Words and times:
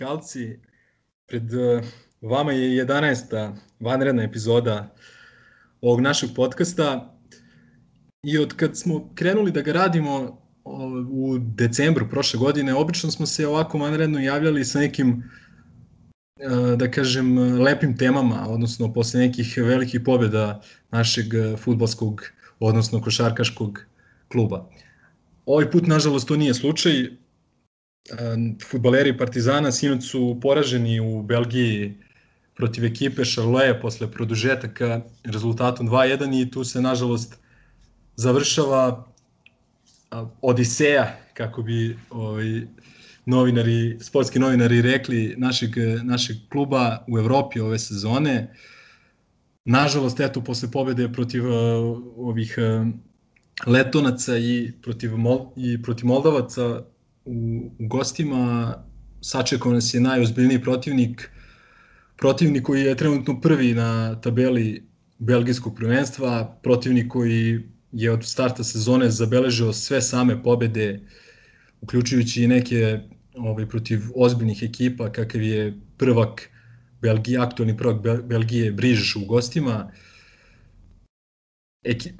veče, 0.00 0.06
histerikalci. 0.06 0.58
Pred 1.26 1.52
uh, 1.52 1.84
vama 2.20 2.52
je 2.52 2.84
11. 2.84 3.52
vanredna 3.80 4.22
epizoda 4.22 4.94
ovog 5.80 6.00
našeg 6.00 6.30
podcasta 6.36 7.14
i 8.22 8.38
od 8.38 8.54
kad 8.54 8.76
smo 8.76 9.10
krenuli 9.14 9.52
da 9.52 9.62
ga 9.62 9.72
radimo 9.72 10.40
u 11.10 11.38
decembru 11.38 12.08
prošle 12.08 12.38
godine, 12.38 12.74
obično 12.74 13.10
smo 13.10 13.26
se 13.26 13.46
ovako 13.46 13.78
vanredno 13.78 14.20
javljali 14.20 14.64
sa 14.64 14.80
nekim 14.80 15.22
uh, 16.44 16.76
da 16.76 16.90
kažem, 16.90 17.38
lepim 17.62 17.96
temama, 17.96 18.46
odnosno 18.48 18.92
posle 18.92 19.20
nekih 19.20 19.54
velikih 19.56 20.00
pobjeda 20.00 20.60
našeg 20.90 21.26
futbalskog, 21.58 22.22
odnosno 22.60 23.00
košarkaškog 23.02 23.80
kluba. 24.28 24.68
Ovaj 25.46 25.70
put, 25.70 25.86
nažalost, 25.86 26.28
to 26.28 26.36
nije 26.36 26.54
slučaj 26.54 27.19
futbaleri 28.70 29.16
Partizana 29.16 29.72
sinoć 29.72 30.04
su 30.10 30.38
poraženi 30.42 31.00
u 31.00 31.22
Belgiji 31.22 31.94
protiv 32.54 32.84
ekipe 32.84 33.24
Charleroi 33.24 33.80
posle 33.80 34.10
produžetaka 34.10 35.00
rezultatom 35.24 35.88
2-1 35.88 36.42
i 36.42 36.50
tu 36.50 36.64
se 36.64 36.80
nažalost 36.80 37.38
završava 38.16 39.06
odiseja, 40.42 41.16
kako 41.34 41.62
bi 41.62 41.96
ovaj, 42.10 42.60
novinari, 43.26 43.96
sportski 44.00 44.38
novinari 44.38 44.82
rekli, 44.82 45.34
našeg, 45.38 45.70
našeg 46.02 46.36
kluba 46.48 47.04
u 47.08 47.18
Evropi 47.18 47.60
ove 47.60 47.78
sezone. 47.78 48.54
Nažalost, 49.64 50.20
eto, 50.20 50.44
posle 50.44 50.70
pobede 50.70 51.12
protiv 51.12 51.46
uh, 51.46 51.54
ovih 52.16 52.58
uh, 52.58 52.88
Letonaca 53.66 54.38
i 54.38 54.72
protiv, 54.82 55.16
Mol, 55.16 55.52
i 55.56 55.82
protiv 55.82 56.06
Moldavaca 56.06 56.82
u, 57.24 57.70
u 57.78 57.86
gostima 57.86 58.74
sačekao 59.20 59.72
nas 59.72 59.94
je 59.94 60.00
najozbiljniji 60.00 60.62
protivnik, 60.62 61.30
protivnik 62.16 62.62
koji 62.62 62.82
je 62.82 62.96
trenutno 62.96 63.40
prvi 63.40 63.74
na 63.74 64.20
tabeli 64.20 64.88
belgijskog 65.18 65.76
prvenstva, 65.76 66.58
protivnik 66.62 67.08
koji 67.08 67.60
je 67.92 68.12
od 68.12 68.24
starta 68.24 68.64
sezone 68.64 69.10
zabeležio 69.10 69.72
sve 69.72 70.02
same 70.02 70.42
pobede, 70.42 71.00
uključujući 71.80 72.44
i 72.44 72.48
neke 72.48 73.00
ovaj, 73.34 73.66
protiv 73.68 74.00
ozbiljnih 74.14 74.62
ekipa, 74.62 75.12
kakav 75.12 75.42
je 75.42 75.80
prvak 75.96 76.50
Belgije, 77.02 77.38
aktualni 77.38 77.76
prvak 77.76 78.24
Belgije 78.24 78.72
Briž 78.72 79.16
u 79.16 79.24
gostima. 79.24 79.92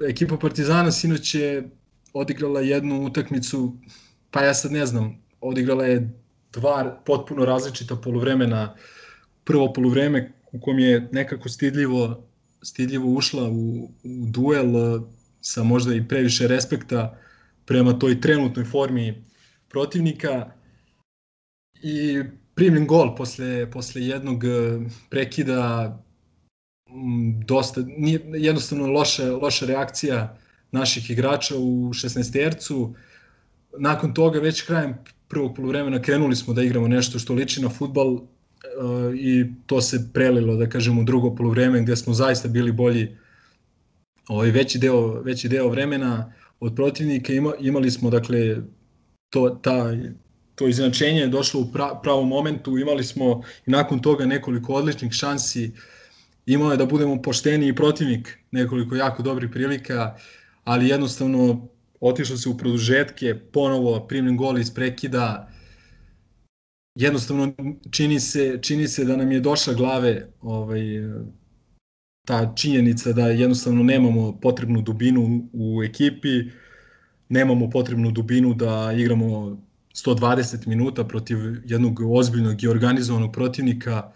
Ekipa 0.09 0.37
Partizana 0.37 0.91
sinoć 0.91 1.35
je 1.35 1.69
odigrala 2.13 2.61
jednu 2.61 3.05
utakmicu 3.05 3.77
pa 4.31 4.41
ja 4.43 4.53
sad 4.53 4.71
ne 4.71 4.85
znam, 4.85 5.17
odigrala 5.41 5.85
je 5.85 6.09
dva 6.53 7.01
potpuno 7.05 7.45
različita 7.45 7.95
poluvremena. 7.95 8.75
Prvo 9.43 9.73
poluvreme 9.73 10.31
u 10.51 10.59
kom 10.59 10.79
je 10.79 11.09
nekako 11.11 11.49
stidljivo, 11.49 12.23
stidljivo 12.61 13.09
ušla 13.09 13.49
u, 13.49 13.83
u 14.03 14.25
duel 14.27 14.77
e, 14.77 15.01
sa 15.41 15.63
možda 15.63 15.93
i 15.93 16.07
previše 16.07 16.47
respekta 16.47 17.17
prema 17.65 17.99
toj 17.99 18.21
trenutnoj 18.21 18.65
formi 18.65 19.23
protivnika. 19.69 20.51
I 21.83 22.23
primljen 22.55 22.87
gol 22.87 23.15
posle, 23.15 23.71
posle 23.71 24.01
jednog 24.01 24.43
e, 24.43 24.79
prekida. 25.09 25.97
Dosta, 27.45 27.81
nije, 27.97 28.21
jednostavno 28.33 28.87
loša, 28.87 29.35
loša 29.35 29.65
reakcija 29.65 30.37
naših 30.71 31.09
igrača 31.09 31.57
u 31.57 31.89
16 31.93 32.33
tercu 32.33 32.95
nakon 33.77 34.13
toga 34.13 34.39
već 34.39 34.61
krajem 34.61 34.97
prvog 35.27 35.55
polovremena 35.55 36.01
krenuli 36.01 36.35
smo 36.35 36.53
da 36.53 36.63
igramo 36.63 36.87
nešto 36.87 37.19
što 37.19 37.33
liči 37.33 37.61
na 37.61 37.69
futbal 37.69 38.13
uh, 38.13 38.21
i 39.15 39.45
to 39.65 39.81
se 39.81 40.09
prelilo, 40.13 40.55
da 40.55 40.69
kažem, 40.69 40.99
u 40.99 41.03
drugo 41.03 41.35
polovreme 41.35 41.81
gde 41.81 41.95
smo 41.95 42.13
zaista 42.13 42.47
bili 42.47 42.71
bolji 42.71 43.17
ovaj, 44.27 44.51
veći, 44.51 44.79
deo, 44.79 45.21
veći 45.21 45.49
deo 45.49 45.69
vremena 45.69 46.33
od 46.59 46.75
protivnika. 46.75 47.33
Ima, 47.33 47.53
imali 47.59 47.91
smo, 47.91 48.09
dakle, 48.09 48.57
to, 49.29 49.49
ta, 49.49 49.91
to 50.55 50.67
izinačenje 50.67 51.19
je 51.19 51.27
došlo 51.27 51.61
u 51.61 51.71
pra, 51.71 51.99
pravom 52.03 52.27
momentu, 52.27 52.77
imali 52.77 53.03
smo 53.03 53.41
i 53.65 53.71
nakon 53.71 53.99
toga 53.99 54.25
nekoliko 54.25 54.73
odličnih 54.73 55.11
šansi, 55.11 55.71
imao 56.45 56.71
je 56.71 56.77
da 56.77 56.85
budemo 56.85 57.21
pošteni 57.21 57.67
i 57.67 57.75
protivnik 57.75 58.37
nekoliko 58.51 58.95
jako 58.95 59.23
dobrih 59.23 59.49
prilika, 59.51 60.15
ali 60.63 60.87
jednostavno 60.87 61.67
otišlo 62.01 62.37
se 62.37 62.49
u 62.49 62.57
produžetke, 62.57 63.35
ponovo 63.53 64.07
primljen 64.07 64.37
gol 64.37 64.59
iz 64.59 64.73
prekida, 64.73 65.49
jednostavno 66.95 67.53
čini 67.91 68.19
se, 68.19 68.59
čini 68.61 68.87
se 68.87 69.05
da 69.05 69.15
nam 69.15 69.31
je 69.31 69.39
došla 69.39 69.73
glave 69.73 70.27
ovaj, 70.41 70.81
ta 72.27 72.53
činjenica 72.55 73.13
da 73.13 73.27
jednostavno 73.27 73.83
nemamo 73.83 74.39
potrebnu 74.41 74.81
dubinu 74.81 75.49
u 75.53 75.83
ekipi, 75.83 76.43
nemamo 77.29 77.69
potrebnu 77.69 78.11
dubinu 78.11 78.53
da 78.53 78.93
igramo 78.97 79.57
120 79.93 80.67
minuta 80.67 81.03
protiv 81.03 81.37
jednog 81.65 81.99
ozbiljnog 81.99 82.63
i 82.63 82.67
organizovanog 82.67 83.31
protivnika. 83.33 84.11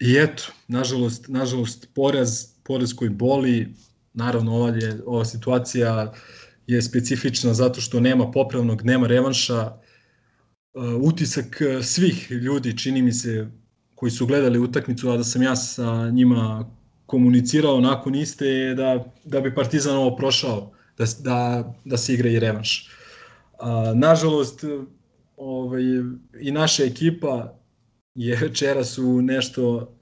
I 0.00 0.16
eto, 0.18 0.52
nažalost, 0.68 1.28
nažalost 1.28 1.88
poraz, 1.94 2.46
poraz 2.62 2.94
koji 2.94 3.10
boli, 3.10 3.74
Naravno, 4.18 4.54
ova, 4.54 4.68
je, 4.68 5.00
ova 5.06 5.24
situacija 5.24 6.12
je 6.66 6.82
specifična 6.82 7.54
zato 7.54 7.80
što 7.80 8.00
nema 8.00 8.30
popravnog, 8.30 8.82
nema 8.84 9.06
revanša. 9.06 9.72
Uh, 10.74 10.84
utisak 11.00 11.62
svih 11.82 12.30
ljudi, 12.30 12.78
čini 12.78 13.02
mi 13.02 13.12
se, 13.12 13.46
koji 13.94 14.10
su 14.10 14.26
gledali 14.26 14.58
utakmicu, 14.58 15.10
a 15.10 15.16
da 15.16 15.24
sam 15.24 15.42
ja 15.42 15.56
sa 15.56 16.10
njima 16.10 16.66
komunicirao 17.06 17.80
nakon 17.80 18.14
iste, 18.14 18.46
je 18.46 18.74
da, 18.74 19.04
da 19.24 19.40
bi 19.40 19.54
Partizan 19.54 19.96
ovo 19.96 20.16
prošao, 20.16 20.72
da, 20.98 21.04
da, 21.20 21.74
da 21.84 21.96
se 21.96 22.14
igra 22.14 22.28
i 22.28 22.38
revanš. 22.38 22.90
A, 23.58 23.92
nažalost, 23.96 24.64
ovaj, 25.36 25.82
i 26.40 26.50
naša 26.52 26.84
ekipa 26.84 27.54
je 28.14 28.36
večeras 28.42 28.98
u 28.98 29.22
nešto 29.22 29.94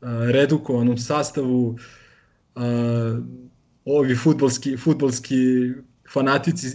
a, 0.00 0.28
redukovanom 0.30 0.98
sastavu. 0.98 1.78
A, 2.54 3.18
ovi 3.88 4.16
futbolski, 4.16 4.76
futbolski 4.76 5.36
fanatici 6.12 6.66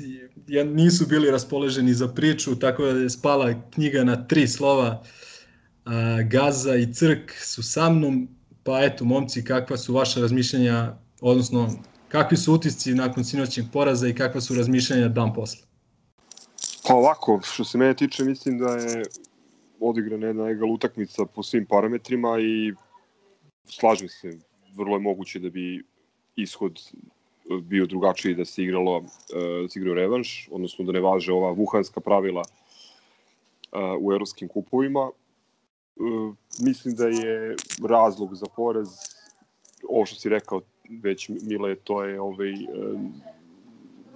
nisu 0.65 1.07
bili 1.07 1.31
raspoloženi 1.31 1.93
za 1.93 2.07
priču, 2.07 2.55
tako 2.59 2.83
da 2.83 2.99
je 2.99 3.09
spala 3.09 3.53
knjiga 3.73 4.03
na 4.03 4.27
tri 4.27 4.47
slova. 4.47 5.03
Gaza 6.29 6.75
i 6.75 6.93
Crk 6.93 7.31
su 7.31 7.63
sa 7.63 7.89
mnom, 7.89 8.27
pa 8.63 8.83
eto, 8.83 9.05
momci, 9.05 9.43
kakva 9.43 9.77
su 9.77 9.93
vaša 9.93 10.19
razmišljanja, 10.19 10.97
odnosno 11.21 11.69
kakvi 12.07 12.37
su 12.37 12.53
utisci 12.53 12.93
nakon 12.93 13.25
sinoćnjeg 13.25 13.65
poraza 13.73 14.07
i 14.07 14.15
kakva 14.15 14.41
su 14.41 14.55
razmišljanja 14.55 15.07
dan 15.07 15.33
posle? 15.33 15.61
Pa 16.87 16.93
ovako, 16.93 17.39
što 17.43 17.63
se 17.63 17.77
mene 17.77 17.93
tiče, 17.93 18.23
mislim 18.23 18.57
da 18.57 18.75
je 18.75 19.03
odigrana 19.79 20.27
jedna 20.27 20.49
egal 20.49 20.71
utakmica 20.71 21.25
po 21.25 21.43
svim 21.43 21.65
parametrima 21.65 22.39
i 22.39 22.73
slažem 23.65 24.09
se, 24.09 24.37
vrlo 24.75 24.95
je 24.95 24.99
moguće 24.99 25.39
da 25.39 25.49
bi 25.49 25.83
ishod 26.35 26.79
bio 27.61 27.85
drugačiji 27.85 28.35
da 28.35 28.45
se 28.45 28.63
igralo 28.63 28.97
e, 28.97 29.61
da 29.61 29.67
se 29.67 29.79
igrao 29.79 29.95
revanš, 29.95 30.49
odnosno 30.51 30.85
da 30.85 30.91
ne 30.91 30.99
važe 30.99 31.33
ova 31.33 31.51
vuhanska 31.51 32.01
pravila 32.01 32.41
e, 32.41 33.77
u 33.99 34.13
evropskim 34.13 34.47
kupovima. 34.47 35.09
Mislim 36.59 36.95
da 36.95 37.07
je 37.07 37.55
razlog 37.89 38.35
za 38.35 38.45
poraz 38.55 38.89
ovo 39.89 40.05
što 40.05 40.15
si 40.15 40.29
rekao 40.29 40.61
već 41.03 41.29
Mile, 41.29 41.75
to 41.75 42.03
je 42.03 42.21
ovaj, 42.21 42.53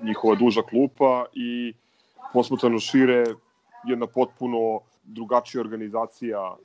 njihova 0.03 0.35
duža 0.35 0.61
klupa 0.61 1.25
i 1.33 1.73
posmutrano 2.33 2.79
šire 2.79 3.23
jedna 3.85 4.07
potpuno 4.07 4.79
drugačija 5.03 5.61
organizacija 5.61 6.55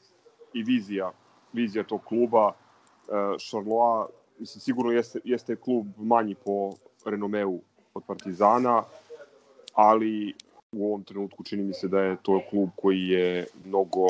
i 0.54 0.62
vizija, 0.62 1.12
vizija 1.52 1.84
tog 1.84 2.04
kluba. 2.04 2.52
Charlois 3.38 4.21
mislim, 4.42 4.60
sigurno 4.60 4.92
jeste, 4.92 5.20
jeste 5.24 5.56
klub 5.56 5.86
manji 5.96 6.34
po 6.34 6.70
renomeu 7.04 7.60
od 7.94 8.02
Partizana, 8.06 8.82
ali 9.74 10.34
u 10.72 10.86
ovom 10.86 11.04
trenutku 11.04 11.44
čini 11.44 11.62
mi 11.62 11.74
se 11.74 11.88
da 11.88 12.00
je 12.00 12.16
to 12.22 12.40
klub 12.50 12.70
koji 12.76 13.08
je 13.08 13.46
mnogo 13.64 14.06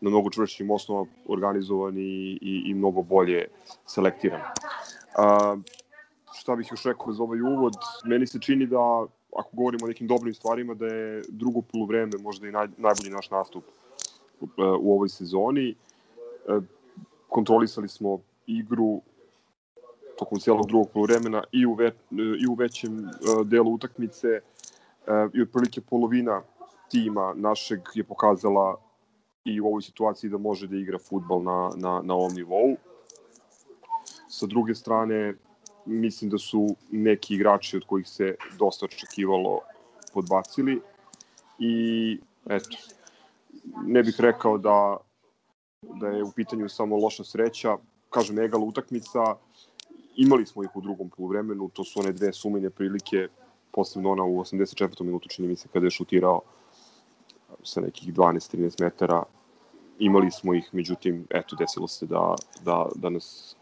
na 0.00 0.10
mnogo 0.10 0.30
čvršćim 0.30 0.70
osnovama 0.70 1.10
organizovan 1.28 1.98
i, 1.98 2.38
i, 2.42 2.62
i 2.66 2.74
mnogo 2.74 3.02
bolje 3.02 3.44
selektiran. 3.86 4.40
A, 5.16 5.56
šta 6.34 6.56
bih 6.56 6.68
još 6.70 6.84
rekao 6.84 7.12
za 7.12 7.22
ovaj 7.22 7.40
uvod, 7.40 7.74
meni 8.04 8.26
se 8.26 8.40
čini 8.40 8.66
da, 8.66 9.06
ako 9.36 9.50
govorimo 9.52 9.84
o 9.84 9.88
nekim 9.88 10.06
dobrim 10.06 10.34
stvarima, 10.34 10.74
da 10.74 10.86
je 10.86 11.22
drugo 11.28 11.62
polovreme 11.62 12.18
možda 12.20 12.48
i 12.48 12.52
naj, 12.52 12.68
najbolji 12.76 13.10
naš 13.10 13.30
nastup 13.30 13.64
u 14.80 14.94
ovoj 14.94 15.08
sezoni. 15.08 15.74
Kontrolisali 17.28 17.88
smo 17.88 18.18
igru, 18.46 19.00
tokom 20.18 20.38
cijelog 20.38 20.66
drugog 20.66 20.90
polovremena 20.92 21.44
i 21.52 21.66
u, 21.66 21.74
ve, 21.74 21.92
i 22.42 22.46
u 22.50 22.54
većem 22.54 22.98
uh, 22.98 23.46
delu 23.46 23.72
utakmice 23.74 24.28
uh, 24.38 25.34
i 25.34 25.42
otprilike 25.42 25.80
polovina 25.80 26.42
tima 26.90 27.34
našeg 27.36 27.80
je 27.94 28.04
pokazala 28.04 28.76
i 29.44 29.60
u 29.60 29.66
ovoj 29.66 29.82
situaciji 29.82 30.30
da 30.30 30.38
može 30.38 30.66
da 30.66 30.76
igra 30.76 30.98
futbal 30.98 31.42
na, 31.42 31.70
na, 31.76 32.00
na 32.04 32.14
ovom 32.14 32.34
nivou. 32.34 32.76
Sa 34.28 34.46
druge 34.46 34.74
strane, 34.74 35.34
mislim 35.86 36.30
da 36.30 36.38
su 36.38 36.66
neki 36.90 37.34
igrači 37.34 37.76
od 37.76 37.84
kojih 37.86 38.08
se 38.08 38.34
dosta 38.58 38.84
očekivalo 38.84 39.60
podbacili 40.12 40.80
i 41.58 42.18
eto, 42.50 42.76
ne 43.86 44.02
bih 44.02 44.14
rekao 44.18 44.58
da, 44.58 44.96
da 45.82 46.08
je 46.08 46.22
u 46.24 46.32
pitanju 46.32 46.68
samo 46.68 46.96
loša 46.96 47.24
sreća, 47.24 47.76
kažem, 48.10 48.38
egala 48.38 48.64
utakmica, 48.64 49.36
imali 50.18 50.46
smo 50.46 50.62
ih 50.62 50.76
u 50.76 50.80
drugom 50.80 51.10
poluvremenu, 51.10 51.68
to 51.68 51.84
su 51.84 52.00
one 52.00 52.12
dve 52.12 52.32
sumine 52.32 52.70
prilike, 52.70 53.28
posebno 53.72 54.10
ona 54.10 54.24
u 54.24 54.40
84. 54.40 55.04
minutu, 55.04 55.28
čini 55.28 55.48
mi 55.48 55.56
se, 55.56 55.68
kada 55.72 55.86
je 55.86 55.90
šutirao 55.90 56.40
sa 57.62 57.80
nekih 57.80 58.14
12-13 58.14 58.82
metara, 58.82 59.22
imali 59.98 60.30
smo 60.30 60.54
ih, 60.54 60.68
međutim, 60.72 61.26
eto, 61.30 61.56
desilo 61.56 61.88
se 61.88 62.06
da, 62.06 62.34
da, 62.64 62.86
da 62.94 63.10
nas 63.10 63.56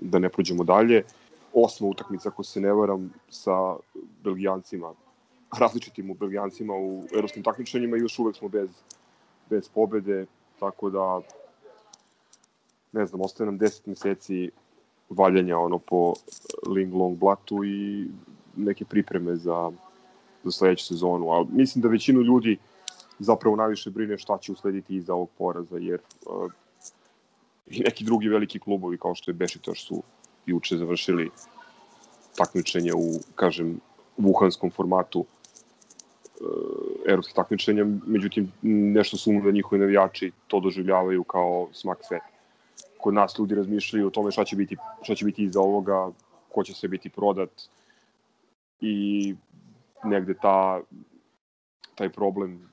da 0.00 0.18
ne 0.18 0.28
prođemo 0.28 0.64
dalje. 0.64 1.04
Osma 1.52 1.88
utakmica, 1.88 2.28
ako 2.28 2.42
se 2.42 2.60
ne 2.60 2.72
varam, 2.72 3.12
sa 3.30 3.76
Belgijancima, 4.24 4.92
različitim 5.58 6.10
u 6.10 6.14
Belgijancima 6.14 6.74
u 6.74 7.04
evropskim 7.14 7.42
takmičenjima 7.42 7.96
i 7.96 8.00
još 8.00 8.18
uvek 8.18 8.36
smo 8.36 8.48
bez, 8.48 8.70
bez 9.50 9.68
pobede, 9.68 10.26
tako 10.60 10.90
da 10.90 11.20
ne 12.92 13.06
znam, 13.06 13.20
ostaje 13.20 13.46
nam 13.46 13.58
10 13.58 13.80
meseci 13.86 14.50
valjanja 15.08 15.58
ono 15.58 15.78
po 15.78 16.14
Linglong 16.66 17.18
blatu 17.18 17.64
i 17.64 18.06
neke 18.56 18.84
pripreme 18.84 19.36
za, 19.36 19.72
za 20.44 20.50
sledeću 20.50 20.84
sezonu, 20.86 21.28
ali 21.28 21.46
mislim 21.50 21.82
da 21.82 21.88
većinu 21.88 22.20
ljudi 22.20 22.58
zapravo 23.18 23.56
najviše 23.56 23.90
brine 23.90 24.18
šta 24.18 24.38
će 24.38 24.52
uslediti 24.52 24.96
iza 24.96 25.14
ovog 25.14 25.28
poraza, 25.38 25.78
jer 25.78 26.00
uh, 26.26 26.52
i 27.66 27.80
neki 27.80 28.04
drugi 28.04 28.28
veliki 28.28 28.58
klubovi 28.58 28.98
kao 28.98 29.14
što 29.14 29.30
je 29.30 29.34
Bešitaš 29.34 29.86
su 29.86 30.02
juče 30.46 30.76
završili 30.76 31.30
takmičenje 32.36 32.92
u, 32.94 33.20
kažem, 33.34 33.80
wuhanskom 34.18 34.72
formatu 34.72 35.20
uh, 35.20 35.26
evropskih 37.06 37.34
takmičenja, 37.34 37.86
međutim 38.06 38.52
nešto 38.62 39.16
su 39.16 39.32
da 39.44 39.50
njihovi 39.50 39.80
navijači 39.80 40.32
to 40.46 40.60
doživljavaju 40.60 41.24
kao 41.24 41.68
smak 41.72 41.98
sveta. 42.04 42.35
Kod 43.06 43.14
nas 43.14 43.38
ljudi 43.38 43.54
razmišljaju 43.54 44.06
o 44.06 44.10
tome 44.10 44.30
šta 44.32 44.44
će 44.44 44.56
biti, 44.56 44.76
šta 45.02 45.14
će 45.14 45.24
biti 45.24 45.44
iza 45.44 45.60
ovoga, 45.60 46.10
ko 46.52 46.64
će 46.64 46.74
se 46.74 46.88
biti 46.88 47.10
prodat 47.10 47.50
i 48.80 49.34
negde 50.04 50.34
ta, 50.34 50.80
taj 51.94 52.08
problem 52.08 52.72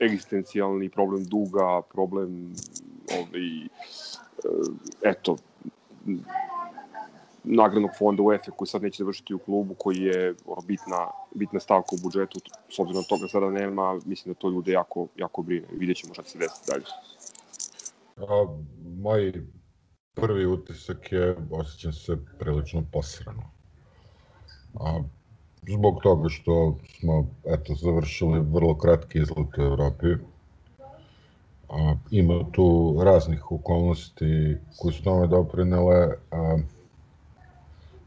egzistencijalni 0.00 0.88
problem 0.88 1.24
duga, 1.24 1.82
problem 1.92 2.54
ovaj, 3.12 3.68
eto, 5.02 5.36
nagradnog 7.44 7.90
fonda 7.98 8.22
UEFA 8.22 8.50
koji 8.50 8.68
sad 8.68 8.82
neće 8.82 9.02
završiti 9.02 9.34
u 9.34 9.38
klubu, 9.38 9.74
koji 9.74 9.98
je 9.98 10.34
ono, 10.46 10.62
bitna, 10.62 11.10
bitna 11.34 11.60
stavka 11.60 11.96
u 11.96 12.02
budžetu, 12.02 12.40
s 12.68 12.78
obzirom 12.78 13.02
na 13.02 13.08
toga 13.08 13.28
sada 13.28 13.50
nema, 13.50 14.00
mislim 14.04 14.34
da 14.34 14.40
to 14.40 14.50
ljude 14.50 14.72
jako, 14.72 15.06
jako 15.16 15.42
brine. 15.42 15.66
Vidjet 15.72 15.96
ćemo 15.96 16.14
šta 16.14 16.22
će 16.22 16.30
se 16.30 16.38
desiti 16.38 16.70
dalje. 16.72 16.84
A, 18.28 18.46
moj 19.02 19.32
prvi 20.14 20.46
utisak 20.46 21.12
je, 21.12 21.36
osjećam 21.50 21.92
se 21.92 22.16
prilično 22.38 22.82
posrano. 22.92 23.42
A, 24.74 25.00
zbog 25.68 26.00
toga 26.02 26.28
što 26.28 26.78
smo 26.98 27.26
eto, 27.44 27.74
završili 27.74 28.40
vrlo 28.40 28.78
kratki 28.78 29.18
izlet 29.18 29.58
u 29.58 29.62
Evropi. 29.62 30.06
A, 31.68 31.94
ima 32.10 32.44
tu 32.52 32.96
raznih 33.04 33.52
okolnosti 33.52 34.56
koji 34.76 34.94
su 34.94 35.02
tome 35.02 35.26
doprinele. 35.26 36.08
A, 36.30 36.58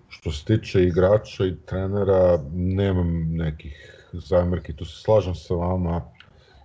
što 0.10 0.32
se 0.32 0.46
tiče 0.46 0.84
igrača 0.84 1.46
i 1.46 1.56
trenera, 1.66 2.44
nemam 2.54 3.36
nekih 3.36 4.10
zamerki, 4.14 4.76
tu 4.76 4.86
se 4.86 5.02
slažem 5.02 5.36
sa 5.36 5.54
vama 5.54 6.02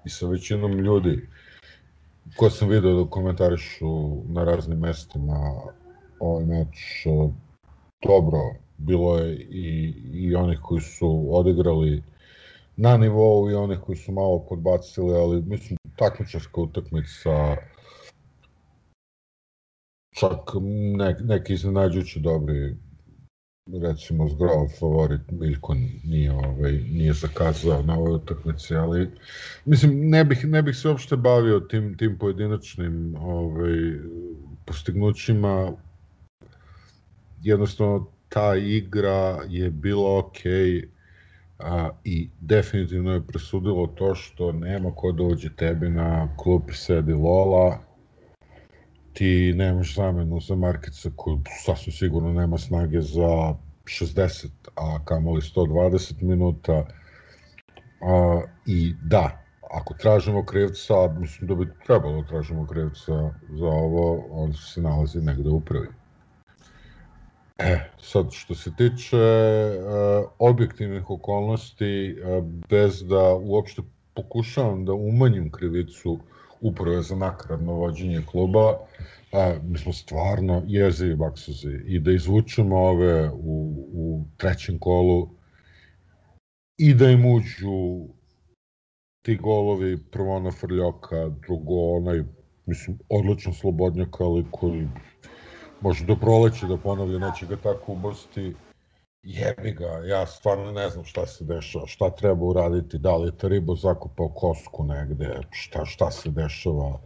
i 0.04 0.10
sa 0.10 0.26
većinom 0.26 0.72
ljudi 0.72 1.28
koje 2.36 2.50
sam 2.50 2.68
video 2.68 3.04
da 3.04 3.10
komentarišu 3.10 4.22
na 4.26 4.44
raznim 4.44 4.78
mestima 4.78 5.38
ovaj 6.20 6.44
meč 6.44 7.06
dobro 8.02 8.40
bilo 8.78 9.16
je 9.18 9.36
i, 9.36 9.94
i 10.12 10.34
onih 10.34 10.58
koji 10.62 10.80
su 10.80 11.26
odigrali 11.30 12.02
na 12.76 12.96
nivou 12.96 13.50
i 13.50 13.54
onih 13.54 13.78
koji 13.78 13.96
su 13.96 14.12
malo 14.12 14.46
podbacili, 14.48 15.14
ali 15.14 15.42
mislim 15.42 15.78
takmičarska 15.96 16.60
utakmica 16.60 17.56
čak 20.10 20.40
ne, 20.96 21.16
neki 21.20 21.52
iznenađujući 21.52 22.20
dobri 22.20 22.76
recimo 23.82 24.28
zgrov 24.28 24.68
favorit 24.78 25.30
Miljko 25.30 25.74
nije, 26.04 26.32
ovaj, 26.32 26.72
nije 26.72 27.12
zakazao 27.12 27.82
na 27.82 27.94
ovoj 27.94 28.14
utakmici, 28.14 28.74
ali 28.74 29.10
mislim 29.64 30.08
ne 30.10 30.24
bih, 30.24 30.44
ne 30.44 30.62
bih 30.62 30.76
se 30.76 30.88
uopšte 30.88 31.16
bavio 31.16 31.60
tim, 31.60 31.96
tim 31.96 32.18
pojedinačnim 32.18 33.16
ovaj, 33.20 33.98
postignućima. 34.64 35.72
Jednostavno 37.42 38.06
ta 38.28 38.56
igra 38.56 39.40
je 39.48 39.70
bila 39.70 40.18
ok 40.18 40.38
a, 41.58 41.90
i 42.04 42.28
definitivno 42.40 43.12
je 43.12 43.26
presudilo 43.26 43.86
to 43.86 44.14
što 44.14 44.52
nema 44.52 44.94
ko 44.94 45.12
dođe 45.12 45.50
tebi 45.56 45.88
na 45.88 46.36
klupi 46.36 46.74
sedi 46.74 47.12
Lola, 47.12 47.87
ti 49.12 49.52
nemaš 49.56 49.94
zamenu 49.94 50.40
za 50.40 50.54
Markica 50.54 51.10
koji 51.16 51.38
sasvim 51.64 51.92
sigurno 51.92 52.32
nema 52.32 52.58
snage 52.58 53.00
za 53.00 53.54
60, 53.84 54.48
a 54.74 54.98
kamoli 55.04 55.40
120 55.40 56.22
minuta. 56.22 56.86
A, 58.00 58.42
I 58.66 58.94
da, 59.02 59.44
ako 59.70 59.94
tražimo 59.94 60.44
krivca, 60.44 60.94
mislim 61.18 61.48
da 61.48 61.54
bi 61.54 61.72
trebalo 61.86 62.22
da 62.22 62.28
tražimo 62.28 62.66
krivca 62.66 63.30
za 63.48 63.66
ovo, 63.66 64.26
on 64.30 64.54
se 64.54 64.82
nalazi 64.82 65.20
negde 65.20 65.48
u 65.48 65.60
prvi. 65.60 65.88
E, 67.58 67.78
sad 68.00 68.26
što 68.30 68.54
se 68.54 68.70
tiče 68.76 69.16
e, 69.16 69.78
objektivnih 70.38 71.10
okolnosti, 71.10 72.10
e, 72.10 72.42
bez 72.68 73.06
da 73.06 73.34
uopšte 73.34 73.82
pokušavam 74.14 74.84
da 74.84 74.92
umanjim 74.92 75.50
krivicu 75.50 76.18
uprave 76.60 77.02
za 77.02 77.16
nakaradno 77.16 77.72
vođenje 77.72 78.22
kluba, 78.30 78.78
e, 79.32 79.58
mi 79.62 79.78
smo 79.78 79.92
stvarno 79.92 80.62
jezivi 80.66 81.16
baksuzi 81.16 81.80
i 81.86 82.00
da 82.00 82.12
izvučemo 82.12 82.76
ove 82.76 83.30
u, 83.30 83.86
u 83.92 84.24
trećem 84.36 84.78
kolu 84.78 85.28
i 86.78 86.94
da 86.94 87.10
im 87.10 87.26
uđu 87.26 88.08
ti 89.22 89.36
golovi, 89.36 89.98
prvo 90.10 90.36
ona 90.36 90.50
Frljoka, 90.50 91.28
drugo 91.28 91.96
onaj, 91.96 92.22
mislim, 92.66 92.98
odlično 93.08 93.52
slobodnjak, 93.52 94.20
ali 94.20 94.46
koji 94.50 94.88
može 95.80 96.06
do 96.06 96.16
proleća 96.16 96.66
da 96.66 96.76
ponavlja, 96.76 97.18
neće 97.18 97.46
ga 97.46 97.56
tako 97.56 97.92
ubostiti. 97.92 98.54
Jebi 99.28 99.72
ga, 99.72 100.00
ja 100.04 100.26
stvarno 100.26 100.72
ne 100.72 100.88
znam 100.90 101.04
šta 101.04 101.26
se 101.26 101.44
dešava, 101.44 101.86
šta 101.86 102.10
treba 102.10 102.44
uraditi, 102.44 102.98
da 102.98 103.16
li 103.16 103.28
je 103.28 103.36
Taribo 103.36 103.74
zakupao 103.74 104.28
kosku 104.28 104.84
negde, 104.84 105.40
šta, 105.50 105.84
šta 105.84 106.10
se 106.10 106.30
dešava. 106.30 107.00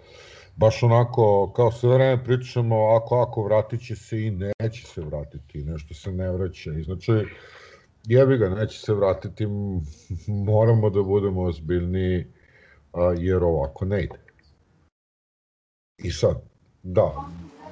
Baš 0.56 0.82
onako, 0.82 1.52
kao 1.56 1.72
sve 1.72 1.94
vreme 1.94 2.24
pričamo, 2.24 2.76
ako, 2.76 3.20
ako 3.20 3.42
vratit 3.42 3.86
će 3.86 3.96
se 3.96 4.20
i 4.22 4.30
neće 4.30 4.86
se 4.86 5.00
vratiti, 5.00 5.64
nešto 5.64 5.94
se 5.94 6.12
ne 6.12 6.30
vraća. 6.32 6.72
I 6.72 6.82
znači, 6.82 7.12
jebi 8.04 8.38
ga, 8.38 8.48
neće 8.48 8.78
se 8.78 8.94
vratiti, 8.94 9.46
moramo 10.28 10.90
da 10.90 11.02
budemo 11.02 11.42
ozbiljni, 11.42 12.26
jer 13.18 13.44
ovako 13.44 13.84
ne 13.84 14.02
ide. 14.04 14.20
I 16.04 16.10
sad, 16.10 16.42
da, 16.82 17.12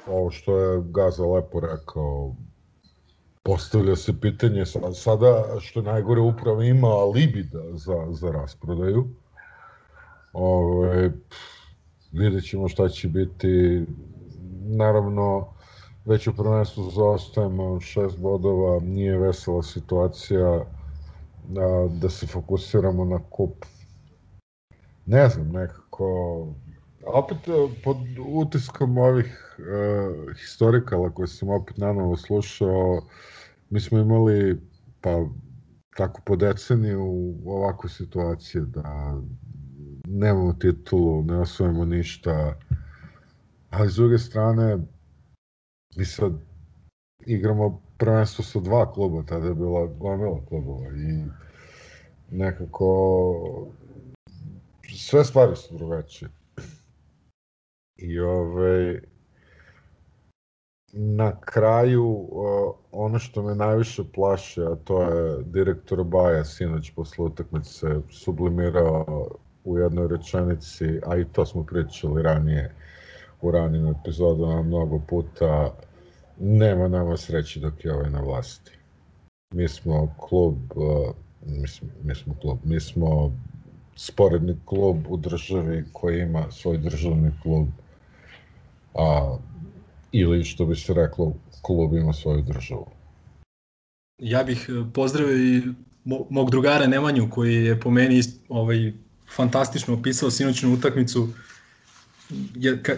ovo 0.07 0.30
što 0.30 0.59
je 0.59 0.83
Gaza 0.85 1.26
lepo 1.26 1.61
rekao, 1.61 2.35
postavlja 3.42 3.97
se 3.97 4.20
pitanje 4.20 4.64
sada 4.94 5.44
što 5.61 5.82
najgore 5.82 6.20
upravo 6.20 6.62
ima 6.62 7.04
libida 7.14 7.62
za, 7.73 8.06
za 8.11 8.30
rasprodaju. 8.30 9.09
Ove, 10.32 11.12
vidjet 12.12 12.44
ćemo 12.44 12.68
šta 12.68 12.88
će 12.88 13.09
biti. 13.09 13.85
Naravno, 14.62 15.49
već 16.04 16.26
u 16.26 16.37
prvenstvu 16.37 16.90
zaostajemo 16.90 17.80
šest 17.80 18.18
bodova, 18.18 18.80
nije 18.80 19.18
vesela 19.18 19.62
situacija 19.62 20.64
da, 21.49 21.88
da 22.00 22.09
se 22.09 22.26
fokusiramo 22.26 23.04
na 23.04 23.18
kup. 23.30 23.64
Ne 25.06 25.28
znam, 25.28 25.49
nekako 25.52 26.47
opet 27.07 27.49
e, 27.49 27.83
pod 27.85 27.97
utiskom 28.26 28.99
ovih 28.99 29.57
uh, 29.59 30.37
historikala 30.37 31.11
koje 31.11 31.28
sam 31.28 31.49
opet 31.49 31.76
nanovo 31.76 32.16
slušao, 32.16 33.02
mi 33.71 33.80
smo 33.80 33.99
imali 33.99 34.61
pa 35.00 35.26
tako 35.97 36.21
po 36.25 36.37
deceniju 36.37 37.04
u 37.45 37.52
ovakve 37.52 37.90
situacije 37.90 38.64
da 38.64 39.21
nemamo 40.09 40.52
titulu, 40.52 41.23
ne 41.23 41.40
osvojimo 41.40 41.85
ništa, 41.85 42.59
ali 43.71 43.90
s 43.90 43.95
druge 43.95 44.19
strane 44.19 44.78
mi 45.97 46.04
sad 46.04 46.33
igramo 47.26 47.80
prvenstvo 47.99 48.45
sa 48.45 48.61
dva 48.61 48.92
kluba, 48.92 49.23
tada 49.23 49.49
je 49.49 49.54
bila 49.54 49.87
gomila 49.87 50.40
klubova 50.49 50.87
i 50.87 51.25
nekako 52.30 52.87
sve 54.97 55.25
stvari 55.25 55.57
su 55.57 55.76
drugačije. 55.78 56.39
I 58.00 58.21
ovaj, 58.21 59.00
na 60.92 61.40
kraju 61.40 62.28
ono 62.92 63.19
što 63.19 63.42
me 63.42 63.54
najviše 63.54 64.02
plaše, 64.14 64.62
a 64.62 64.76
to 64.85 65.02
je 65.02 65.42
direktor 65.45 66.04
Baja 66.04 66.45
sinoć 66.45 66.92
posle 66.97 67.25
utakmice 67.25 67.87
sublimirao 68.11 69.28
u 69.64 69.78
jednoj 69.78 70.09
rečenici, 70.09 71.00
a 71.07 71.16
i 71.16 71.25
to 71.25 71.47
smo 71.47 71.64
pričali 71.64 72.23
ranije 72.23 72.75
u 73.42 73.50
ranim 73.50 73.87
epizodama 73.87 74.62
mnogo 74.62 75.00
puta, 75.09 75.75
nema 76.40 76.88
nama 76.88 77.16
sreće 77.16 77.61
dok 77.61 77.85
je 77.85 77.95
ovaj 77.95 78.11
na 78.11 78.21
vlasti. 78.21 78.78
Mi 79.54 79.69
smo 79.69 80.14
klub, 80.19 80.57
mi 81.47 81.69
smo, 81.69 81.88
mi 82.02 82.14
smo 82.14 82.35
klub, 82.40 82.59
mi 82.64 82.80
smo 82.80 83.33
sporedni 83.97 84.57
klub 84.64 84.97
u 85.09 85.16
državi 85.16 85.85
koji 85.92 86.21
ima 86.21 86.50
svoj 86.50 86.78
državni 86.78 87.30
klub, 87.42 87.69
a, 88.94 89.37
ili 90.12 90.44
što 90.44 90.66
bi 90.66 90.76
se 90.76 90.94
reklo, 90.94 91.35
klub 91.62 91.94
ima 91.94 92.12
svoju 92.12 92.42
državu. 92.42 92.87
Ja 94.18 94.44
bih 94.44 94.68
e, 94.68 94.92
pozdravio 94.92 95.37
i 95.37 95.62
mog 96.30 96.50
drugara 96.50 96.87
Nemanju 96.87 97.30
koji 97.30 97.54
je 97.54 97.80
po 97.80 97.90
meni 97.90 98.23
ovaj, 98.49 98.92
fantastično 99.37 99.94
opisao 99.94 100.30
sinoćnu 100.30 100.75
utakmicu. 100.75 101.28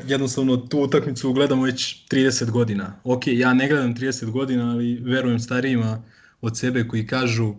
Jednostavno 0.06 0.56
tu 0.56 0.80
utakmicu 0.80 1.32
gledamo 1.32 1.62
već 1.62 2.06
30 2.10 2.50
godina. 2.50 3.00
Ok, 3.04 3.22
ja 3.26 3.54
ne 3.54 3.68
gledam 3.68 3.94
30 3.94 4.30
godina, 4.30 4.70
ali 4.70 4.94
verujem 4.94 5.40
starijima 5.40 6.02
od 6.40 6.58
sebe 6.58 6.88
koji 6.88 7.06
kažu 7.06 7.48
uh, 7.48 7.56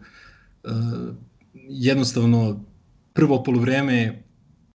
jednostavno 1.69 2.63
prvo 3.13 3.43
polovreme 3.43 4.23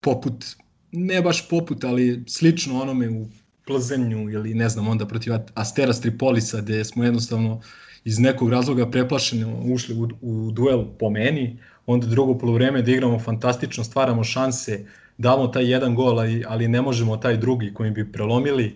poput, 0.01 0.45
ne 0.91 1.21
baš 1.21 1.49
poput, 1.49 1.83
ali 1.83 2.23
slično 2.27 2.81
onome 2.81 3.09
u 3.09 3.27
Plzenju 3.67 4.29
ili 4.29 4.53
ne 4.53 4.69
znam 4.69 4.87
onda 4.87 5.07
protiv 5.07 5.33
Astera 5.53 5.93
Stripolisa 5.93 6.61
gde 6.61 6.85
smo 6.85 7.03
jednostavno 7.03 7.61
iz 8.03 8.19
nekog 8.19 8.49
razloga 8.49 8.89
preplašeni 8.91 9.73
ušli 9.73 9.95
u, 9.95 10.07
u 10.21 10.51
duel 10.51 10.85
po 10.99 11.09
meni, 11.09 11.57
onda 11.85 12.07
drugo 12.07 12.37
polovreme 12.37 12.81
da 12.81 12.91
igramo 12.91 13.19
fantastično, 13.19 13.83
stvaramo 13.83 14.23
šanse, 14.23 14.85
damo 15.17 15.47
taj 15.47 15.71
jedan 15.71 15.95
gol, 15.95 16.19
ali, 16.19 16.43
ali 16.47 16.67
ne 16.67 16.81
možemo 16.81 17.17
taj 17.17 17.37
drugi 17.37 17.73
koji 17.73 17.91
bi 17.91 18.11
prelomili. 18.11 18.75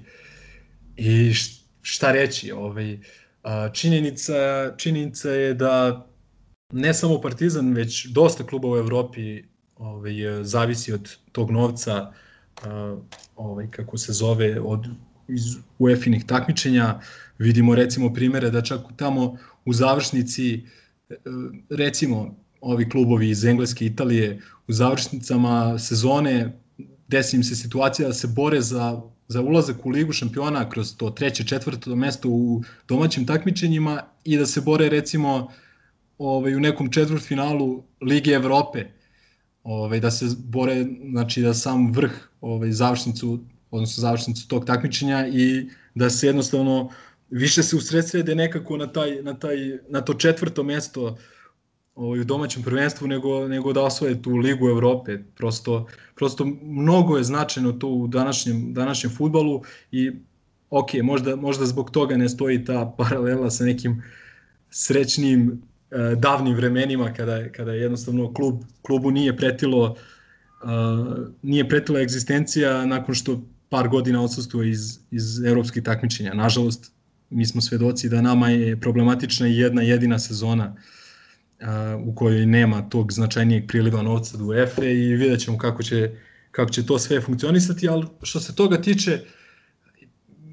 I 0.98 1.34
šta 1.82 2.12
reći, 2.12 2.52
ovaj, 2.52 3.00
činjenica, 3.74 4.34
činjenica 4.78 5.30
je 5.30 5.54
da 5.54 6.06
ne 6.72 6.94
samo 6.94 7.22
Partizan, 7.22 7.74
već 7.74 8.06
dosta 8.06 8.44
kluba 8.44 8.72
u 8.72 8.78
Evropi 8.78 9.44
ovaj, 9.76 10.14
zavisi 10.44 10.94
od 10.94 11.18
tog 11.32 11.52
novca, 11.52 12.12
ovaj, 13.36 13.68
kako 13.72 13.98
se 13.98 14.14
zove, 14.14 14.60
od 14.60 14.88
iz 15.28 15.42
UEFA-inih 15.80 16.26
takmičenja. 16.26 17.00
Vidimo 17.38 17.76
recimo 17.76 18.14
primere 18.14 18.50
da 18.50 18.62
čak 18.62 18.82
tamo 18.96 19.38
u 19.66 19.74
završnici, 19.74 20.64
recimo 21.70 22.36
ovi 22.62 22.90
klubovi 22.90 23.30
iz 23.30 23.46
Engleske 23.46 23.86
i 23.86 23.88
Italije 23.88 24.42
u 24.68 24.74
završnicama 24.74 25.80
sezone 25.80 26.62
desi 27.08 27.36
im 27.36 27.44
se 27.44 27.56
situacija 27.56 28.08
da 28.08 28.14
se 28.14 28.28
bore 28.28 28.62
za, 28.62 29.02
za 29.28 29.42
ulazak 29.42 29.86
u 29.86 29.90
ligu 29.90 30.14
šampiona 30.14 30.70
kroz 30.70 30.96
to 30.98 31.10
treće, 31.10 31.44
četvrto 31.44 31.96
mesto 31.96 32.30
u 32.30 32.64
domaćim 32.88 33.26
takmičenjima 33.26 34.02
i 34.24 34.38
da 34.38 34.46
se 34.46 34.62
bore 34.62 34.90
recimo 34.90 35.48
ovaj, 36.18 36.56
u 36.56 36.60
nekom 36.60 36.92
četvrtfinalu 36.92 37.84
Lige 38.02 38.32
Evrope 38.32 38.86
ovaj, 39.64 40.00
da 40.00 40.12
se 40.12 40.26
bore, 40.38 40.86
znači 41.12 41.42
da 41.42 41.54
sam 41.54 41.92
vrh 41.94 42.12
ovaj, 42.42 42.72
završnicu, 42.72 43.40
odnosno 43.72 44.02
završnicu 44.02 44.48
tog 44.48 44.66
takmičenja 44.66 45.28
i 45.28 45.70
da 45.96 46.10
se 46.10 46.28
jednostavno 46.28 46.90
više 47.30 47.64
se 47.64 47.76
usredsrede 47.76 48.36
nekako 48.36 48.78
na, 48.78 48.88
taj, 48.88 49.22
na, 49.22 49.40
taj, 49.40 49.58
na 49.90 50.02
to 50.02 50.14
četvrto 50.14 50.64
mesto 50.64 51.18
ovaj, 51.96 52.20
u 52.20 52.24
domaćem 52.24 52.64
prvenstvu 52.64 53.08
nego, 53.08 53.48
nego 53.48 53.74
da 53.74 53.84
osvoje 53.84 54.22
tu 54.22 54.36
Ligu 54.36 54.70
Evrope. 54.70 55.18
Prosto, 55.36 55.88
prosto 56.16 56.46
mnogo 56.64 57.18
je 57.18 57.24
značajno 57.24 57.72
to 57.72 57.88
u 57.88 58.08
današnjem, 58.08 58.74
današnjem 58.74 59.14
futbalu 59.16 59.62
i 59.92 60.12
ok, 60.70 60.90
možda, 61.04 61.36
možda 61.36 61.66
zbog 61.66 61.92
toga 61.92 62.18
ne 62.18 62.30
stoji 62.30 62.66
ta 62.66 62.86
paralela 62.98 63.50
sa 63.50 63.64
nekim 63.64 64.04
srećnim 64.70 65.62
davnim 66.18 66.56
vremenima 66.56 67.14
kada, 67.14 67.50
kada 67.50 67.74
jednostavno 67.74 68.34
klub, 68.34 68.62
klubu 68.82 69.12
nije 69.12 69.38
pretilo 69.38 69.96
uh, 70.64 71.28
nije 71.42 71.70
pretila 71.70 72.02
egzistencija 72.02 72.86
nakon 72.86 73.16
što 73.16 73.42
par 73.70 73.88
godina 73.90 74.24
odsustuje 74.24 74.70
iz, 74.70 75.00
iz 75.12 75.44
evropskih 75.44 75.84
takmičenja. 75.84 76.34
Nažalost, 76.34 76.92
mi 77.30 77.46
smo 77.46 77.62
svedoci 77.62 78.10
da 78.10 78.22
nama 78.22 78.50
je 78.50 78.80
problematična 78.80 79.48
jedna 79.48 79.82
jedina 79.82 80.20
sezona 80.20 80.76
uh, 80.76 82.08
u 82.08 82.16
kojoj 82.16 82.46
nema 82.46 82.90
tog 82.90 83.12
značajnijeg 83.12 83.68
priliva 83.68 84.02
novca 84.02 84.38
do 84.38 84.46
UEFA 84.46 84.86
i 84.86 85.16
vidjet 85.16 85.40
ćemo 85.40 85.58
kako 85.58 85.84
će, 85.84 86.12
kako 86.52 86.72
će 86.72 86.86
to 86.86 87.00
sve 87.00 87.22
funkcionisati, 87.22 87.90
ali 87.90 88.06
što 88.24 88.40
se 88.40 88.56
toga 88.56 88.82
tiče, 88.82 89.20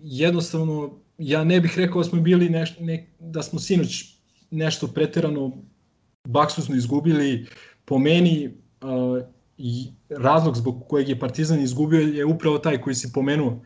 jednostavno, 0.03 0.99
ja 1.19 1.45
ne 1.45 1.61
bih 1.61 1.75
rekao 1.77 2.03
da 2.03 2.09
smo 2.09 2.21
bili 2.21 2.49
neš, 2.49 2.79
ne, 2.81 3.07
da 3.19 3.43
smo 3.43 3.59
sinoć 3.59 4.18
nešto 4.51 4.87
preterano 4.87 5.53
baksuzno 6.25 6.77
izgubili. 6.77 7.47
Po 7.85 7.99
meni, 7.99 8.51
uh, 8.81 9.23
razlog 10.09 10.57
zbog 10.57 10.85
kojeg 10.89 11.09
je 11.09 11.19
Partizan 11.19 11.61
izgubio 11.61 12.01
je 12.01 12.25
upravo 12.25 12.59
taj 12.59 12.81
koji 12.81 12.95
si 12.95 13.13
pomenuo, 13.13 13.61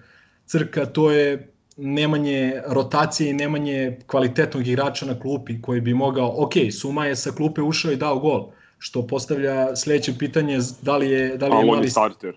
Crka, 0.46 0.86
to 0.86 1.10
je 1.10 1.52
nemanje 1.76 2.62
rotacije 2.66 3.30
i 3.30 3.32
nemanje 3.32 3.98
kvalitetnog 4.06 4.66
igrača 4.66 5.06
na 5.06 5.20
klupi 5.20 5.62
koji 5.62 5.80
bi 5.80 5.94
mogao, 5.94 6.34
ok, 6.36 6.52
Suma 6.80 7.06
je 7.06 7.16
sa 7.16 7.30
klupe 7.30 7.62
ušao 7.62 7.92
i 7.92 7.96
dao 7.96 8.18
gol, 8.18 8.50
što 8.78 9.06
postavlja 9.06 9.76
sledeće 9.76 10.18
pitanje 10.18 10.58
da 10.82 10.96
li 10.96 11.10
je, 11.10 11.36
da 11.36 11.48
li 11.48 11.56
je 11.56 11.72
mali... 11.72 11.90
starter. 11.90 12.36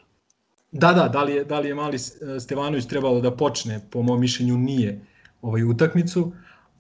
Da, 0.72 0.94
da, 0.94 1.08
da 1.08 1.24
li 1.24 1.34
je, 1.34 1.44
da 1.44 1.60
li 1.60 1.68
je 1.68 1.76
mali 1.76 1.98
Stevanović 2.40 2.86
trebalo 2.86 3.22
da 3.22 3.32
počne, 3.32 3.80
po 3.92 4.02
mom 4.02 4.20
mišljenju 4.20 4.58
nije 4.58 5.02
ovaj 5.42 5.64
utakmicu, 5.64 6.32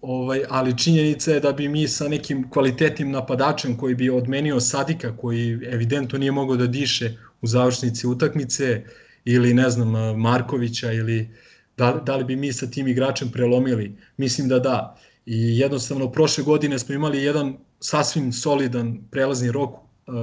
ovaj, 0.05 0.41
ali 0.49 0.77
činjenica 0.77 1.31
je 1.31 1.39
da 1.39 1.51
bi 1.51 1.67
mi 1.67 1.87
sa 1.87 2.07
nekim 2.07 2.49
kvalitetnim 2.49 3.11
napadačem 3.11 3.77
koji 3.77 3.95
bi 3.95 4.09
odmenio 4.09 4.59
Sadika, 4.59 5.17
koji 5.17 5.59
evidentno 5.71 6.19
nije 6.19 6.31
mogao 6.31 6.57
da 6.57 6.67
diše 6.67 7.17
u 7.41 7.47
završnici 7.47 8.07
utakmice, 8.07 8.83
ili 9.25 9.53
ne 9.53 9.69
znam, 9.69 10.19
Markovića 10.19 10.91
ili 10.91 11.29
Da, 11.77 11.91
da 12.05 12.15
li 12.15 12.23
bi 12.23 12.35
mi 12.35 12.53
sa 12.53 12.67
tim 12.71 12.87
igračem 12.87 13.31
prelomili? 13.31 13.97
Mislim 14.17 14.47
da 14.47 14.59
da. 14.59 14.97
I 15.25 15.59
jednostavno 15.59 16.11
prošle 16.11 16.43
godine 16.43 16.79
smo 16.79 16.95
imali 16.95 17.23
jedan 17.23 17.57
sasvim 17.79 18.31
solidan 18.31 18.97
prelazni 19.11 19.51
rok 19.51 19.75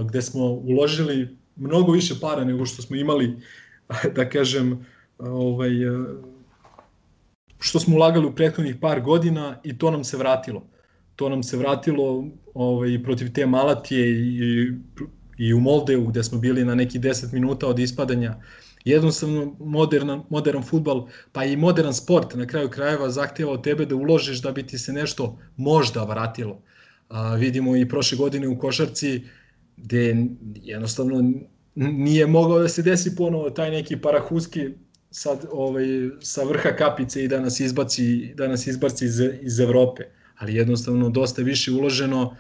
gde 0.09 0.23
smo 0.23 0.45
uložili 0.45 1.37
mnogo 1.57 1.93
više 1.93 2.15
para 2.21 2.45
nego 2.45 2.67
što 2.67 2.83
smo 2.83 2.97
imali, 2.97 3.37
da 4.17 4.29
kažem, 4.29 4.87
ovaj, 5.19 5.73
što 7.63 7.81
smo 7.81 7.97
ulagali 7.97 8.27
u 8.27 8.35
prethodnih 8.35 8.77
par 8.81 9.01
godina 9.01 9.61
i 9.65 9.79
to 9.79 9.91
nam 9.91 10.05
se 10.05 10.17
vratilo. 10.17 10.67
To 11.17 11.29
nam 11.29 11.43
se 11.43 11.57
vratilo 11.57 12.27
ovaj, 12.55 13.03
protiv 13.03 13.33
te 13.33 13.47
Malatije 13.47 14.11
i, 14.11 14.73
i 15.39 15.55
u 15.55 15.61
Moldeu 15.61 16.07
gde 16.07 16.23
smo 16.23 16.39
bili 16.39 16.65
na 16.65 16.75
neki 16.75 16.99
10 16.99 17.33
minuta 17.33 17.69
od 17.69 17.79
ispadanja 17.79 18.37
Jednostavno, 18.85 19.57
modernan, 19.59 20.23
modern 20.31 20.63
futbal, 20.63 21.07
pa 21.33 21.45
i 21.45 21.57
modern 21.57 21.93
sport 21.93 22.35
na 22.35 22.47
kraju 22.47 22.71
krajeva 22.71 23.11
zahteva 23.11 23.53
od 23.53 23.63
tebe 23.65 23.87
da 23.87 23.95
uložiš 23.95 24.43
da 24.43 24.53
bi 24.53 24.67
ti 24.67 24.79
se 24.79 24.93
nešto 24.93 25.39
možda 25.57 26.05
vratilo. 26.05 26.63
A, 27.09 27.35
vidimo 27.35 27.77
i 27.77 27.89
prošle 27.89 28.19
godine 28.19 28.49
u 28.49 28.59
košarci 28.59 29.23
gde 29.77 30.27
jednostavno 30.55 31.33
nije 31.75 32.27
mogao 32.27 32.59
da 32.59 32.69
se 32.69 32.83
desi 32.83 33.17
ponovo 33.17 33.51
taj 33.51 33.71
neki 33.71 33.97
parahuski 33.97 34.69
sad 35.13 35.47
ovaj 35.53 35.87
sa 36.21 36.45
vrha 36.45 36.77
kapice 36.77 37.25
i 37.25 37.29
da 37.29 37.41
nas 37.41 37.61
izbaci 37.61 38.35
da 38.35 38.49
nas 38.49 38.67
izbaci 38.67 39.05
iz, 39.05 39.21
iz 39.43 39.61
Evrope 39.61 40.03
ali 40.37 40.55
jednostavno 40.55 41.09
dosta 41.11 41.43
više 41.43 41.71
uloženo 41.73 42.37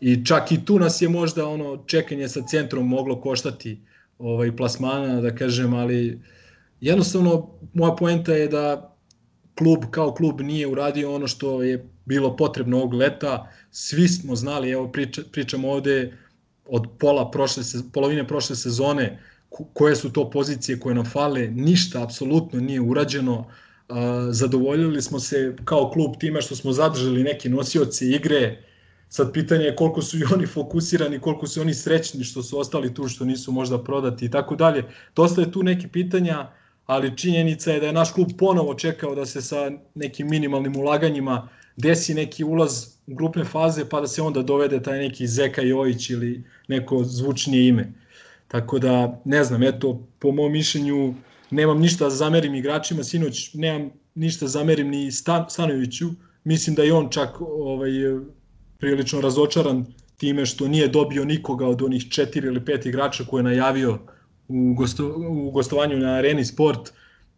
i 0.00 0.24
čak 0.24 0.52
i 0.52 0.64
tu 0.64 0.78
nas 0.78 1.02
je 1.02 1.08
možda 1.08 1.46
ono 1.46 1.84
čekanje 1.86 2.28
sa 2.28 2.42
centrom 2.46 2.88
moglo 2.88 3.20
koštati 3.20 3.80
ovaj, 4.18 4.56
plasmana, 4.56 5.20
da 5.20 5.34
kažem, 5.34 5.74
ali 5.74 6.20
jednostavno 6.80 7.50
moja 7.74 7.94
poenta 7.96 8.34
je 8.34 8.48
da 8.48 8.96
klub 9.58 9.84
kao 9.90 10.14
klub 10.14 10.40
nije 10.40 10.66
uradio 10.66 11.14
ono 11.14 11.26
što 11.26 11.62
je 11.62 11.86
bilo 12.04 12.36
potrebno 12.36 12.76
ovog 12.76 12.94
leta. 12.94 13.50
Svi 13.70 14.08
smo 14.08 14.36
znali, 14.36 14.70
evo 14.70 14.88
priča, 14.92 15.22
pričamo 15.32 15.70
ovde 15.70 16.18
od 16.66 16.86
pola 16.98 17.30
prošle, 17.30 17.62
polovine 17.92 18.26
prošle 18.28 18.56
sezone, 18.56 19.18
koje 19.72 19.96
su 19.96 20.12
to 20.12 20.30
pozicije 20.30 20.80
koje 20.80 20.94
nam 20.94 21.04
fale, 21.04 21.46
ništa 21.46 22.02
apsolutno 22.02 22.60
nije 22.60 22.80
urađeno. 22.80 23.46
Zadovoljili 24.30 25.02
smo 25.02 25.20
se 25.20 25.56
kao 25.64 25.90
klub 25.90 26.12
time 26.20 26.42
što 26.42 26.56
smo 26.56 26.72
zadržali 26.72 27.22
neke 27.22 27.48
nosioce 27.48 28.06
igre, 28.06 28.62
Sad 29.12 29.32
pitanje 29.32 29.64
je 29.64 29.76
koliko 29.76 30.02
su 30.02 30.18
i 30.18 30.24
oni 30.34 30.46
fokusirani, 30.46 31.18
koliko 31.20 31.46
su 31.46 31.60
oni 31.60 31.74
srećni 31.74 32.24
što 32.24 32.42
su 32.42 32.58
ostali 32.58 32.94
tu, 32.94 33.08
što 33.08 33.24
nisu 33.24 33.52
možda 33.52 33.82
prodati 33.84 34.24
i 34.24 34.30
tako 34.30 34.56
dalje. 34.56 34.84
Dosta 35.16 35.40
je 35.40 35.52
tu 35.52 35.62
neki 35.62 35.88
pitanja, 35.88 36.50
ali 36.86 37.16
činjenica 37.16 37.72
je 37.72 37.80
da 37.80 37.86
je 37.86 37.92
naš 37.92 38.12
klub 38.12 38.28
ponovo 38.38 38.74
čekao 38.74 39.14
da 39.14 39.26
se 39.26 39.42
sa 39.42 39.70
nekim 39.94 40.30
minimalnim 40.30 40.76
ulaganjima 40.76 41.48
desi 41.76 42.14
neki 42.14 42.44
ulaz 42.44 42.86
u 43.06 43.14
grupne 43.14 43.44
faze 43.44 43.84
pa 43.88 44.00
da 44.00 44.06
se 44.06 44.22
onda 44.22 44.42
dovede 44.42 44.82
taj 44.82 44.98
neki 44.98 45.26
Zeka 45.26 45.62
Jojić 45.62 46.10
ili 46.10 46.44
neko 46.68 47.04
zvučnije 47.04 47.68
ime. 47.68 47.92
Tako 48.52 48.78
da, 48.78 49.20
ne 49.24 49.44
znam, 49.44 49.62
eto, 49.62 50.06
po 50.18 50.32
mom 50.32 50.52
mišljenju 50.52 51.14
nemam 51.50 51.78
ništa 51.80 52.04
da 52.04 52.10
zamerim 52.10 52.54
igračima, 52.54 53.04
sinoć 53.04 53.54
nemam 53.54 53.90
ništa 54.14 54.44
da 54.44 54.48
zamerim 54.48 54.88
ni 54.88 55.12
Stan, 55.12 55.46
Stanoviću, 55.48 56.08
mislim 56.44 56.76
da 56.76 56.82
je 56.82 56.92
on 56.92 57.08
čak 57.10 57.40
ovaj, 57.40 57.90
prilično 58.78 59.20
razočaran 59.20 59.86
time 60.16 60.46
što 60.46 60.68
nije 60.68 60.88
dobio 60.88 61.24
nikoga 61.24 61.66
od 61.66 61.82
onih 61.82 62.08
četiri 62.10 62.46
ili 62.46 62.64
pet 62.64 62.86
igrača 62.86 63.24
koje 63.24 63.40
je 63.40 63.44
najavio 63.44 63.98
u, 64.48 64.74
gosto, 64.74 65.14
u 65.28 65.50
gostovanju 65.50 65.96
na 65.96 66.12
Areni 66.12 66.44
Sport. 66.44 66.92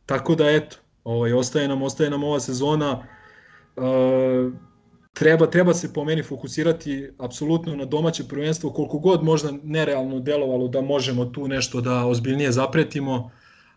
Tako 0.07 0.35
da 0.35 0.51
eto, 0.51 0.77
ovaj, 1.05 1.33
ostaje 1.33 1.69
nam, 1.69 1.83
ostaje 1.83 2.11
nam 2.11 2.25
ova 2.25 2.41
sezona. 2.41 3.07
E, 3.77 3.81
treba, 5.15 5.47
treba 5.51 5.75
se 5.75 5.93
po 5.93 6.05
meni 6.05 6.23
fokusirati 6.23 7.11
apsolutno 7.19 7.77
na 7.77 7.85
domaće 7.85 8.25
prvenstvo, 8.29 8.71
koliko 8.71 8.99
god 8.99 9.23
možda 9.23 9.53
nerealno 9.63 10.21
delovalo 10.21 10.69
da 10.69 10.81
možemo 10.81 11.25
tu 11.25 11.49
nešto 11.49 11.81
da 11.81 12.07
ozbiljnije 12.07 12.53
zapretimo, 12.53 13.31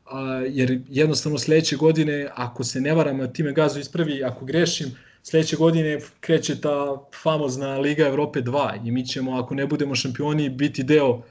a, 0.05 0.41
jer 0.49 0.81
jednostavno 0.89 1.37
sledeće 1.37 1.75
godine, 1.75 2.29
ako 2.35 2.63
se 2.63 2.81
ne 2.81 2.93
varam, 2.93 3.33
time 3.33 3.53
gazu 3.53 3.79
ispravi, 3.79 4.23
ako 4.23 4.45
grešim, 4.45 4.95
sledeće 5.23 5.55
godine 5.55 5.99
kreće 6.19 6.61
ta 6.61 6.97
famozna 7.21 7.77
Liga 7.77 8.07
Evrope 8.07 8.41
2 8.41 8.87
i 8.87 8.91
mi 8.91 9.05
ćemo, 9.05 9.39
ako 9.39 9.55
ne 9.55 9.67
budemo 9.67 9.95
šampioni, 9.95 10.49
biti 10.49 10.83
deo 10.83 11.21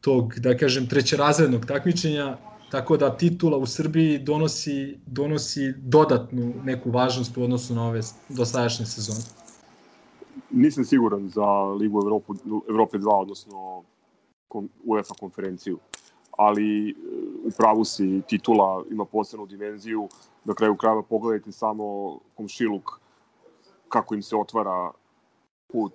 tog, 0.00 0.34
da 0.38 0.56
kažem, 0.56 0.86
trećerazrednog 0.86 1.66
takmičenja, 1.66 2.36
tako 2.70 2.96
da 2.96 3.16
titula 3.16 3.56
u 3.58 3.66
Srbiji 3.66 4.18
donosi, 4.18 4.98
donosi 5.06 5.72
dodatnu 5.76 6.52
neku 6.64 6.90
važnost 6.90 7.36
u 7.36 7.42
odnosu 7.42 7.74
na 7.74 7.86
ove 7.88 8.00
dosadašnje 8.28 8.86
sezone. 8.86 9.20
Nisam 10.50 10.84
siguran 10.84 11.28
za 11.28 11.46
Ligu 11.62 12.00
Evropu, 12.00 12.34
Evrope 12.68 12.98
2, 12.98 13.20
odnosno 13.20 13.82
UEFA 14.84 15.14
konferenciju, 15.20 15.78
ali 16.38 16.90
e, 16.90 16.94
u 17.44 17.50
pravu 17.56 17.84
si 17.84 18.22
titula 18.28 18.84
ima 18.90 19.04
posebnu 19.04 19.46
dimenziju, 19.46 20.08
na 20.44 20.54
kraju 20.54 20.76
krajeva 20.76 21.02
pogledajte 21.02 21.52
samo 21.52 22.18
komšiluk 22.36 23.00
kako 23.88 24.14
im 24.14 24.22
se 24.22 24.36
otvara 24.36 24.90
put 25.72 25.94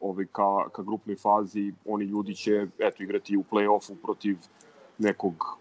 ovaj, 0.00 0.26
ka, 0.32 0.68
ka 0.72 0.82
grupnoj 0.82 1.16
fazi, 1.16 1.72
oni 1.84 2.04
ljudi 2.04 2.34
će 2.34 2.66
eto, 2.78 3.02
igrati 3.02 3.36
u 3.36 3.44
play-offu 3.50 3.96
protiv 4.02 4.36
nekog 4.98 5.59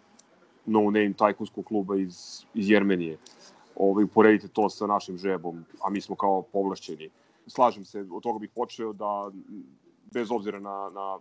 no-name 0.69 1.13
tajkunskog 1.17 1.65
kluba 1.65 1.97
iz, 1.97 2.45
iz 2.53 2.69
Jermenije. 2.69 3.17
Ovaj, 3.75 4.03
uporedite 4.03 4.47
to 4.47 4.69
sa 4.69 4.87
našim 4.87 5.17
žebom, 5.17 5.65
a 5.81 5.89
mi 5.89 6.01
smo 6.01 6.15
kao 6.15 6.41
povlašćeni. 6.41 7.09
Slažem 7.47 7.85
se, 7.85 8.05
od 8.11 8.23
toga 8.23 8.39
bih 8.39 8.49
počeo 8.55 8.93
da, 8.93 9.31
bez 10.13 10.31
obzira 10.31 10.59
na, 10.59 10.89
na 10.93 11.17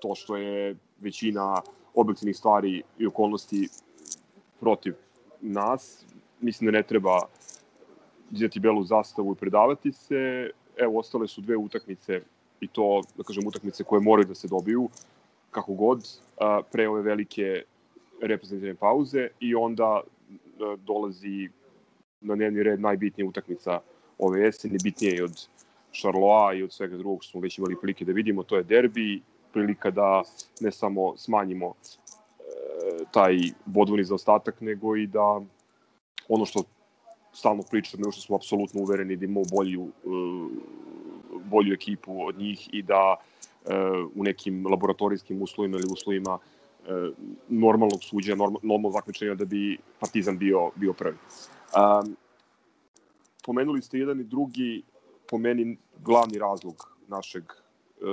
to 0.00 0.14
što 0.14 0.36
je 0.36 0.76
većina 1.00 1.62
objektivnih 1.94 2.36
stvari 2.36 2.82
i 2.98 3.06
okolnosti 3.06 3.68
protiv 4.60 4.94
nas, 5.40 6.04
mislim 6.40 6.72
da 6.72 6.78
ne 6.78 6.82
treba 6.82 7.18
dizati 8.30 8.60
belu 8.60 8.84
zastavu 8.84 9.32
i 9.32 9.40
predavati 9.40 9.92
se. 9.92 10.50
Evo, 10.76 10.98
ostale 10.98 11.28
su 11.28 11.40
dve 11.40 11.56
utakmice 11.56 12.20
i 12.60 12.68
to, 12.68 13.02
da 13.16 13.22
kažem, 13.22 13.46
utakmice 13.46 13.84
koje 13.84 14.00
moraju 14.00 14.26
da 14.26 14.34
se 14.34 14.48
dobiju, 14.48 14.88
kako 15.50 15.74
god, 15.74 16.18
pre 16.72 16.88
ove 16.88 17.02
velike 17.02 17.62
reprezentativne 18.26 18.74
pauze 18.74 19.28
i 19.40 19.54
onda 19.54 20.00
dolazi 20.78 21.48
na 22.20 22.34
dnevni 22.34 22.62
red 22.62 22.80
najbitnija 22.80 23.28
utakmica 23.28 23.80
ove 24.18 24.40
jeseni, 24.40 24.78
bitnije 24.82 25.16
i 25.16 25.22
od 25.22 25.48
Charloa 25.92 26.54
i 26.54 26.62
od 26.62 26.72
svega 26.72 26.96
drugog 26.96 27.24
što 27.24 27.30
smo 27.30 27.40
već 27.40 27.58
imali 27.58 27.76
prilike 27.80 28.04
da 28.04 28.12
vidimo, 28.12 28.42
to 28.42 28.56
je 28.56 28.62
derbi, 28.62 29.22
prilika 29.52 29.90
da 29.90 30.22
ne 30.60 30.72
samo 30.72 31.16
smanjimo 31.16 31.66
e, 31.68 33.04
taj 33.12 33.36
bodovni 33.64 34.04
zaostatak, 34.04 34.60
nego 34.60 34.96
i 34.96 35.06
da 35.06 35.40
ono 36.28 36.44
što 36.44 36.62
stalno 37.32 37.62
pričamo, 37.70 38.12
što 38.12 38.20
smo 38.20 38.36
apsolutno 38.36 38.80
uvereni 38.80 39.16
da 39.16 39.24
imamo 39.24 39.42
bolju, 39.52 39.82
uh, 39.82 40.50
bolju 41.44 41.74
ekipu 41.74 42.26
od 42.26 42.38
njih 42.38 42.68
i 42.72 42.82
da 42.82 43.16
u 44.14 44.24
nekim 44.24 44.66
laboratorijskim 44.66 45.42
uslovima 45.42 45.76
ili 45.76 45.92
uslovima 45.92 46.38
normalnog 47.48 48.04
suđa, 48.04 48.34
normal, 48.34 48.60
normalnog 48.62 48.92
zaključenja 48.92 49.34
da 49.34 49.44
bi 49.44 49.78
Partizan 50.00 50.38
bio, 50.38 50.70
bio 50.76 50.92
prvi. 50.92 51.16
Um, 51.16 52.16
pomenuli 53.44 53.82
ste 53.82 53.98
jedan 53.98 54.20
i 54.20 54.24
drugi, 54.24 54.82
po 55.30 55.38
meni, 55.38 55.76
glavni 56.04 56.38
razlog 56.38 56.74
našeg, 57.08 57.44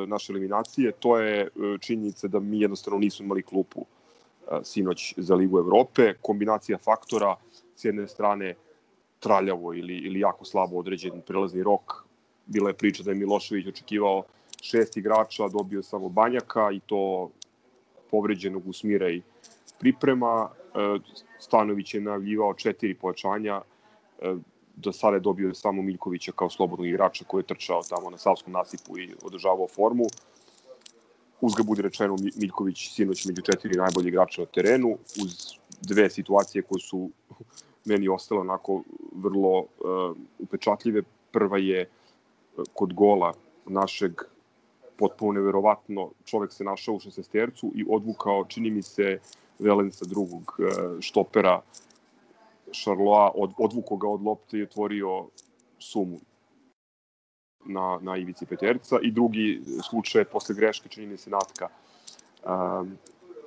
naše 0.07 0.34
eliminacije, 0.34 0.91
to 0.91 1.17
je 1.17 1.47
činjenica 1.79 2.27
da 2.27 2.39
mi 2.39 2.60
jednostavno 2.60 2.99
nismo 2.99 3.25
imali 3.25 3.43
klupu 3.43 3.86
sinoć 4.63 5.13
za 5.17 5.36
Ligu 5.36 5.60
Evrope, 5.60 6.13
kombinacija 6.21 6.77
faktora, 6.77 7.36
s 7.75 7.86
jedne 7.86 8.07
strane 8.07 8.55
traljavo 9.19 9.73
ili, 9.73 9.97
ili 9.97 10.19
jako 10.19 10.45
slabo 10.45 10.77
određen 10.77 11.21
prelazni 11.27 11.63
rok. 11.63 12.05
Bila 12.45 12.69
je 12.69 12.73
priča 12.73 13.03
da 13.03 13.12
je 13.12 13.15
Milošević 13.15 13.67
očekivao 13.67 14.23
šest 14.62 14.97
igrača, 14.97 15.47
dobio 15.47 15.84
samo 15.84 16.10
Banjaka 16.10 16.71
i 16.71 16.79
to 16.79 17.31
povređenog 18.12 18.67
usmira 18.67 19.10
i 19.10 19.21
priprema. 19.80 20.50
E, 20.50 21.00
Stanović 21.39 21.93
je 21.93 22.02
najavljivao 22.02 22.54
četiri 22.54 22.93
pojačanja, 22.93 23.62
e, 24.21 24.36
do 24.76 24.91
sada 24.91 25.15
je 25.15 25.19
dobio 25.19 25.54
samo 25.54 25.82
Miljkovića 25.82 26.32
kao 26.32 26.50
slobodnog 26.50 26.88
igrača 26.88 27.26
koji 27.26 27.41
je 27.41 27.47
trčao 27.47 27.82
tamo 27.89 28.10
na 28.10 28.17
Savskom 28.17 28.54
nasipu 28.54 29.00
i 29.00 29.10
održavao 29.24 29.67
formu. 29.67 30.06
Uzga 31.41 31.63
bude 31.63 31.82
rečeno, 31.82 32.15
Miljković 32.36 32.93
sinoć 32.93 33.26
među 33.26 33.41
četiri 33.41 33.78
najbolji 33.78 34.08
igrača 34.08 34.41
na 34.41 34.47
terenu, 34.47 34.97
uz 35.24 35.56
dve 35.82 36.10
situacije 36.10 36.62
koje 36.62 36.80
su 36.80 37.10
meni 37.89 38.08
ostale 38.08 38.41
onako 38.41 38.84
vrlo 39.15 39.60
uh, 39.60 40.17
upečatljive. 40.39 41.02
Prva 41.32 41.58
je 41.58 41.89
kod 42.74 42.93
gola 42.93 43.34
našeg 43.65 44.21
potpuno 45.02 45.40
neverovatno 45.40 46.12
čovek 46.26 46.54
se 46.54 46.64
našao 46.64 46.96
u 46.96 47.00
šestestercu 47.00 47.72
i 47.76 47.86
odvukao, 47.90 48.46
čini 48.46 48.72
mi 48.72 48.82
se, 48.82 49.20
Velenca 49.60 50.06
drugog 50.10 50.56
uh, 50.58 51.00
štopera 51.00 51.60
Šarloa, 52.72 53.32
od, 53.36 53.54
odvukao 53.58 53.98
ga 53.98 54.08
od 54.10 54.22
lopte 54.22 54.58
i 54.58 54.64
otvorio 54.64 55.28
sumu 55.80 56.20
na, 57.66 58.00
na 58.02 58.18
ivici 58.18 58.46
peterca. 58.46 59.00
I 59.02 59.12
drugi 59.12 59.62
slučaj 59.90 60.26
posle 60.26 60.56
greške 60.56 60.90
čini 60.90 61.08
mi 61.08 61.18
se 61.18 61.30
Natka 61.30 61.70
um, 62.46 62.98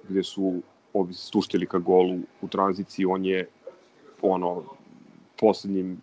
gde 0.09 0.23
su 0.23 0.63
ovi 0.93 1.15
stuštili 1.15 1.67
ka 1.67 1.79
golu 1.79 2.19
u 2.43 2.49
tranziciji, 2.49 3.07
on 3.07 3.25
je 3.25 3.49
ono, 4.23 4.63
poslednjim 5.41 5.93
e, 5.93 5.99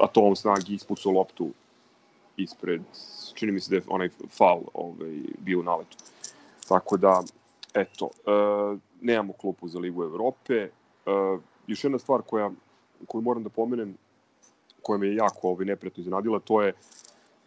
atomom 0.00 0.36
snagi 0.36 0.74
ispucao 0.74 1.12
loptu 1.12 1.50
ispred, 2.36 2.82
čini 3.34 3.52
mi 3.52 3.60
se 3.60 3.70
da 3.70 3.76
je 3.76 3.82
onaj 3.88 4.08
fal 4.30 4.60
ovaj, 4.74 5.20
bio 5.38 5.60
u 5.60 5.62
naletu. 5.62 5.96
Tako 6.68 6.96
da, 6.96 7.22
eto, 7.74 8.10
e, 8.26 8.30
nemamo 9.00 9.32
klupu 9.32 9.68
za 9.68 9.78
Ligu 9.78 10.04
Evrope. 10.04 10.54
E, 10.54 10.70
još 11.66 11.84
jedna 11.84 11.98
stvar 11.98 12.22
koja, 12.22 12.50
koju 13.06 13.22
moram 13.22 13.42
da 13.42 13.48
pomenem, 13.48 13.96
koja 14.82 14.98
me 14.98 15.06
je 15.06 15.14
jako 15.14 15.48
ovaj, 15.48 15.66
nepretno 15.66 16.00
iznadila, 16.00 16.38
to 16.38 16.62
je 16.62 16.72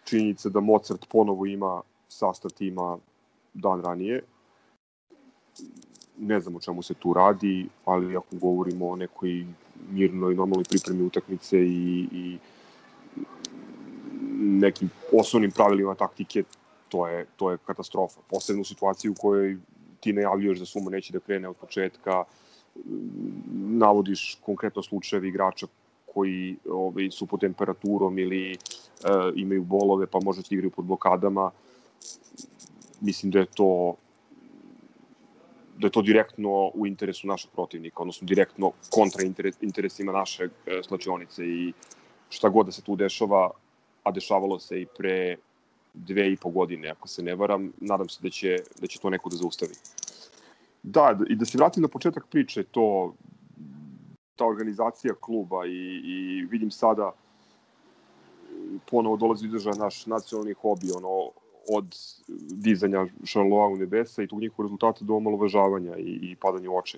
činjenica 0.03 0.49
da 0.49 0.59
Mozart 0.59 1.05
ponovo 1.09 1.45
ima 1.45 1.81
sastav 2.07 2.51
tima 2.51 2.97
dan 3.53 3.81
ranije 3.81 4.23
ne 6.19 6.39
znam 6.39 6.55
o 6.55 6.59
čemu 6.59 6.81
se 6.81 6.93
tu 6.93 7.13
radi, 7.13 7.67
ali 7.85 8.17
ako 8.17 8.35
govorimo 8.35 8.89
o 8.89 8.95
nekoj 8.95 9.45
mirnoj, 9.91 10.35
normalnoj 10.35 10.63
pripremi 10.63 11.03
utakmice 11.03 11.57
i, 11.59 12.07
i 12.11 12.37
nekim 14.39 14.89
osnovnim 15.13 15.51
pravilima 15.51 15.95
taktike, 15.95 16.43
to 16.89 17.07
je, 17.07 17.25
to 17.35 17.51
je 17.51 17.57
katastrofa. 17.65 18.21
Posebno 18.29 18.61
u 18.61 18.65
situaciji 18.65 19.11
u 19.11 19.15
kojoj 19.15 19.57
ti 19.99 20.13
najavljuješ 20.13 20.59
da 20.59 20.65
suma 20.65 20.89
neće 20.89 21.13
da 21.13 21.19
krene 21.19 21.49
od 21.49 21.55
početka, 21.55 22.23
navodiš 23.55 24.37
konkretno 24.45 24.83
slučajeve 24.83 25.27
igrača 25.27 25.67
koji 26.13 26.57
ovaj, 26.69 27.11
su 27.11 27.25
pod 27.25 27.39
temperaturom 27.39 28.19
ili 28.19 28.51
uh, 28.51 29.33
imaju 29.35 29.63
bolove 29.63 30.07
pa 30.07 30.19
možda 30.23 30.43
će 30.43 30.55
igraju 30.55 30.71
pod 30.71 30.85
blokadama. 30.85 31.51
Mislim 33.01 33.31
da 33.31 33.39
je 33.39 33.45
to 33.45 33.95
da 35.79 35.87
je 35.87 35.91
to 35.91 36.01
direktno 36.01 36.71
u 36.73 36.87
interesu 36.87 37.27
našeg 37.27 37.51
protivnika, 37.51 38.01
odnosno 38.01 38.27
direktno 38.27 38.71
kontra 38.89 39.23
interesima 39.61 40.11
naše 40.11 40.43
e, 40.43 40.81
slačionice 40.83 41.45
i 41.45 41.73
šta 42.29 42.49
god 42.49 42.65
da 42.65 42.71
se 42.71 42.81
tu 42.81 42.95
dešava, 42.95 43.49
a 44.03 44.11
dešavalo 44.11 44.59
se 44.59 44.81
i 44.81 44.85
pre 44.97 45.37
dve 45.93 46.31
i 46.31 46.37
po 46.37 46.49
godine, 46.49 46.89
ako 46.89 47.07
se 47.07 47.23
ne 47.23 47.35
varam, 47.35 47.71
nadam 47.81 48.09
se 48.09 48.19
da 48.21 48.29
će, 48.29 48.57
da 48.81 48.87
će 48.87 48.99
to 48.99 49.09
neko 49.09 49.29
da 49.29 49.35
zaustavi. 49.35 49.73
Da, 50.83 51.17
i 51.29 51.35
da 51.35 51.45
se 51.45 51.57
vratim 51.57 51.83
na 51.83 51.87
početak 51.87 52.27
priče, 52.31 52.63
to 52.63 53.13
ta 54.35 54.45
organizacija 54.45 55.13
kluba 55.19 55.65
i, 55.65 56.01
i 56.03 56.45
vidim 56.51 56.71
sada 56.71 57.11
ponovo 58.91 59.17
dolazi 59.17 59.45
izražaja 59.45 59.75
naš 59.75 60.05
nacionalni 60.05 60.53
hobi, 60.53 60.91
ono, 60.95 61.31
od 61.69 61.95
dizanja 62.49 63.05
Šarloa 63.23 63.67
u 63.67 63.77
nebesa 63.77 64.23
i 64.23 64.27
tog 64.27 64.39
njihovog 64.39 64.65
rezultata 64.65 65.05
do 65.05 65.15
omalovažavanja 65.15 65.97
i, 65.97 66.19
i 66.21 66.35
padanja 66.35 66.71
u 66.71 66.77
oči. 66.77 66.97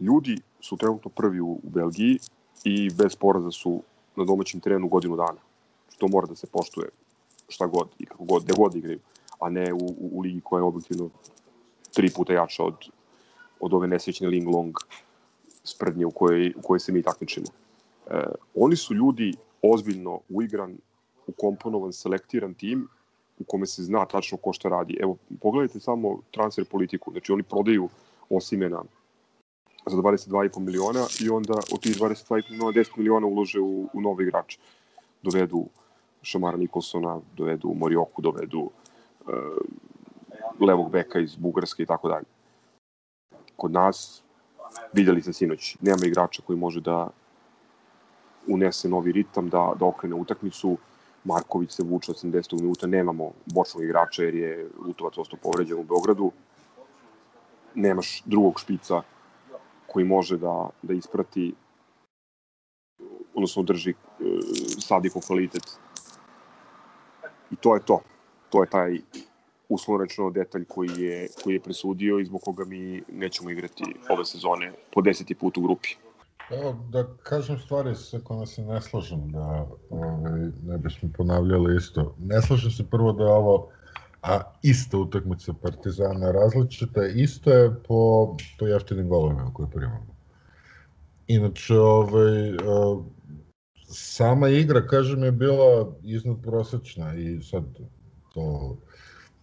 Ljudi 0.00 0.38
su 0.60 0.76
trenutno 0.76 1.10
prvi 1.10 1.40
u, 1.40 1.52
u 1.52 1.70
Belgiji 1.70 2.18
i 2.64 2.90
bez 2.90 3.16
poraza 3.16 3.50
su 3.50 3.82
na 4.16 4.24
domaćem 4.24 4.60
terenu 4.60 4.88
godinu 4.88 5.16
dana. 5.16 5.53
Što 6.04 6.08
mora 6.08 6.26
da 6.26 6.34
se 6.36 6.46
poštuje 6.46 6.88
šta 7.48 7.66
god 7.66 7.88
i 7.98 8.06
kako 8.06 8.24
god, 8.24 8.44
gde 8.44 8.54
god 8.56 8.74
igraju, 8.76 8.98
a 9.40 9.48
ne 9.50 9.72
u, 9.72 9.76
u, 9.76 10.10
u 10.12 10.20
ligi 10.20 10.40
koja 10.44 10.60
je 10.60 10.64
objektivno 10.64 11.10
tri 11.94 12.10
puta 12.10 12.32
jača 12.32 12.64
od, 12.64 12.74
od 13.60 13.74
ove 13.74 13.86
nesvećne 13.88 14.28
Ling 14.28 14.48
Long 14.48 14.76
sprednje 15.62 16.06
u 16.06 16.10
kojoj, 16.10 16.52
u 16.56 16.62
kojoj 16.62 16.80
se 16.80 16.92
mi 16.92 17.02
takmičimo. 17.02 17.46
E, 18.10 18.20
oni 18.54 18.76
su 18.76 18.94
ljudi 18.94 19.32
ozbiljno 19.62 20.20
uigran, 20.28 20.76
ukomponovan, 21.26 21.92
selektiran 21.92 22.54
tim 22.54 22.88
u 23.38 23.44
kome 23.44 23.66
se 23.66 23.82
zna 23.82 24.04
tačno 24.06 24.38
ko 24.38 24.52
šta 24.52 24.68
radi. 24.68 24.98
Evo, 25.00 25.16
pogledajte 25.40 25.80
samo 25.80 26.18
transfer 26.30 26.64
politiku. 26.64 27.12
Znači, 27.12 27.32
oni 27.32 27.42
prodaju 27.42 27.88
Osimena 28.28 28.82
za 29.86 29.96
22,5 29.96 30.58
miliona 30.58 31.06
i 31.20 31.28
onda 31.28 31.54
od 31.72 31.80
tih 31.80 31.96
22,5 31.96 32.50
miliona 32.50 32.72
10 32.72 32.98
miliona 32.98 33.26
ulože 33.26 33.60
u, 33.60 33.88
u 33.92 34.00
nove 34.00 34.24
igrače. 34.24 34.58
Dovedu 35.22 35.66
Šamara 36.24 36.56
Nikolsona, 36.56 37.18
dovedu 37.36 37.74
Morioku, 37.74 38.22
dovedu 38.22 38.60
uh, 38.60 39.32
levog 40.60 40.90
beka 40.90 41.18
iz 41.18 41.36
Bugarske 41.36 41.82
i 41.82 41.86
tako 41.86 42.08
dalje. 42.08 42.24
Kod 43.56 43.72
nas, 43.72 44.22
videli 44.92 45.22
ste 45.22 45.32
sinoć, 45.32 45.76
nema 45.80 46.06
igrača 46.06 46.42
koji 46.46 46.58
može 46.58 46.80
da 46.80 47.08
unese 48.46 48.88
novi 48.88 49.12
ritam, 49.12 49.48
da, 49.48 49.72
da 49.78 49.86
okrene 49.86 50.14
utakmicu. 50.14 50.76
Marković 51.24 51.70
se 51.72 51.82
vuče 51.82 52.12
80. 52.12 52.60
minuta, 52.60 52.86
nemamo 52.86 53.30
bočnog 53.46 53.84
igrača 53.84 54.22
jer 54.22 54.34
je 54.34 54.68
Lutovac 54.86 55.18
ostao 55.18 55.38
povređen 55.42 55.78
u 55.78 55.82
Beogradu. 55.82 56.32
Nemaš 57.74 58.22
drugog 58.24 58.60
špica 58.60 59.02
koji 59.86 60.04
može 60.04 60.38
da, 60.38 60.68
da 60.82 60.92
isprati 60.94 61.54
odnosno 63.34 63.62
drži 63.62 63.90
e, 63.90 63.94
sadiko 64.80 65.20
kvalitet. 65.20 65.78
I 67.54 67.56
to 67.56 67.74
je 67.74 67.80
to. 67.86 68.00
To 68.50 68.62
je 68.62 68.70
taj 68.70 68.98
uslovno 69.68 70.30
detalj 70.30 70.64
koji 70.64 70.90
je, 70.98 71.28
koji 71.44 71.54
je 71.54 71.60
presudio 71.60 72.18
i 72.18 72.24
zbog 72.24 72.40
koga 72.40 72.64
mi 72.64 73.02
nećemo 73.12 73.50
igrati 73.50 73.84
ove 74.10 74.24
sezone 74.24 74.72
po 74.92 75.02
deseti 75.02 75.34
put 75.34 75.58
u 75.58 75.62
grupi. 75.62 75.88
Evo, 76.50 76.76
da 76.90 77.06
kažem 77.22 77.58
stvari 77.58 77.94
sa 77.94 78.18
kojima 78.24 78.46
se 78.46 78.62
ne 78.62 78.82
slažem, 78.82 79.30
da 79.32 79.66
ovaj, 79.90 80.40
ne 80.62 80.78
bismo 80.78 81.08
ponavljali 81.16 81.76
isto. 81.76 82.14
Ne 82.20 82.42
slažem 82.42 82.70
se 82.70 82.90
prvo 82.90 83.12
da 83.12 83.24
je 83.24 83.32
ovo 83.32 83.68
a 84.24 84.40
ista 84.62 84.98
utakmica 84.98 85.52
Partizana 85.52 86.32
različita, 86.32 87.06
isto 87.06 87.50
je 87.50 87.74
po, 87.88 88.36
po 88.58 88.66
jeftinim 88.66 89.08
golovima 89.08 89.50
koje 89.54 89.70
primamo. 89.70 90.14
Inače, 91.26 91.74
ovaj, 91.74 92.56
sama 93.94 94.48
igra, 94.48 94.86
kažem, 94.86 95.24
je 95.24 95.32
bila 95.32 95.92
iznad 96.02 96.36
prosečna 96.42 97.14
i 97.14 97.42
sad 97.42 97.64
to 98.34 98.76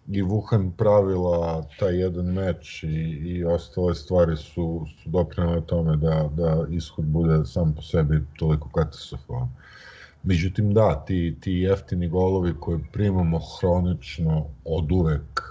i 0.07 0.23
Wuhan 0.23 0.71
pravila 0.77 1.63
taj 1.79 1.99
jedan 1.99 2.25
meč 2.25 2.83
i, 2.83 2.87
i 3.25 3.45
ostale 3.45 3.95
stvari 3.95 4.37
su, 4.37 4.85
su 5.03 5.09
doprinale 5.09 5.61
tome 5.65 5.97
da, 5.97 6.29
da 6.33 6.65
ishod 6.69 7.05
bude 7.05 7.45
sam 7.45 7.73
po 7.75 7.81
sebi 7.81 8.23
toliko 8.39 8.69
katastrofalan. 8.69 9.49
Međutim, 10.23 10.73
da, 10.73 11.05
ti, 11.05 11.35
ti 11.41 11.51
jeftini 11.51 12.09
golovi 12.09 12.53
koje 12.59 12.79
primamo 12.91 13.39
hronično 13.39 14.45
od 14.65 14.91
uvek, 14.91 15.41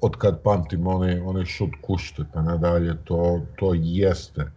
od 0.00 0.16
kad 0.16 0.42
pamtim 0.42 0.86
onaj, 0.86 1.20
onaj 1.20 1.44
šut 1.44 1.70
kušte 1.82 2.24
pa 2.32 2.42
nadalje, 2.42 2.96
to, 3.04 3.40
to 3.56 3.72
jeste, 3.74 4.50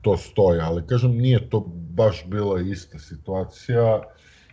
to 0.00 0.16
stoje, 0.16 0.60
ali 0.60 0.86
kažem, 0.86 1.10
nije 1.10 1.50
to 1.50 1.60
baš 1.90 2.24
bila 2.26 2.60
ista 2.60 2.98
situacija, 2.98 4.02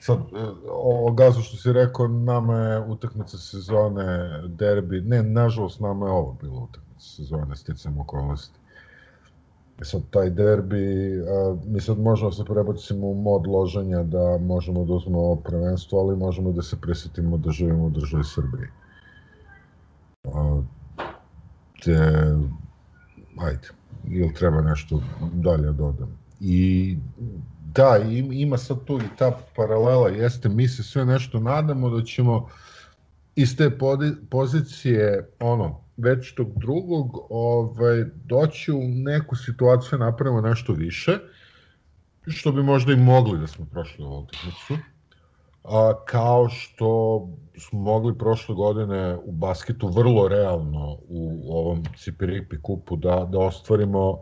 Sad, 0.05 0.19
e, 0.19 0.23
o 0.69 1.11
gazu 1.11 1.41
što 1.41 1.57
si 1.57 1.73
rekao, 1.73 2.07
nama 2.07 2.57
je 2.57 2.79
utakmica 2.79 3.37
sezone 3.37 4.41
derbi, 4.47 5.01
ne, 5.01 5.23
nažalost, 5.23 5.79
nama 5.79 6.05
je 6.05 6.11
ovo 6.11 6.37
bilo 6.41 6.59
utakmica 6.63 6.99
sezone, 6.99 7.55
sticam 7.55 7.99
okolnosti. 7.99 8.59
E 9.81 9.85
sad, 9.85 10.01
taj 10.09 10.29
derbi, 10.29 10.85
a, 11.21 11.55
mi 11.65 11.81
sad 11.81 11.99
možemo 11.99 12.29
da 12.29 12.35
se 12.35 12.45
prebacimo 12.45 13.07
u 13.07 13.15
mod 13.15 13.47
loženja 13.47 14.03
da 14.03 14.37
možemo 14.37 14.85
da 14.85 14.93
uzmemo 14.93 15.19
ovo 15.19 15.35
prvenstvo, 15.35 15.99
ali 15.99 16.15
možemo 16.15 16.51
da 16.51 16.61
se 16.61 16.81
prisetimo 16.81 17.37
da 17.37 17.51
živimo 17.51 17.85
u 17.85 17.89
državi 17.89 18.23
Srbiji. 18.23 18.67
A, 20.23 20.61
te, 21.83 21.97
ajde, 23.39 23.67
ili 24.07 24.33
treba 24.33 24.61
nešto 24.61 25.01
dalje 25.33 25.63
da 25.63 25.71
dodam. 25.71 26.17
I 26.39 26.97
da, 27.73 27.97
ima 28.31 28.57
sad 28.57 28.85
tu 28.85 28.97
i 28.97 29.17
ta 29.17 29.39
paralela, 29.55 30.09
jeste, 30.09 30.49
mi 30.49 30.67
se 30.67 30.83
sve 30.83 31.05
nešto 31.05 31.39
nadamo 31.39 31.89
da 31.89 32.03
ćemo 32.03 32.49
iz 33.35 33.57
te 33.57 33.77
pozicije, 34.29 35.29
ono, 35.39 35.81
već 35.97 36.33
tog 36.33 36.47
drugog, 36.55 37.27
ovaj, 37.29 38.05
doći 38.25 38.71
u 38.71 38.81
neku 38.87 39.35
situaciju 39.35 39.99
da 39.99 40.05
napravimo 40.05 40.41
nešto 40.41 40.73
više, 40.73 41.19
što 42.27 42.51
bi 42.51 42.63
možda 42.63 42.93
i 42.93 42.95
mogli 42.95 43.39
da 43.39 43.47
smo 43.47 43.65
prošli 43.65 44.05
u 44.05 44.09
utakmicu. 44.09 44.77
A, 45.67 45.93
kao 46.05 46.49
što 46.49 47.19
smo 47.57 47.79
mogli 47.79 48.17
prošle 48.17 48.55
godine 48.55 49.17
u 49.23 49.31
basketu 49.31 49.87
vrlo 49.87 50.27
realno 50.27 50.97
u 51.07 51.53
ovom 51.57 51.83
Cipiripi 51.97 52.61
kupu 52.61 52.95
da, 52.95 53.27
da 53.31 53.39
ostvarimo 53.39 54.19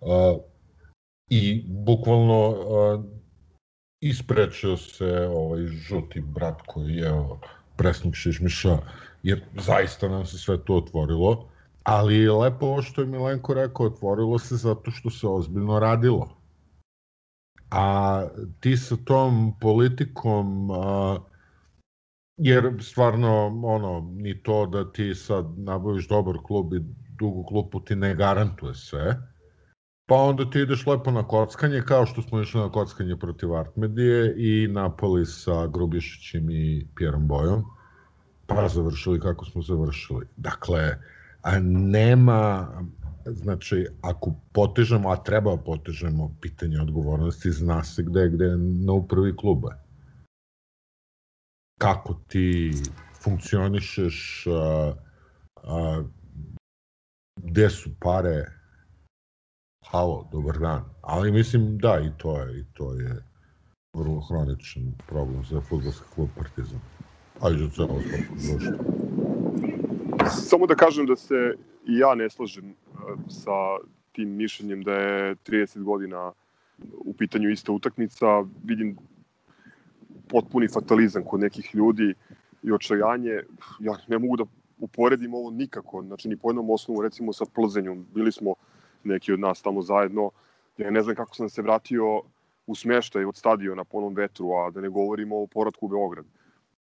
a, 0.00 0.36
i 1.30 1.64
bukvalno 1.68 2.48
uh, 2.48 3.04
isprečio 4.00 4.76
se 4.76 5.28
ovaj 5.34 5.66
žuti 5.66 6.20
brat 6.20 6.62
koji 6.66 6.94
je 6.94 7.12
presnik 7.76 8.14
Šišmiša, 8.14 8.78
jer 9.22 9.44
zaista 9.56 10.08
nam 10.08 10.26
se 10.26 10.38
sve 10.38 10.64
to 10.64 10.76
otvorilo, 10.76 11.48
ali 11.82 12.28
lepo 12.28 12.66
ovo 12.66 12.82
što 12.82 13.00
je 13.00 13.06
Milenko 13.06 13.54
rekao, 13.54 13.86
otvorilo 13.86 14.38
se 14.38 14.56
zato 14.56 14.90
što 14.90 15.10
se 15.10 15.26
ozbiljno 15.26 15.78
radilo. 15.78 16.39
A 17.70 18.24
ti 18.60 18.76
sa 18.76 18.96
tom 19.04 19.58
politikom, 19.60 20.70
a, 20.70 21.18
jer 22.36 22.72
stvarno, 22.80 23.60
ono, 23.64 24.10
ni 24.12 24.42
to 24.42 24.66
da 24.66 24.92
ti 24.92 25.14
sad 25.14 25.58
nabaviš 25.58 26.08
dobar 26.08 26.38
klub 26.44 26.74
i 26.74 26.80
dugu 27.18 27.44
klupu 27.44 27.80
ti 27.80 27.96
ne 27.96 28.14
garantuje 28.14 28.74
sve, 28.74 29.30
Pa 30.10 30.16
onda 30.16 30.50
ti 30.50 30.60
ideš 30.60 30.86
lepo 30.86 31.10
na 31.10 31.22
kockanje, 31.22 31.82
kao 31.86 32.06
što 32.06 32.22
smo 32.22 32.40
išli 32.40 32.60
na 32.60 32.68
kockanje 32.72 33.16
protiv 33.16 33.54
Artmedije 33.54 34.34
i 34.36 34.68
napali 34.68 35.26
sa 35.26 35.66
Grubišićim 35.66 36.50
i 36.50 36.86
Pjerom 36.96 37.28
Bojom, 37.28 37.64
pa 38.46 38.68
završili 38.68 39.20
kako 39.20 39.44
smo 39.44 39.62
završili. 39.62 40.26
Dakle, 40.36 40.98
a 41.42 41.58
nema, 41.60 42.68
znači, 43.26 43.86
ako 44.02 44.34
potežemo, 44.52 45.10
a 45.10 45.16
treba 45.16 45.56
da 45.56 45.62
potežemo 45.62 46.36
pitanje 46.40 46.80
odgovornosti, 46.80 47.50
zna 47.50 47.84
se 47.84 48.02
gde, 48.02 48.28
gde 48.28 48.56
na 48.56 48.92
upravi 48.92 49.36
kluba. 49.36 49.74
Kako 51.80 52.14
ti 52.28 52.72
funkcionišeš, 53.22 54.46
a, 54.46 54.92
a, 55.56 56.02
gde 57.36 57.70
su 57.70 57.90
pare, 58.00 58.44
halo, 59.86 60.28
dobar 60.32 60.58
dan. 60.58 60.84
Ali 61.00 61.32
mislim 61.32 61.78
da 61.78 62.00
i 62.00 62.10
to 62.18 62.40
je, 62.40 62.60
i 62.60 62.64
to 62.72 62.94
je 62.94 63.24
vrlo 63.96 64.20
hroničan 64.20 64.92
problem 65.06 65.44
za 65.44 65.60
futbolski 65.60 66.04
klub 66.14 66.28
Partizan. 66.36 66.80
A 67.40 67.50
i 67.50 67.58
za 67.58 67.70
celo 67.70 67.98
društvo. 67.98 68.84
Samo 70.30 70.66
da 70.66 70.74
kažem 70.74 71.06
da 71.06 71.16
se 71.16 71.54
i 71.86 71.98
ja 71.98 72.14
ne 72.14 72.30
slažem 72.30 72.70
uh, 72.70 73.20
sa 73.28 73.78
tim 74.12 74.36
mišljenjem 74.36 74.82
da 74.82 74.92
je 74.92 75.34
30 75.36 75.82
godina 75.82 76.32
u 76.98 77.14
pitanju 77.14 77.50
ista 77.50 77.72
utakmica, 77.72 78.44
vidim 78.64 78.96
potpuni 80.28 80.68
fatalizam 80.68 81.24
kod 81.24 81.40
nekih 81.40 81.74
ljudi 81.74 82.14
i 82.62 82.72
očajanje. 82.72 83.42
Ja 83.80 83.96
ne 84.08 84.18
mogu 84.18 84.36
da 84.36 84.44
uporedim 84.78 85.34
ovo 85.34 85.50
nikako, 85.50 86.02
znači 86.02 86.28
ni 86.28 86.36
po 86.36 86.50
jednom 86.50 86.70
osnovu, 86.70 87.02
recimo 87.02 87.32
sa 87.32 87.44
Plzenjom, 87.54 88.06
bili 88.14 88.32
smo 88.32 88.54
neki 89.04 89.32
od 89.32 89.40
nas 89.40 89.62
tamo 89.62 89.82
zajedno, 89.82 90.30
ja 90.76 90.90
ne 90.90 91.02
znam 91.02 91.16
kako 91.16 91.34
sam 91.34 91.48
se 91.48 91.62
vratio 91.62 92.22
u 92.66 92.74
smeštaj 92.74 93.24
od 93.24 93.36
stadiona 93.36 93.84
po 93.84 93.98
onom 93.98 94.14
vetru, 94.14 94.52
a 94.52 94.70
da 94.70 94.80
ne 94.80 94.88
govorimo 94.88 95.42
o 95.42 95.46
poradku 95.46 95.86
u 95.86 95.88
Beograd. 95.88 96.24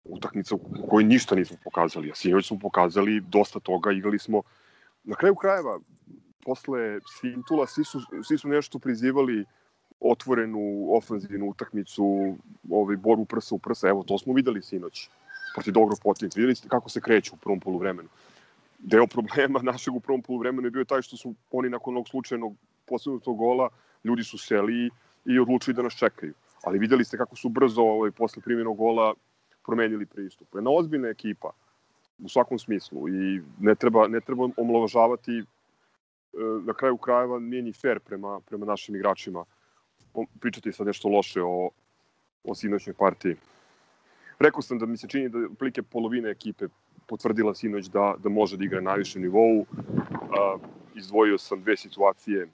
Utakmica 0.04 0.56
u 0.56 0.88
kojoj 0.90 1.04
ništa 1.04 1.36
nismo 1.36 1.58
pokazali, 1.64 2.12
a 2.12 2.16
sinoć 2.16 2.48
smo 2.48 2.60
pokazali 2.60 3.22
dosta 3.22 3.60
toga, 3.60 3.92
igrali 3.92 4.20
smo 4.20 4.42
na 5.08 5.16
kraju 5.16 5.36
krajeva, 5.36 5.80
posle 6.44 7.00
Sintula, 7.20 7.68
svi 7.68 7.84
su, 7.84 8.00
svi 8.24 8.38
su 8.38 8.48
nešto 8.48 8.80
prizivali 8.80 9.46
otvorenu 10.00 10.88
ofenzivnu 10.98 11.50
utakmicu, 11.50 12.36
ovaj 12.70 12.98
borbu 12.98 13.26
prsa 13.26 13.56
u 13.56 13.60
prsa. 13.60 13.88
Evo, 13.88 14.04
to 14.04 14.18
smo 14.18 14.34
videli 14.34 14.62
sinoć 14.62 15.10
protiv 15.56 15.74
dobrog 15.74 16.00
protivnika. 16.04 16.40
Videli 16.40 16.56
ste 16.56 16.70
kako 16.70 16.90
se 16.90 17.02
kreću 17.02 17.36
u 17.36 17.38
prvom 17.38 17.60
poluvremenu. 17.60 18.10
Deo 18.80 19.08
problema 19.08 19.62
našeg 19.72 19.96
u 19.96 20.00
prvom 20.00 20.22
poluvremenu 20.22 20.68
je 20.68 20.72
bio 20.72 20.86
taj 20.86 21.02
što 21.02 21.18
su 21.18 21.34
oni 21.52 21.70
nakon 21.70 21.94
onog 21.94 22.08
slučajnog 22.08 22.56
poslednjeg 22.86 23.22
gola, 23.24 23.70
ljudi 24.04 24.24
su 24.24 24.38
seli 24.38 24.90
i 25.26 25.40
odlučili 25.40 25.74
da 25.74 25.82
nas 25.82 25.94
čekaju. 25.94 26.34
Ali 26.64 26.80
videli 26.80 27.06
ste 27.06 27.18
kako 27.18 27.36
su 27.36 27.50
brzo 27.50 27.82
ovaj, 27.82 28.12
posle 28.12 28.42
primjenog 28.42 28.78
gola 28.78 29.14
promenili 29.66 30.06
pristup. 30.06 30.48
Jedna 30.56 30.72
ozbiljna 30.72 31.08
ekipa 31.08 31.52
u 32.20 32.30
svakom 32.30 32.60
smislu 32.60 33.10
i 33.10 33.42
ne 33.60 33.76
treba, 33.76 34.08
ne 34.08 34.22
treba 34.22 34.50
omalovažavati 34.58 35.38
e, 35.38 35.44
na 36.66 36.74
kraju 36.74 36.98
krajeva 36.98 37.40
nije 37.40 37.62
ni 37.62 37.74
fair 37.74 38.00
prema, 38.00 38.40
prema 38.40 38.66
našim 38.66 38.96
igračima 38.96 39.46
pričati 40.40 40.72
sad 40.72 40.88
nešto 40.88 41.10
loše 41.10 41.42
o, 41.42 41.70
o 42.44 42.56
sinoćnoj 42.56 42.94
partiji. 42.94 43.36
Rekao 44.40 44.62
sam 44.62 44.80
da 44.80 44.86
mi 44.86 44.98
se 44.98 45.08
čini 45.08 45.30
da 45.30 45.38
plike 45.60 45.84
polovine 45.84 46.30
ekipe 46.30 46.68
potvrdila 47.08 47.56
sinoć 47.56 47.86
da, 47.86 48.16
da 48.18 48.30
može 48.30 48.58
da 48.58 48.64
igra 48.64 48.82
na 48.82 48.90
najvišem 48.90 49.22
nivou. 49.22 49.66
A, 50.38 50.58
izdvojio 50.96 51.38
sam 51.38 51.62
dve 51.62 51.78
situacije 51.78 52.48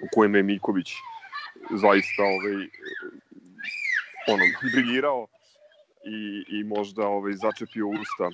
u 0.00 0.06
kojima 0.14 0.36
je 0.36 0.42
Miković 0.42 0.92
zaista 1.70 2.22
ovaj, 2.22 2.54
ono, 4.28 4.44
briljirao 4.72 5.26
i, 6.04 6.44
i 6.48 6.64
možda 6.64 7.06
ovaj, 7.06 7.32
začepio 7.32 7.88
usta 7.88 8.30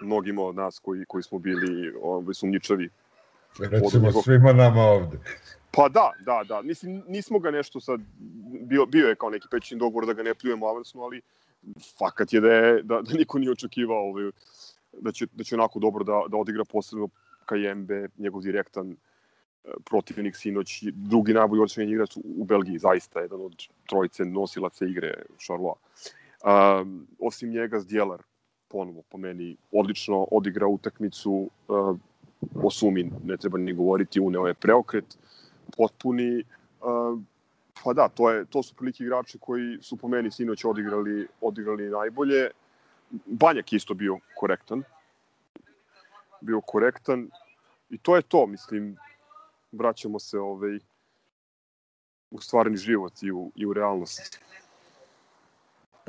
mnogima 0.00 0.42
od 0.42 0.54
nas 0.54 0.78
koji, 0.78 1.04
koji 1.08 1.22
smo 1.22 1.38
bili 1.38 1.94
ovaj, 2.02 2.34
sumnjičavi. 2.34 2.90
Recimo 3.58 4.06
njegov... 4.06 4.22
svima 4.22 4.52
nama 4.52 4.80
ovde. 4.80 5.18
Pa 5.70 5.88
da, 5.88 6.12
da, 6.20 6.42
da. 6.48 6.62
Mislim, 6.62 7.02
nismo 7.08 7.38
ga 7.38 7.50
nešto 7.50 7.80
sad, 7.80 8.00
bio, 8.60 8.86
bio 8.86 9.08
je 9.08 9.14
kao 9.14 9.30
neki 9.30 9.48
pećin 9.50 9.78
dogovor 9.78 10.06
da 10.06 10.12
ga 10.12 10.22
ne 10.22 10.34
pljujemo 10.34 10.66
avansno, 10.66 11.02
ali 11.02 11.20
fakat 11.98 12.32
je 12.32 12.40
da, 12.40 12.52
je, 12.52 12.82
da, 12.82 13.00
da 13.02 13.12
niko 13.18 13.38
nije 13.38 13.52
očekivao 13.52 14.08
ovaj, 14.08 14.30
da, 14.92 15.12
će, 15.12 15.26
da 15.32 15.44
će 15.44 15.54
onako 15.54 15.78
dobro 15.78 16.04
da, 16.04 16.22
da 16.28 16.36
odigra 16.36 16.64
posebno 16.64 17.08
Kajembe, 17.44 18.08
njegov 18.18 18.42
direktan 18.42 18.90
e, 18.90 18.96
protivnik 19.84 20.36
sinoć, 20.36 20.82
drugi 20.92 21.32
najbolji 21.32 21.62
odličan 21.62 21.88
igrač 21.88 22.16
u 22.16 22.44
Belgiji, 22.44 22.78
zaista 22.78 23.20
jedan 23.20 23.40
od 23.40 23.54
trojice 23.86 24.24
nosilaca 24.24 24.84
igre 24.86 25.14
Charlois. 25.38 25.78
Um, 26.44 27.06
osim 27.18 27.50
njega, 27.50 27.80
Zdjelar, 27.80 28.22
ponovo 28.68 29.02
po 29.08 29.18
meni, 29.18 29.56
odlično 29.72 30.26
odigra 30.30 30.66
utakmicu, 30.66 31.50
uh, 31.68 31.96
o 32.54 32.70
Sumi 32.70 33.10
ne 33.24 33.36
treba 33.36 33.58
ni 33.58 33.72
govoriti, 33.72 34.20
uneo 34.20 34.46
je 34.46 34.54
preokret, 34.54 35.18
potpuni, 35.76 36.44
uh, 36.80 37.18
pa 37.84 37.92
da, 37.92 38.08
to, 38.08 38.30
je, 38.30 38.44
to 38.44 38.62
su 38.62 38.74
prilike 38.74 39.04
igrači 39.04 39.38
koji 39.38 39.78
su 39.82 39.96
po 39.96 40.08
meni 40.08 40.30
sinoć 40.30 40.64
odigrali, 40.64 41.26
odigrali 41.40 41.90
najbolje. 41.90 42.50
Banjak 43.26 43.72
isto 43.72 43.94
bio 43.94 44.18
korektan. 44.36 44.82
Bio 46.40 46.60
korektan. 46.60 47.30
I 47.90 47.98
to 47.98 48.16
je 48.16 48.22
to, 48.22 48.46
mislim, 48.46 48.96
vraćamo 49.72 50.18
se 50.18 50.38
ovaj, 50.38 50.78
u 52.30 52.40
stvarni 52.40 52.76
život 52.76 53.22
i 53.22 53.32
u, 53.32 53.52
i 53.54 53.66
u 53.66 53.72
realnost. 53.72 54.40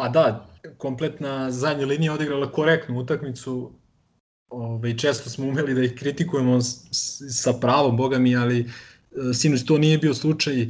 Pa 0.02 0.10
da, 0.10 0.48
kompletna 0.78 1.52
zadnja 1.52 1.86
linija 1.86 2.14
odigrala 2.14 2.52
korektnu 2.52 3.00
utakmicu. 3.00 3.72
Ove, 4.50 4.98
često 4.98 5.30
smo 5.30 5.48
umeli 5.48 5.74
da 5.74 5.84
ih 5.84 5.94
kritikujemo 5.96 6.56
sa 6.62 7.54
pravom, 7.54 7.98
boga 7.98 8.18
mi, 8.20 8.36
ali 8.36 8.60
e, 8.60 8.66
sinoć 9.34 9.66
to 9.66 9.78
nije 9.78 9.98
bio 9.98 10.14
slučaj. 10.14 10.68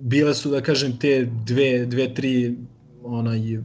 Bile 0.00 0.34
su, 0.34 0.50
da 0.50 0.60
kažem, 0.60 0.96
te 0.98 1.28
dve, 1.46 1.86
dve 1.86 2.08
tri 2.14 2.56
onaj, 3.02 3.60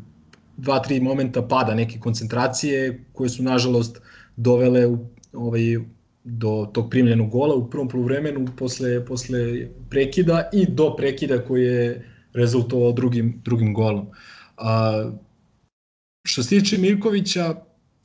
dva, 0.58 0.78
tri 0.80 1.00
momenta 1.00 1.42
pada 1.42 1.74
neke 1.74 2.00
koncentracije 2.00 3.04
koje 3.14 3.30
su 3.30 3.44
nažalost 3.44 3.98
dovele 4.36 4.86
u, 4.88 5.00
ovaj, 5.34 5.62
do 6.24 6.70
tog 6.74 6.90
primljenog 6.90 7.30
gola 7.30 7.56
u 7.56 7.70
prvom 7.70 7.90
poluvremenu 7.90 8.46
posle, 8.58 9.06
posle 9.06 9.68
prekida 9.90 10.50
i 10.54 10.66
do 10.70 10.96
prekida 10.96 11.42
koji 11.42 11.64
je 11.64 12.10
rezultovao 12.34 12.92
drugim, 12.92 13.42
drugim 13.46 13.74
golom. 13.74 14.08
A, 14.64 15.10
što 16.26 16.44
se 16.44 16.50
tiče 16.50 16.78
Mirkovića, 16.78 17.56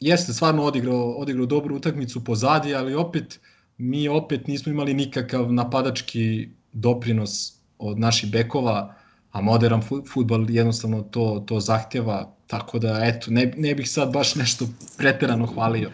jeste 0.01 0.33
stvarno 0.33 0.63
odigrao, 0.63 1.11
odigrao 1.11 1.47
dobru 1.47 1.77
utakmicu 1.77 2.25
pozadi, 2.25 2.75
ali 2.75 2.95
opet 2.95 3.41
mi 3.79 4.09
opet 4.09 4.47
nismo 4.47 4.73
imali 4.73 4.95
nikakav 4.95 5.53
napadački 5.53 6.49
doprinos 6.73 7.53
od 7.79 7.99
naših 7.99 8.33
bekova, 8.33 8.95
a 9.33 9.41
modern 9.41 9.83
futbal 10.13 10.51
jednostavno 10.51 11.03
to, 11.03 11.45
to 11.47 11.61
zahtjeva, 11.61 12.35
tako 12.47 12.79
da 12.79 13.01
eto, 13.03 13.31
ne, 13.31 13.53
ne 13.57 13.75
bih 13.75 13.91
sad 13.91 14.13
baš 14.13 14.35
nešto 14.35 14.67
preterano 14.97 15.47
hvalio. 15.47 15.91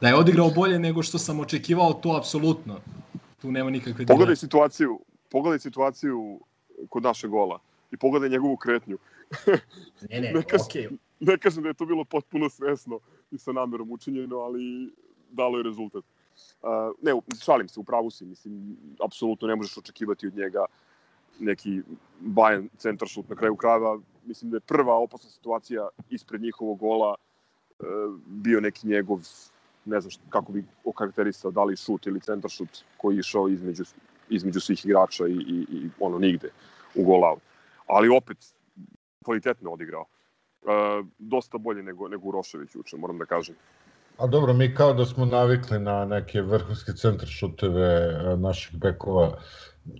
Da 0.00 0.08
je 0.08 0.14
odigrao 0.14 0.50
bolje 0.50 0.78
nego 0.78 1.02
što 1.02 1.18
sam 1.18 1.40
očekivao, 1.40 1.92
to 1.92 2.16
apsolutno. 2.16 2.80
Tu 3.40 3.52
nema 3.52 3.70
nikakve 3.70 4.06
Pogledaj 4.06 4.36
situaciju, 4.36 5.00
pogledaj 5.30 5.58
situaciju 5.58 6.40
kod 6.88 7.02
našeg 7.02 7.30
gola 7.30 7.58
i 7.92 7.96
pogledaj 7.96 8.28
njegovu 8.28 8.56
kretnju. 8.56 8.98
Ne, 10.10 10.20
ne, 10.20 10.32
ne 10.32 10.42
kažem, 10.42 10.66
okay. 10.66 10.98
ne 11.20 11.38
kažem 11.38 11.62
da 11.62 11.68
je 11.68 11.74
to 11.74 11.86
bilo 11.86 12.04
potpuno 12.04 12.48
svesno 12.48 13.00
i 13.30 13.38
sa 13.38 13.52
namerom 13.52 13.90
učinjeno, 13.92 14.36
ali 14.36 14.92
dalo 15.30 15.58
je 15.58 15.62
rezultat. 15.62 16.04
Uh, 16.62 16.92
ne, 17.02 17.12
šalim 17.44 17.68
se, 17.68 17.80
u 17.80 17.84
pravu 17.84 18.10
si, 18.10 18.24
mislim, 18.24 18.76
apsolutno 19.04 19.48
ne 19.48 19.56
možeš 19.56 19.78
očekivati 19.78 20.26
od 20.26 20.36
njega 20.36 20.64
neki 21.38 21.82
Bayern 22.20 22.68
centar 22.76 23.08
šut 23.08 23.28
na 23.28 23.36
kraju 23.36 23.56
krajeva. 23.56 24.00
Mislim 24.24 24.50
da 24.50 24.56
je 24.56 24.60
prva 24.60 24.94
opasna 24.94 25.30
situacija 25.30 25.88
ispred 26.10 26.40
njihovog 26.42 26.78
gola 26.78 27.14
uh, 27.14 27.86
bio 28.26 28.60
neki 28.60 28.86
njegov 28.86 29.20
ne 29.84 30.00
znam 30.00 30.12
kako 30.28 30.52
bi 30.52 30.64
okarakterisao, 30.84 31.50
da 31.50 31.64
li 31.64 31.76
šut 31.76 32.06
ili 32.06 32.20
centar 32.20 32.50
šut 32.50 32.84
koji 32.96 33.16
je 33.16 33.20
išao 33.20 33.48
između, 33.48 33.84
između 34.28 34.60
svih 34.60 34.84
igrača 34.84 35.26
i, 35.26 35.32
i, 35.32 35.66
i 35.70 35.90
ono 36.00 36.18
nigde 36.18 36.50
u 36.94 37.04
gol 37.04 37.24
out. 37.24 37.42
Ali 37.86 38.08
opet, 38.08 38.54
kvalitetno 39.26 39.72
odigrao. 39.74 40.04
Uh, 40.62 41.06
dosta 41.18 41.58
bolje 41.58 41.82
nego, 41.82 42.08
nego 42.08 42.28
Urošević 42.28 42.74
uče, 42.74 42.96
moram 42.96 43.18
da 43.18 43.26
kažem. 43.26 43.54
A 44.18 44.26
dobro, 44.26 44.52
mi 44.52 44.74
kao 44.74 44.92
da 44.94 45.04
smo 45.04 45.24
navikli 45.24 45.78
na 45.78 46.04
neke 46.04 46.42
vrhunske 46.42 46.92
centar 46.92 47.28
šuteve 47.28 47.88
e, 47.88 48.36
naših 48.36 48.78
bekova. 48.78 49.38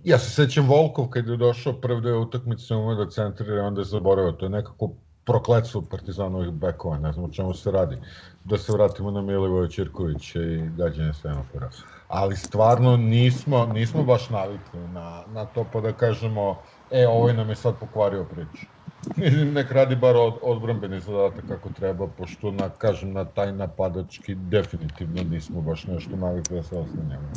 Ja 0.03 0.19
se 0.19 0.29
sećam 0.29 0.67
Volkov 0.67 1.09
kad 1.09 1.27
je 1.27 1.37
došao 1.37 1.73
prve 1.73 2.13
utakmice 2.17 2.75
ume 2.75 2.95
da 2.95 3.09
centrira, 3.09 3.63
onda 3.63 3.81
je 3.81 3.85
zaboravio. 3.85 4.31
To 4.31 4.45
je 4.45 4.49
nekako 4.49 4.89
prokletstvo 5.25 5.81
Partizanovih 5.91 6.51
bekova, 6.51 6.97
ne 6.97 7.11
znam 7.11 7.25
o 7.25 7.31
čemu 7.31 7.53
se 7.53 7.71
radi. 7.71 7.97
Da 8.43 8.57
se 8.57 8.73
vratimo 8.73 9.11
na 9.11 9.21
Milivoja 9.21 9.67
Čirkovića 9.67 10.41
i 10.41 10.69
gađanje 10.77 11.13
Senofora. 11.13 11.69
Ali 12.07 12.35
stvarno 12.35 12.97
nismo, 12.97 13.65
nismo 13.65 14.03
baš 14.03 14.29
navikli 14.29 14.79
na, 14.79 15.23
na 15.33 15.45
to, 15.45 15.65
pa 15.73 15.81
da 15.81 15.93
kažemo, 15.93 16.57
e, 16.91 17.07
ovaj 17.07 17.33
nam 17.33 17.49
je 17.49 17.55
sad 17.55 17.79
pokvario 17.79 18.23
priču. 18.23 18.65
Mislim, 19.15 19.53
nek 19.53 19.71
radi 19.71 19.95
bar 19.95 20.15
od, 20.15 20.33
odbrambeni 20.41 20.99
zadatak 20.99 21.47
kako 21.47 21.69
treba, 21.69 22.07
pošto, 22.07 22.51
na, 22.51 22.69
kažem, 22.69 23.13
na 23.13 23.25
taj 23.25 23.51
napadački 23.51 24.35
definitivno 24.35 25.23
nismo 25.23 25.61
baš 25.61 25.85
nešto 25.87 26.15
navikli 26.15 26.55
da 26.55 26.63
se 26.63 26.75
oslanjamo. 26.75 27.29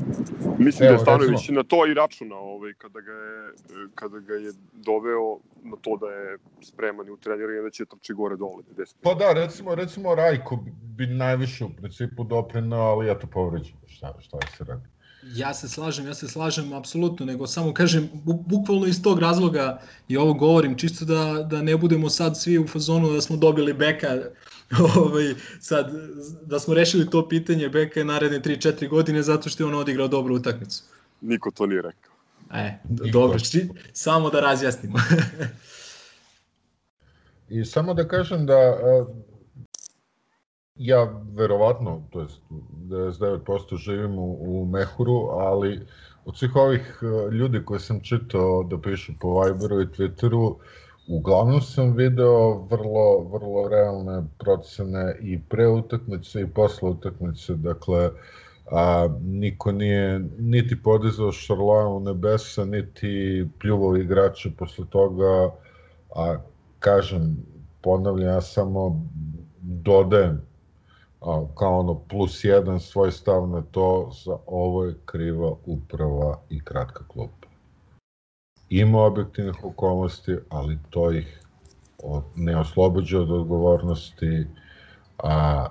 Mislim 0.59 0.89
Evo, 0.89 0.95
da 0.95 0.99
je 0.99 0.99
Stanović 0.99 1.31
recimo... 1.31 1.57
na 1.57 1.63
to 1.63 1.87
i 1.87 1.95
računao 1.95 2.55
ovaj, 2.55 2.73
kada, 2.79 3.01
ga 3.01 3.13
je, 3.13 3.53
kada 3.95 4.19
ga 4.19 4.35
je 4.35 4.53
doveo 4.73 5.39
na 5.63 5.77
to 5.81 5.97
da 5.97 6.07
je 6.07 6.39
spreman 6.63 7.07
i 7.07 7.11
u 7.11 7.17
treniranje 7.17 7.63
da 7.63 7.71
će 7.71 7.85
trči 7.85 8.13
gore 8.13 8.37
dole. 8.37 8.63
Pa 9.03 9.15
da, 9.15 9.33
recimo, 9.33 9.75
recimo 9.75 10.15
Rajko 10.15 10.59
bi 10.97 11.07
najviše 11.07 11.65
u 11.65 11.71
principu 11.77 12.25
doprinao, 12.25 12.91
ali 12.93 13.07
ja 13.07 13.19
to 13.19 13.27
povređam. 13.27 13.79
Šta, 13.87 14.15
šta 14.21 14.39
se 14.57 14.65
radi? 14.65 14.89
Ja 15.23 15.55
se 15.55 15.69
slažem, 15.69 16.07
ja 16.07 16.15
se 16.15 16.29
slažem 16.29 16.73
apsolutno, 16.73 17.27
nego 17.27 17.47
samo 17.47 17.75
kažem, 17.75 18.09
bukvalno 18.25 18.87
iz 18.87 19.03
tog 19.03 19.19
razloga 19.19 19.81
i 20.09 20.17
ovo 20.17 20.35
govorim, 20.35 20.79
čisto 20.79 21.05
da, 21.05 21.47
da 21.51 21.63
ne 21.63 21.77
budemo 21.77 22.11
sad 22.11 22.39
svi 22.39 22.59
u 22.59 22.67
fazonu 22.67 23.13
da 23.13 23.21
smo 23.21 23.37
dobili 23.37 23.73
beka, 23.73 24.09
ovaj, 24.97 25.35
sad, 25.61 25.93
da 26.47 26.59
smo 26.59 26.75
rešili 26.75 27.11
to 27.11 27.29
pitanje 27.29 27.69
beka 27.69 28.05
naredne 28.05 28.41
3-4 28.41 28.89
godine 28.89 29.23
zato 29.23 29.49
što 29.49 29.63
je 29.63 29.67
on 29.67 29.75
odigrao 29.75 30.09
dobru 30.09 30.37
utakmicu. 30.37 30.83
Niko 31.21 31.51
to 31.51 31.67
nije 31.67 31.83
rekao. 31.83 32.13
E, 32.55 32.79
dobro, 32.85 33.39
či, 33.39 33.69
samo 33.93 34.31
da 34.31 34.41
razjasnimo. 34.41 34.99
I 37.49 37.65
samo 37.65 37.95
da 37.95 38.09
kažem 38.09 38.47
da 38.47 38.55
ja 40.81 41.11
verovatno, 41.35 42.03
to 42.11 42.21
jest 42.21 42.41
99% 42.51 43.77
živim 43.77 44.19
u, 44.19 44.37
u 44.41 44.67
Mehuru, 44.67 45.29
ali 45.31 45.81
od 46.25 46.37
svih 46.37 46.57
ovih 46.57 46.99
ljudi 47.33 47.65
koje 47.65 47.81
sam 47.81 48.01
čitao 48.01 48.63
da 48.63 48.81
pišu 48.81 49.13
po 49.21 49.43
Viberu 49.43 49.81
i 49.81 49.87
Twitteru, 49.87 50.55
uglavnom 51.09 51.61
sam 51.61 51.93
video 51.97 52.53
vrlo, 52.71 53.29
vrlo 53.33 53.69
realne 53.69 54.23
procene 54.39 55.17
i 55.21 55.41
pre 55.49 55.69
utakmice 55.69 56.41
i 56.41 56.47
posle 56.47 56.91
utakmice, 56.91 57.55
dakle, 57.55 58.11
a, 58.71 59.09
niko 59.23 59.73
nije 59.73 60.21
niti 60.39 60.83
podizao 60.83 61.33
Šarloja 61.33 61.87
u 61.87 62.01
nebesa, 62.01 62.65
niti 62.65 63.47
pljuvao 63.59 63.97
igrače 63.97 64.51
posle 64.59 64.85
toga, 64.91 65.51
a 66.17 66.37
kažem, 66.79 67.37
ponavljam, 67.83 68.35
ja 68.35 68.41
samo 68.41 69.07
dodajem 69.61 70.50
kao 71.59 71.79
ono 71.79 71.95
plus 72.09 72.45
jedan 72.45 72.81
svoj 72.81 73.13
stav 73.13 73.49
na 73.49 73.63
to, 73.63 74.11
za 74.25 74.37
ovo 74.47 74.85
je 74.85 74.95
kriva 75.05 75.53
uprava 75.67 76.39
i 76.51 76.65
kratka 76.65 77.05
klupa. 77.09 77.49
Ima 78.69 78.99
objektivnih 78.99 79.65
okolnosti, 79.65 80.37
ali 80.49 80.79
to 80.91 81.13
ih 81.13 81.41
ne 82.37 82.57
oslobođa 82.57 83.21
od 83.21 83.31
odgovornosti, 83.31 84.47
a 85.19 85.67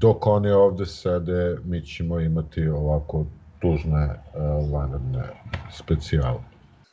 dok 0.00 0.26
oni 0.26 0.50
ovde 0.50 0.86
sede, 0.86 1.56
mi 1.64 1.86
ćemo 1.86 2.20
imati 2.20 2.68
ovako 2.68 3.26
tužne 3.58 4.04
uh, 4.04 4.72
vanredne 4.72 5.24
specijale. 5.72 6.40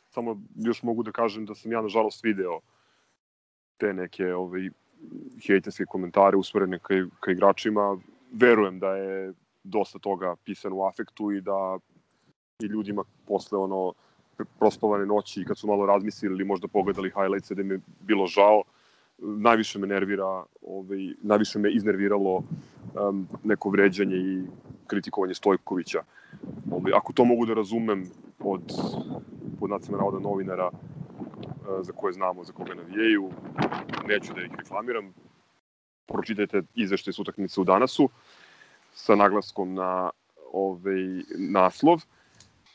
Samo 0.08 0.40
još 0.54 0.82
mogu 0.82 1.02
da 1.02 1.12
kažem 1.12 1.46
da 1.46 1.54
sam 1.54 1.72
ja 1.72 1.82
nažalost 1.82 2.24
video 2.24 2.60
te 3.76 3.92
neke 3.92 4.34
ovaj, 4.34 4.70
hejterske 5.46 5.84
komentare 5.86 6.36
usmerene 6.36 6.78
ka, 6.78 6.94
ka 7.20 7.30
igračima. 7.30 7.98
Verujem 8.32 8.78
da 8.78 8.96
je 8.96 9.32
dosta 9.64 9.98
toga 9.98 10.36
pisano 10.44 10.76
u 10.76 10.84
afektu 10.84 11.32
i 11.32 11.40
da 11.40 11.78
i 12.62 12.66
ljudima 12.66 13.04
posle 13.26 13.58
ono 13.58 13.92
prospavane 14.58 15.06
noći 15.06 15.44
kad 15.44 15.58
su 15.58 15.66
malo 15.66 15.86
razmislili 15.86 16.34
ili 16.34 16.44
možda 16.44 16.68
pogledali 16.68 17.10
highlights 17.10 17.50
da 17.50 17.62
im 17.62 17.70
je 17.70 17.80
bilo 18.00 18.26
žao 18.26 18.62
najviše 19.20 19.78
me 19.78 19.86
nervira, 19.86 20.44
ovaj, 20.62 21.14
najviše 21.22 21.58
me 21.58 21.72
iznerviralo 21.72 22.36
um, 22.36 23.28
neko 23.44 23.70
vređanje 23.70 24.16
i 24.16 24.42
kritikovanje 24.86 25.34
Stojkovića. 25.34 26.02
Ovaj, 26.70 26.92
ako 26.94 27.12
to 27.12 27.24
mogu 27.24 27.46
da 27.46 27.54
razumem 27.54 28.10
od 28.38 28.62
pod 29.60 29.70
nacima 29.70 29.98
navoda 29.98 30.18
novinara 30.18 30.70
za 31.82 31.92
koje 31.92 32.12
znamo, 32.12 32.44
za 32.44 32.52
koga 32.52 32.74
navijaju, 32.74 33.30
neću 34.06 34.34
da 34.34 34.40
ih 34.42 34.50
reklamiram. 34.58 35.14
Pročitajte 36.06 36.62
izvešte 36.74 37.12
s 37.12 37.18
utakmice 37.18 37.60
u 37.60 37.64
danasu 37.64 38.08
sa 38.92 39.14
naglaskom 39.14 39.74
na 39.74 40.10
ovaj, 40.52 41.22
naslov. 41.38 42.02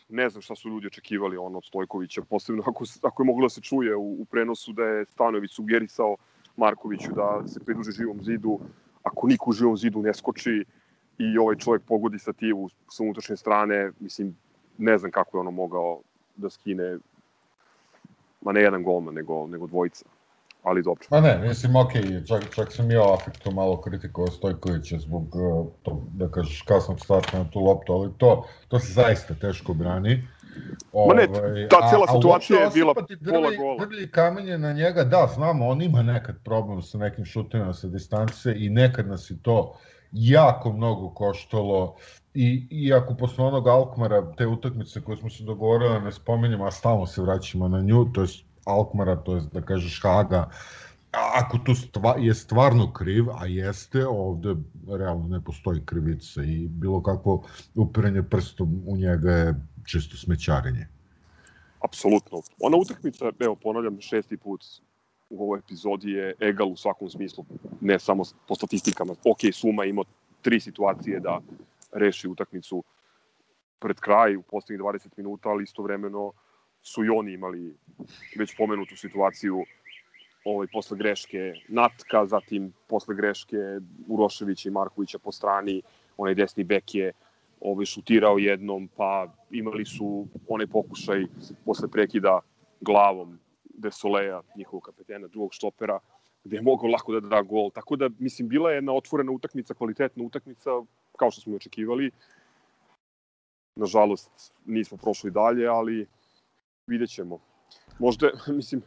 Ne 0.10 0.30
znam 0.30 0.41
šta 0.41 0.56
su 0.56 0.69
ljudi 0.69 0.88
očekivali 0.88 1.38
ono 1.38 1.58
od 1.58 1.65
Stojkovića, 1.65 2.21
posebno 2.21 2.63
ako, 2.67 2.84
ako 3.02 3.24
je 3.24 3.26
moglo 3.26 3.45
da 3.45 3.50
se 3.50 3.62
čuje 3.62 3.95
u, 3.95 4.21
u 4.21 4.26
prenosu 4.26 4.74
da 4.74 4.84
je 4.84 5.06
Stanović 5.06 5.52
sugerisao 5.52 6.15
Markoviću 6.58 7.12
da 7.15 7.48
se 7.48 7.60
pridruži 7.60 7.91
živom 7.91 8.24
zidu, 8.24 8.60
ako 9.04 9.28
niko 9.28 9.50
u 9.50 9.54
živom 9.54 9.78
zidu 9.78 10.02
ne 10.02 10.13
skoči 10.13 10.65
i 11.17 11.38
ovaj 11.38 11.56
čovjek 11.56 11.84
pogodi 11.84 12.19
stativu 12.19 12.69
sa 12.91 13.04
unutrašnje 13.04 13.38
strane, 13.38 13.91
mislim, 14.00 14.36
ne 14.78 14.98
znam 14.98 15.12
kako 15.12 15.38
je 15.38 15.39
ono 15.39 15.52
mogao 15.52 16.02
da 16.36 16.50
skine 16.50 16.98
ma 18.46 18.52
ne 18.52 18.62
jedan 18.62 18.84
golman, 18.84 19.14
nego, 19.14 19.48
nego 19.48 19.68
dvojica. 19.68 20.06
Ali 20.64 20.84
dobro. 20.84 21.06
Ma 21.12 21.22
ne, 21.22 21.38
mislim, 21.38 21.76
ok, 21.76 21.92
čak, 22.28 22.56
čak 22.56 22.72
sam 22.72 22.92
ja 22.92 23.14
afektu 23.14 23.52
malo 23.52 23.82
kritikovao 23.82 24.32
Stojkovića 24.32 24.98
zbog, 25.00 25.36
uh, 25.36 25.68
to, 25.84 26.02
da 26.14 26.30
kažeš, 26.32 26.62
kasnog 26.62 27.00
starta 27.00 27.40
na 27.40 27.50
tu 27.50 27.60
loptu, 27.60 27.94
ali 27.94 28.12
to, 28.18 28.48
to 28.68 28.80
se 28.80 28.94
zaista 28.94 29.34
teško 29.34 29.74
brani. 29.74 30.28
Ma 31.08 31.14
ne, 31.14 31.28
ovaj, 31.30 31.68
ta 31.70 31.90
cela 31.90 32.08
situacija 32.08 32.60
je 32.60 32.70
bila 32.74 32.94
pola 32.94 33.52
gola. 33.58 33.86
Drli 33.86 34.12
kamenje 34.12 34.58
na 34.58 34.74
njega, 34.74 35.04
da, 35.04 35.28
znamo, 35.36 35.68
on 35.68 35.82
ima 35.82 36.04
nekad 36.04 36.36
problem 36.44 36.82
sa 36.82 36.98
nekim 36.98 37.26
šutima 37.26 37.74
sa 37.74 37.88
distance 37.88 38.54
i 38.56 38.70
nekad 38.70 39.08
nas 39.08 39.30
i 39.30 39.38
to 39.42 39.78
jako 40.12 40.72
mnogo 40.74 41.10
koštalo 41.10 41.96
i 42.36 42.67
iako 42.71 43.15
posle 43.15 43.45
onog 43.45 43.67
Alkmara 43.67 44.32
te 44.38 44.48
utakmice 44.48 45.02
koje 45.02 45.17
smo 45.17 45.30
se 45.30 45.43
dogovorili 45.43 46.02
ne 46.02 46.12
spominjamo, 46.12 46.65
a 46.65 46.71
stalno 46.71 47.06
se 47.06 47.21
vraćamo 47.21 47.67
na 47.67 47.82
nju, 47.82 48.06
to 48.13 48.21
je 48.21 48.28
Alkmara, 48.65 49.15
to 49.15 49.36
je 49.36 49.41
da 49.54 49.62
kažeš 49.62 50.02
Haga, 50.02 50.50
ako 51.12 51.58
to 51.58 51.76
stva, 51.76 52.15
je 52.19 52.34
stvarno 52.34 52.93
kriv, 52.93 53.26
a 53.32 53.45
jeste, 53.45 54.08
ovde 54.08 54.56
realno 54.88 55.28
ne 55.28 55.41
postoji 55.41 55.82
krivica 55.86 56.43
i 56.43 56.67
bilo 56.67 57.04
kakvo 57.04 57.43
upiranje 57.76 58.24
prstom 58.24 58.84
u 58.88 58.98
njega 58.98 59.32
je 59.32 59.56
čisto 59.86 60.17
smećarenje. 60.17 60.88
Apsolutno. 61.84 62.41
Ona 62.60 62.78
utakmica, 62.78 63.32
evo 63.39 63.56
ponavljam 63.56 64.02
šesti 64.02 64.38
put 64.38 64.65
u 65.30 65.43
ovoj 65.43 65.60
epizodi 65.60 66.12
je 66.12 66.34
egal 66.39 66.67
u 66.67 66.76
svakom 66.76 67.10
smislu, 67.10 67.45
ne 67.82 68.00
samo 68.00 68.24
po 68.48 68.56
statistikama. 68.56 69.13
Ok, 69.13 69.39
Suma 69.54 69.86
ima 69.86 70.04
tri 70.41 70.60
situacije 70.60 71.19
da 71.19 71.39
reši 71.91 72.28
utakmicu 72.28 72.84
pred 73.80 74.00
kraj 74.00 74.36
u 74.36 74.41
poslednjih 74.41 74.82
20 74.86 75.10
minuta, 75.17 75.50
ali 75.50 75.63
istovremeno 75.63 76.32
su 76.82 77.06
i 77.06 77.10
oni 77.10 77.34
imali 77.34 77.78
već 78.38 78.58
pomenutu 78.58 78.98
situaciju 78.98 79.63
ovaj, 80.45 80.67
posle 80.74 80.98
greške 80.98 81.54
Natka, 81.67 82.26
zatim 82.26 82.74
posle 82.88 83.15
greške 83.15 83.58
Uroševića 84.08 84.69
i 84.69 84.71
Markovića 84.71 85.19
po 85.19 85.32
strani, 85.32 85.82
onaj 86.17 86.36
desni 86.36 86.63
bek 86.63 86.95
je 86.95 87.12
ovaj, 87.62 87.86
šutirao 87.86 88.38
jednom, 88.38 88.89
pa 88.95 89.34
imali 89.52 89.86
su 89.86 90.28
onaj 90.48 90.67
pokušaj 90.67 91.26
posle 91.65 91.88
prekida 91.88 92.39
glavom 92.82 93.39
Desoleja, 93.78 94.41
njihovog 94.58 94.84
kapetena, 94.84 95.28
drugog 95.28 95.54
štopera, 95.54 96.00
gde 96.43 96.58
je 96.58 96.62
mogao 96.62 96.89
lako 96.89 97.19
da 97.19 97.28
da 97.28 97.41
gol. 97.41 97.71
Tako 97.71 97.95
da, 97.95 98.10
mislim, 98.19 98.48
bila 98.48 98.71
je 98.71 98.78
jedna 98.78 98.93
otvorena 98.93 99.32
utakmica, 99.32 99.74
kvalitetna 99.74 100.24
utakmica, 100.24 100.69
kao 101.15 101.32
što 101.32 101.41
smo 101.41 101.54
i 101.54 101.56
očekivali. 101.56 102.12
Nažalost, 103.75 104.54
nismo 104.65 104.97
prošli 104.97 105.32
dalje, 105.32 105.67
ali 105.67 106.08
vidjet 106.88 107.10
ćemo. 107.10 107.39
Možda, 107.99 108.30
mislim, 108.47 108.82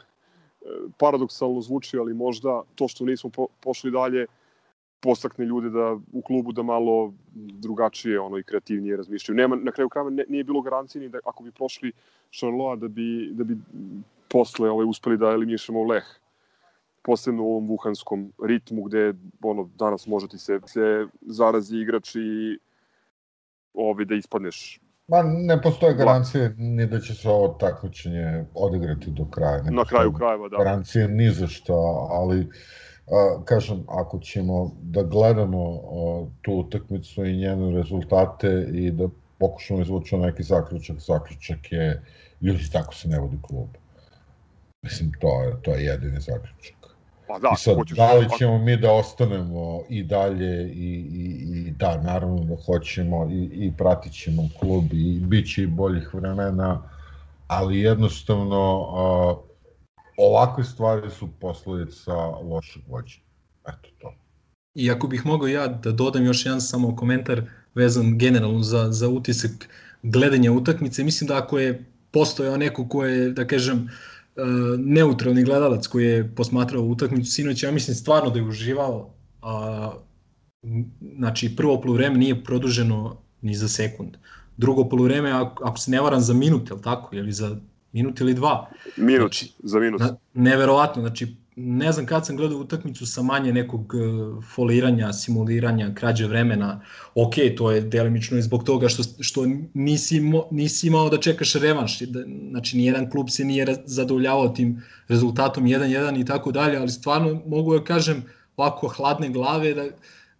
paradoksalno 0.98 1.60
zvuči, 1.60 1.98
ali 1.98 2.14
možda 2.14 2.62
to 2.74 2.88
što 2.88 3.04
nismo 3.04 3.30
po, 3.30 3.46
pošli 3.60 3.90
dalje 3.90 4.26
postakne 5.00 5.44
ljude 5.44 5.70
da 5.70 5.96
u 6.12 6.22
klubu 6.22 6.52
da 6.52 6.62
malo 6.62 7.12
drugačije 7.34 8.20
ono 8.20 8.38
i 8.38 8.42
kreativnije 8.42 8.96
razmišljaju. 8.96 9.36
Nema 9.36 9.56
na 9.56 9.72
kraju 9.72 9.88
krajeva 9.88 10.10
nije 10.28 10.44
bilo 10.44 10.60
garancije 10.60 11.02
ni 11.02 11.08
da 11.08 11.18
ako 11.24 11.42
bi 11.42 11.52
prošli 11.52 11.92
Charloa 12.32 12.76
da 12.76 12.88
bi 12.88 13.30
da 13.32 13.44
bi 13.44 13.56
posle 14.28 14.70
ovaj 14.70 14.86
uspeli 14.86 15.16
da 15.16 15.30
eliminišemo 15.30 15.84
Leh 15.84 16.04
posebno 17.08 17.42
u 17.42 17.50
ovom 17.50 17.68
vuhanskom 17.68 18.32
ritmu 18.48 18.82
gde 18.82 19.14
ono 19.42 19.64
danas 19.78 20.06
može 20.06 20.28
ti 20.28 20.38
se 20.38 20.60
se 20.66 21.06
zarazi 21.20 21.76
igrač 21.76 22.14
i 22.14 22.58
ovaj 23.74 24.04
da 24.04 24.14
ispadneš 24.14 24.80
Ma 25.08 25.22
ne 25.22 25.62
postoje 25.62 25.94
garancije 25.94 26.54
ni 26.58 26.86
da 26.86 27.00
će 27.00 27.14
se 27.14 27.28
ovo 27.28 27.48
takmičenje 27.48 28.44
odigrati 28.54 29.10
do 29.10 29.24
kraja. 29.30 29.62
Ne 29.62 29.70
Na 29.70 29.84
kraju 29.84 30.12
krajeva, 30.12 30.48
da. 30.48 30.56
Garancije 30.56 31.08
ni 31.08 31.30
za 31.30 31.46
što, 31.46 31.74
ali 32.10 32.40
a, 32.40 33.40
kažem, 33.44 33.84
ako 33.88 34.18
ćemo 34.18 34.70
da 34.82 35.02
gledamo 35.02 35.62
a, 35.64 36.26
tu 36.42 36.52
utakmicu 36.52 37.24
i 37.24 37.36
njene 37.36 37.72
rezultate 37.76 38.68
i 38.72 38.90
da 38.90 39.08
pokušamo 39.38 39.80
izvući 39.80 40.16
neki 40.16 40.42
zaključak, 40.42 40.98
zaključak 40.98 41.72
je 41.72 42.02
ljudi 42.40 42.70
tako 42.72 42.94
se 42.94 43.08
ne 43.08 43.20
vodi 43.20 43.38
klub. 43.42 43.68
Mislim, 44.82 45.12
to 45.20 45.42
je, 45.42 45.56
to 45.62 45.74
je 45.74 45.84
jedini 45.84 46.20
zaključak. 46.20 46.97
Pa 47.28 47.38
da, 47.38 47.50
I 47.54 47.56
sad, 47.58 47.74
hoćeš, 47.74 47.96
da 47.96 48.12
li 48.12 48.26
ćemo 48.38 48.58
mi 48.58 48.76
da 48.76 48.92
ostanemo 48.92 49.80
i 49.88 50.02
dalje 50.02 50.68
i, 50.68 50.90
i, 51.12 51.66
i 51.66 51.70
da, 51.70 52.02
naravno 52.02 52.44
da 52.44 52.56
hoćemo 52.66 53.28
i, 53.30 53.50
i 53.52 53.72
pratit 53.78 54.12
ćemo 54.12 54.48
klub 54.60 54.84
i 54.92 55.20
bit 55.20 55.54
će 55.54 55.62
i 55.62 55.66
boljih 55.66 56.14
vremena, 56.14 56.82
ali 57.46 57.80
jednostavno 57.80 58.86
a, 58.96 59.34
ovakve 60.16 60.64
stvari 60.64 61.10
su 61.10 61.28
posledica 61.40 62.14
lošeg 62.24 62.82
vođa. 62.88 63.18
Eto 63.68 63.88
to. 63.98 64.14
I 64.74 64.90
ako 64.90 65.06
bih 65.06 65.26
mogao 65.26 65.48
ja 65.48 65.66
da 65.66 65.92
dodam 65.92 66.24
još 66.24 66.46
jedan 66.46 66.60
samo 66.60 66.96
komentar 66.96 67.42
vezan 67.74 68.18
generalno 68.18 68.62
za, 68.62 68.92
za 68.92 69.08
utisak 69.08 69.68
gledanja 70.02 70.52
utakmice, 70.52 71.04
mislim 71.04 71.28
da 71.28 71.38
ako 71.38 71.58
je 71.58 71.84
postojao 72.10 72.56
neko 72.56 72.88
ko 72.88 73.04
je, 73.04 73.30
da 73.30 73.46
kažem, 73.46 73.88
E, 73.88 74.17
neutralni 74.78 75.44
gledalac 75.44 75.86
koji 75.86 76.04
je 76.06 76.34
posmatrao 76.34 76.82
utakmicu 76.82 77.32
sinoć, 77.32 77.62
ja 77.62 77.70
mislim 77.70 77.94
stvarno 77.94 78.30
da 78.30 78.38
je 78.38 78.44
uživao, 78.44 79.14
a, 79.42 79.92
znači 81.16 81.56
prvo 81.56 81.82
vreme 81.86 82.18
nije 82.18 82.44
produženo 82.44 83.16
ni 83.42 83.54
za 83.54 83.68
sekund. 83.68 84.16
drugo 84.56 84.88
polovreme, 84.88 85.30
ako, 85.30 85.64
ako 85.64 85.78
se 85.78 85.90
ne 85.90 86.00
varam, 86.00 86.20
za 86.20 86.34
minut, 86.34 86.70
je 86.70 86.82
tako? 86.82 87.16
Ili 87.16 87.32
za 87.32 87.56
minut 87.92 88.20
ili 88.20 88.34
dva? 88.34 88.70
Minut, 88.96 89.20
znači, 89.20 89.52
za 89.62 89.80
minut. 89.80 90.00
Na, 90.00 90.16
neverovatno, 90.34 91.02
znači 91.02 91.36
ne 91.60 91.92
znam 91.92 92.06
kad 92.06 92.26
sam 92.26 92.36
gledao 92.36 92.58
utakmicu 92.58 93.06
sa 93.06 93.22
manje 93.22 93.52
nekog 93.52 93.94
e, 93.94 93.98
foliranja, 94.54 95.12
simuliranja, 95.12 95.94
krađe 95.94 96.26
vremena, 96.26 96.80
ok, 97.14 97.34
to 97.56 97.70
je 97.70 97.80
delimično 97.80 98.38
i 98.38 98.42
zbog 98.42 98.64
toga 98.64 98.88
što, 98.88 99.02
što 99.20 99.46
nisi, 99.74 100.20
mo, 100.20 100.44
nisi 100.50 100.86
imao 100.86 101.10
da 101.10 101.20
čekaš 101.20 101.54
revanš, 101.54 102.00
da, 102.00 102.22
znači 102.50 102.76
nijedan 102.76 103.10
klub 103.10 103.26
se 103.30 103.44
nije 103.44 103.66
zadovoljavao 103.84 104.48
tim 104.48 104.82
rezultatom 105.08 105.64
1-1 105.64 106.20
i 106.20 106.24
tako 106.24 106.52
dalje, 106.52 106.78
ali 106.78 106.90
stvarno 106.90 107.42
mogu 107.46 107.78
da 107.78 107.84
kažem 107.84 108.24
ovako 108.56 108.88
hladne 108.88 109.28
glave 109.28 109.74
da, 109.74 109.84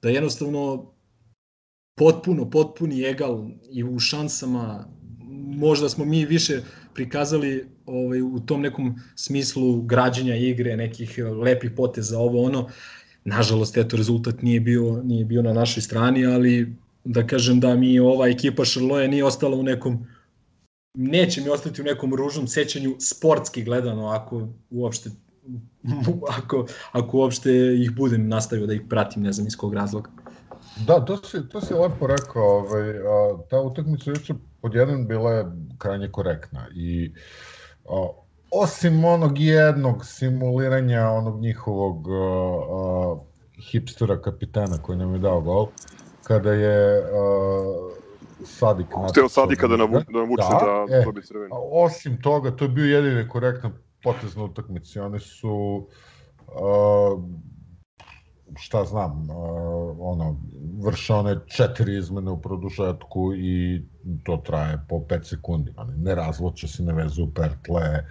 da 0.02 0.08
jednostavno 0.08 0.92
potpuno, 1.96 2.50
potpuni 2.50 3.02
egal 3.02 3.48
i 3.70 3.84
u 3.84 3.98
šansama, 3.98 4.88
možda 5.56 5.88
smo 5.88 6.04
mi 6.04 6.24
više 6.24 6.62
prikazali 6.98 7.66
ovaj, 7.86 8.22
u 8.22 8.40
tom 8.46 8.60
nekom 8.66 8.94
smislu 9.14 9.82
građenja 9.82 10.34
igre, 10.36 10.76
nekih 10.76 11.18
lepih 11.44 11.70
poteza, 11.76 12.18
ovo 12.18 12.42
ono. 12.42 12.68
Nažalost, 13.24 13.76
eto, 13.76 13.96
rezultat 13.96 14.42
nije 14.42 14.60
bio, 14.60 15.02
nije 15.04 15.24
bio 15.24 15.42
na 15.42 15.52
našoj 15.52 15.82
strani, 15.82 16.26
ali 16.26 16.72
da 17.04 17.26
kažem 17.26 17.60
da 17.60 17.76
mi 17.76 17.98
ova 18.00 18.26
ekipa 18.28 18.64
Šarloje 18.64 19.08
nije 19.08 19.24
ostala 19.24 19.56
u 19.56 19.62
nekom 19.62 20.06
neće 20.94 21.40
mi 21.40 21.48
ostati 21.48 21.80
u 21.80 21.84
nekom 21.84 22.14
ružnom 22.14 22.48
sećanju 22.48 22.96
sportski 23.00 23.62
gledano 23.64 24.08
ako 24.08 24.48
uopšte 24.70 25.10
ako, 26.38 26.66
ako 26.92 27.18
uopšte 27.18 27.52
ih 27.82 27.94
budem 27.94 28.28
nastavio 28.28 28.66
da 28.66 28.74
ih 28.74 28.82
pratim, 28.88 29.22
ne 29.22 29.32
znam 29.32 29.46
iz 29.46 29.56
kog 29.56 29.74
razloga. 29.74 30.10
Da, 30.86 31.04
to 31.04 31.16
si, 31.16 31.48
to 31.48 31.60
si 31.60 31.74
lepo 31.74 32.06
rekao. 32.06 32.42
Ovaj, 32.42 32.90
a, 32.90 33.38
ta 33.50 33.60
utakmica 33.60 34.10
juče 34.10 34.34
pod 34.62 34.74
jedan 34.74 35.06
bila 35.06 35.32
je 35.32 35.44
krajnje 35.78 36.08
korektna 36.08 36.66
i 36.74 37.12
a, 37.88 38.08
osim 38.50 39.04
onog 39.04 39.38
jednog 39.38 40.06
simuliranja 40.06 41.08
onog 41.10 41.40
njihovog 41.40 42.08
a, 42.08 42.12
a, 42.12 43.16
hipstera 43.70 44.22
kapitana 44.22 44.82
koji 44.82 44.98
nam 44.98 45.12
je 45.14 45.18
dao 45.18 45.40
gol, 45.40 45.66
kada 46.22 46.52
je 46.52 47.02
a, 47.02 47.98
Sadik 48.44 48.86
Hteo 49.10 49.28
Sadika 49.28 49.66
da, 49.66 49.76
navu, 49.76 49.92
da 49.92 50.18
navuče 50.18 50.42
da, 50.50 50.84
da 50.88 50.96
e, 50.96 51.04
dobije 51.04 51.24
crveni. 51.24 51.50
Osim 51.72 52.22
toga, 52.22 52.56
to 52.56 52.64
je 52.64 52.68
bio 52.68 52.84
jedini 52.84 53.28
korektan 53.28 53.72
potez 54.02 54.36
na 54.36 54.44
utakmici. 54.44 55.00
Oni 55.00 55.20
su 55.20 55.86
uh, 56.46 57.24
šta 58.56 58.84
znam, 58.84 59.30
uh, 59.30 59.36
ono, 59.98 60.36
vrše 60.84 61.14
one 61.14 61.36
četiri 61.46 61.98
izmene 61.98 62.30
u 62.30 62.40
produžetku 62.40 63.34
i 63.34 63.82
to 64.24 64.36
traje 64.36 64.78
po 64.88 64.96
5 64.96 65.24
sekundi. 65.24 65.72
Oni 65.76 65.96
ne 65.96 66.14
razloče 66.14 66.68
se, 66.68 66.82
ne 66.82 66.92
vezu 66.92 67.26
pertle. 67.34 68.04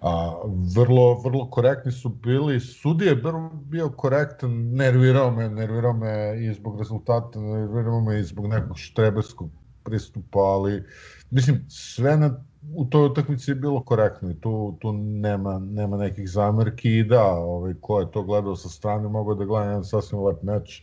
A, 0.00 0.42
vrlo, 0.76 1.20
vrlo 1.24 1.50
korektni 1.50 1.92
su 1.92 2.08
bili. 2.08 2.60
Sudi 2.60 3.04
je 3.04 3.22
bio 3.52 3.90
korektan, 3.90 4.50
nervirao 4.74 5.30
me, 5.30 5.48
nervirao 5.48 5.92
me 5.92 6.36
i 6.40 6.54
zbog 6.54 6.78
rezultata, 6.78 7.40
nervirao 7.40 8.00
me 8.00 8.20
i 8.20 8.24
zbog 8.24 8.46
nekog 8.46 8.78
štreberskog 8.78 9.50
pristupa, 9.84 10.38
ali 10.38 10.84
mislim, 11.30 11.64
sve 11.68 12.16
na 12.16 12.44
u 12.74 12.84
toj 12.84 13.06
utakmici 13.06 13.50
je 13.50 13.54
bilo 13.54 13.82
korektno 13.82 14.30
i 14.30 14.40
tu, 14.40 14.76
tu 14.80 14.92
nema, 14.92 15.58
nema 15.58 15.96
nekih 15.96 16.30
zamerki 16.30 16.98
i 16.98 17.04
da, 17.04 17.24
ovaj, 17.24 17.74
ko 17.80 18.00
je 18.00 18.10
to 18.10 18.22
gledao 18.22 18.56
sa 18.56 18.68
strane 18.68 19.08
mogao 19.08 19.34
da 19.34 19.44
gleda 19.44 19.64
jedan 19.64 19.84
sasvim 19.84 20.24
lep 20.24 20.42
meč 20.42 20.82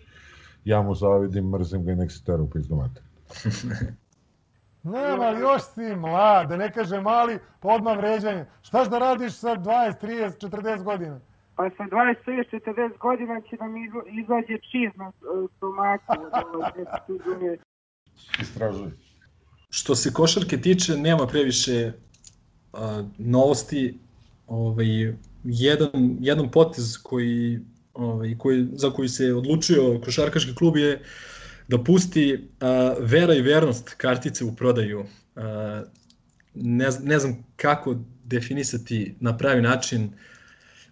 ja 0.66 0.82
mu 0.82 0.96
zavidim, 0.96 1.50
mrzim 1.50 1.86
ga 1.86 1.92
i 1.92 1.96
nek 1.96 2.12
se 2.12 2.24
teru 2.24 2.44
u 2.44 2.50
pizdu 2.50 2.76
mater. 2.76 3.04
Nema, 4.84 5.30
još 5.30 5.62
si 5.62 5.96
mlad, 5.96 6.50
da 6.50 6.58
ne 6.58 6.72
kaže 6.72 7.02
mali, 7.02 7.40
pa 7.60 7.68
odmah 7.68 7.98
vređanje. 7.98 8.46
Štaš 8.62 8.90
da 8.90 9.00
radiš 9.00 9.34
sa 9.34 9.56
20, 9.56 9.94
30, 10.02 10.50
40 10.50 10.84
godina? 10.84 11.20
Pa 11.56 11.70
sa 11.70 11.84
20, 11.84 12.16
30, 12.26 12.60
40 12.66 12.98
godina 12.98 13.42
će 13.42 13.56
nam 13.56 13.74
izađe 14.22 14.58
čiz 14.72 14.92
na 14.96 15.12
stomaku. 15.58 16.14
Istražuj. 18.42 19.07
Što 19.70 19.96
se 19.96 20.14
košarke 20.14 20.62
tiče, 20.62 20.98
nema 20.98 21.28
previše 21.28 21.92
a, 22.74 23.04
novosti. 23.18 24.00
Ovaj, 24.48 25.14
jedan, 25.44 26.18
jedan 26.22 26.52
potez 26.52 26.98
koji, 27.04 27.60
ovaj, 27.94 28.36
koji, 28.38 28.68
za 28.74 28.90
koji 28.90 29.10
se 29.10 29.34
odlučio 29.34 30.02
košarkaški 30.06 30.56
klub 30.56 30.78
je 30.78 31.02
da 31.68 31.84
pusti 31.84 32.50
a, 32.60 32.96
vera 33.00 33.34
i 33.34 33.42
vernost 33.42 33.90
kartice 33.90 34.46
u 34.46 34.56
prodaju. 34.56 35.06
A, 35.36 35.84
ne, 36.54 36.88
ne 37.04 37.20
znam 37.20 37.46
kako 37.56 37.96
definisati 38.24 39.16
na 39.20 39.38
pravi 39.38 39.62
način 39.62 40.10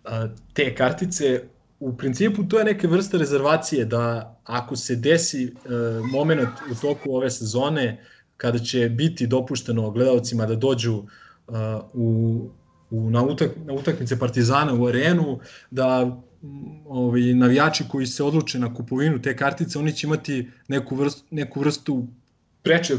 a, 0.03 0.27
te 0.53 0.75
kartice. 0.75 1.43
U 1.79 1.97
principu 1.97 2.43
to 2.43 2.59
je 2.59 2.65
neka 2.65 2.87
vrsta 2.87 3.17
rezervacije 3.17 3.85
da 3.85 4.37
ako 4.43 4.75
se 4.75 4.95
desi 4.95 5.53
a, 5.65 6.01
moment 6.11 6.49
u 6.71 6.75
toku 6.81 7.15
ove 7.15 7.29
sezone 7.29 8.05
kada 8.37 8.59
će 8.59 8.89
biti 8.89 9.27
dopušteno 9.27 9.91
gledalcima 9.91 10.45
da 10.45 10.55
dođu 10.55 10.93
uh, 10.95 11.55
u, 11.93 12.49
u, 12.89 13.09
na, 13.09 13.23
utak, 13.23 13.51
na 13.65 13.73
utakmice 13.73 14.19
Partizana 14.19 14.73
u 14.73 14.87
arenu, 14.87 15.39
da 15.71 16.21
ovaj, 16.85 17.21
navijači 17.21 17.83
koji 17.89 18.05
se 18.05 18.23
odluče 18.23 18.59
na 18.59 18.73
kupovinu 18.73 19.21
te 19.21 19.35
kartice, 19.37 19.79
oni 19.79 19.93
će 19.93 20.07
imati 20.07 20.49
neku 20.67 20.95
vrstu, 20.95 21.23
neku 21.31 21.59
vrstu 21.59 22.07
preče 22.63 22.93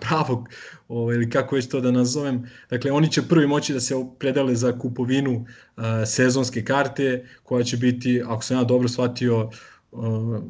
pravog, 0.00 0.48
ovaj, 0.88 1.16
ili 1.16 1.30
kako 1.30 1.54
već 1.54 1.68
to 1.68 1.80
da 1.80 1.90
nazovem. 1.90 2.50
Dakle, 2.70 2.92
oni 2.92 3.12
će 3.12 3.22
prvi 3.22 3.46
moći 3.46 3.72
da 3.72 3.80
se 3.80 3.94
predale 4.18 4.54
za 4.54 4.78
kupovinu 4.78 5.34
uh, 5.36 5.84
sezonske 6.06 6.64
karte, 6.64 7.26
koja 7.42 7.64
će 7.64 7.76
biti, 7.76 8.22
ako 8.26 8.42
sam 8.44 8.56
ja 8.56 8.64
dobro 8.64 8.88
shvatio, 8.88 9.50
uh, 9.92 10.42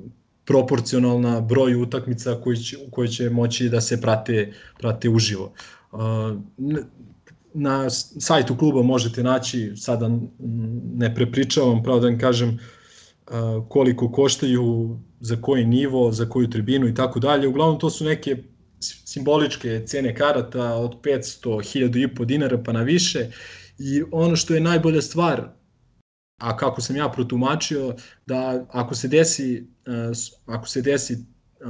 proporcionalna 0.46 1.40
broju 1.40 1.82
utakmica 1.82 2.40
koji 2.44 2.56
će, 2.56 2.76
koji 2.90 3.08
će 3.08 3.30
moći 3.30 3.68
da 3.68 3.80
se 3.80 4.00
prate, 4.00 4.52
prate 4.78 5.08
uživo. 5.08 5.52
Na 7.54 7.90
sajtu 8.20 8.56
kluba 8.56 8.82
možete 8.82 9.22
naći, 9.22 9.72
sada 9.76 10.10
ne 10.94 11.14
prepričavam, 11.14 11.82
pravo 11.82 12.00
da 12.00 12.06
vam 12.06 12.18
kažem, 12.18 12.58
koliko 13.68 14.12
koštaju, 14.12 14.98
za 15.20 15.36
koji 15.40 15.64
nivo, 15.66 16.12
za 16.12 16.28
koju 16.28 16.50
tribinu 16.50 16.88
i 16.88 16.94
tako 16.94 17.20
dalje. 17.20 17.48
Uglavnom 17.48 17.78
to 17.78 17.90
su 17.90 18.04
neke 18.04 18.36
simboličke 18.80 19.82
cene 19.86 20.14
karata 20.14 20.74
od 20.74 21.00
500, 21.02 21.48
1000 21.48 22.04
i 22.04 22.14
po 22.14 22.24
dinara 22.24 22.62
pa 22.62 22.72
na 22.72 22.82
više 22.82 23.30
i 23.78 24.02
ono 24.12 24.36
što 24.36 24.54
je 24.54 24.60
najbolja 24.60 25.02
stvar 25.02 25.48
a 26.38 26.56
kako 26.56 26.80
sam 26.80 26.96
ja 26.96 27.08
protumačio 27.08 27.94
da 28.26 28.66
ako 28.70 28.94
se 28.94 29.08
desi 29.08 29.66
eh, 29.86 30.10
ako 30.46 30.68
se 30.68 30.82
desi 30.82 31.12
eh, 31.12 31.16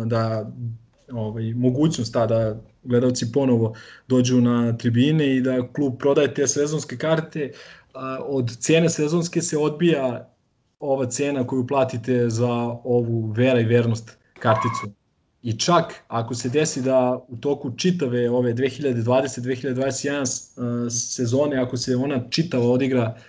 da 0.05 0.53
ovaj 1.13 1.55
mogućnost 1.55 2.13
ta 2.13 2.27
da 2.27 2.61
gledalci 2.83 3.33
ponovo 3.33 3.75
dođu 4.09 4.41
na 4.41 4.77
tribine 4.77 5.37
i 5.37 5.41
da 5.41 5.73
klub 5.73 5.99
prodaje 5.99 6.35
te 6.35 6.47
sezonske 6.47 6.97
karte 6.97 7.41
eh, 7.41 7.53
od 8.27 8.57
cene 8.59 8.91
sezonske 8.91 9.43
se 9.43 9.59
odbija 9.59 10.33
ova 10.81 11.07
cena 11.07 11.47
koju 11.47 11.67
platite 11.67 12.31
za 12.31 12.53
ovu 12.85 13.33
vera 13.33 13.61
i 13.61 13.65
vernost 13.65 14.19
karticu. 14.39 14.87
I 15.43 15.59
čak 15.59 15.95
ako 16.09 16.35
se 16.35 16.49
desi 16.49 16.83
da 16.83 17.25
u 17.29 17.37
toku 17.37 17.77
čitave 17.77 18.31
ove 18.31 18.55
2020-2021 18.55 20.91
sezone, 20.91 21.57
ako 21.57 21.77
se 21.77 21.97
ona 21.97 22.31
čitava 22.31 22.67
odigra 22.67 23.15
uh, 23.17 23.23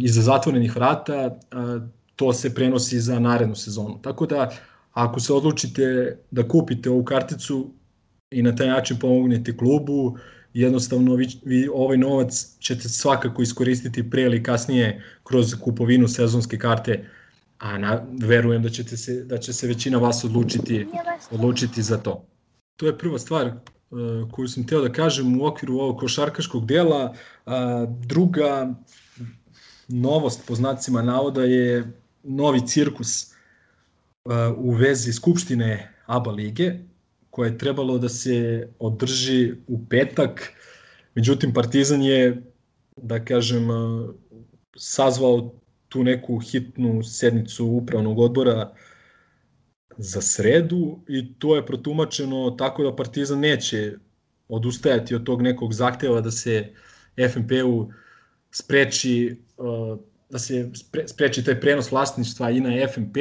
iza 0.00 0.22
zatvorenih 0.22 0.76
vrata, 0.76 1.38
to 2.16 2.32
se 2.32 2.54
prenosi 2.54 3.00
za 3.00 3.18
narednu 3.20 3.54
sezonu. 3.54 3.98
Tako 4.02 4.26
da, 4.26 4.50
ako 4.92 5.20
se 5.20 5.32
odlučite 5.32 6.16
da 6.30 6.48
kupite 6.48 6.90
ovu 6.90 7.04
karticu 7.04 7.70
i 8.30 8.42
na 8.42 8.56
taj 8.56 8.66
način 8.66 8.98
pomognete 8.98 9.56
klubu, 9.56 10.18
jednostavno 10.54 11.14
vi, 11.14 11.28
vi 11.44 11.68
ovaj 11.74 11.96
novac 11.96 12.56
ćete 12.58 12.88
svakako 12.88 13.42
iskoristiti 13.42 14.10
pre 14.10 14.22
ili 14.22 14.42
kasnije 14.42 15.04
kroz 15.24 15.54
kupovinu 15.60 16.08
sezonske 16.08 16.58
karte, 16.58 17.04
a 17.58 17.78
na, 17.78 18.06
verujem 18.20 18.62
da, 18.62 18.68
ćete 18.68 18.96
se, 18.96 19.24
da 19.24 19.38
će 19.38 19.52
se 19.52 19.66
većina 19.66 19.98
vas 19.98 20.24
odlučiti, 20.24 20.86
odlučiti 21.30 21.82
za 21.82 21.96
to. 21.96 22.26
To 22.76 22.86
je 22.86 22.98
prva 22.98 23.18
stvar 23.18 23.46
uh, 23.46 24.30
koju 24.30 24.48
sam 24.48 24.66
teo 24.66 24.80
da 24.80 24.92
kažem 24.92 25.40
u 25.40 25.46
okviru 25.46 25.74
ovog 25.74 25.98
košarkaškog 25.98 26.66
dela. 26.66 27.14
Druga, 28.06 28.74
novost 29.88 30.46
po 30.46 30.54
znacima 30.54 31.02
navoda 31.02 31.44
je 31.44 31.92
novi 32.22 32.66
cirkus 32.66 33.32
uh, 34.24 34.32
u 34.56 34.70
vezi 34.70 35.12
Skupštine 35.12 35.94
ABA 36.06 36.30
lige, 36.30 36.72
koje 37.30 37.48
je 37.48 37.58
trebalo 37.58 37.98
da 37.98 38.08
se 38.08 38.68
održi 38.78 39.54
u 39.66 39.86
petak. 39.88 40.52
Međutim, 41.14 41.54
Partizan 41.54 42.02
je, 42.02 42.42
da 42.96 43.24
kažem, 43.24 43.70
uh, 43.70 44.10
sazvao 44.76 45.54
tu 45.88 46.04
neku 46.04 46.38
hitnu 46.38 47.02
sednicu 47.02 47.66
upravnog 47.66 48.18
odbora 48.18 48.74
za 49.98 50.20
sredu 50.20 50.98
i 51.08 51.34
to 51.38 51.56
je 51.56 51.66
protumačeno 51.66 52.50
tako 52.50 52.82
da 52.82 52.96
Partizan 52.96 53.38
neće 53.38 53.92
odustajati 54.48 55.14
od 55.14 55.24
tog 55.24 55.42
nekog 55.42 55.72
zahteva 55.74 56.20
da 56.20 56.30
se 56.30 56.72
FNP-u 57.32 57.90
spreči 58.50 59.36
da 60.30 60.38
se 60.38 60.70
spreči 61.06 61.44
taj 61.44 61.60
prenos 61.60 61.90
vlasništva 61.90 62.50
i 62.50 62.60
na 62.60 62.88
FNP, 62.88 63.16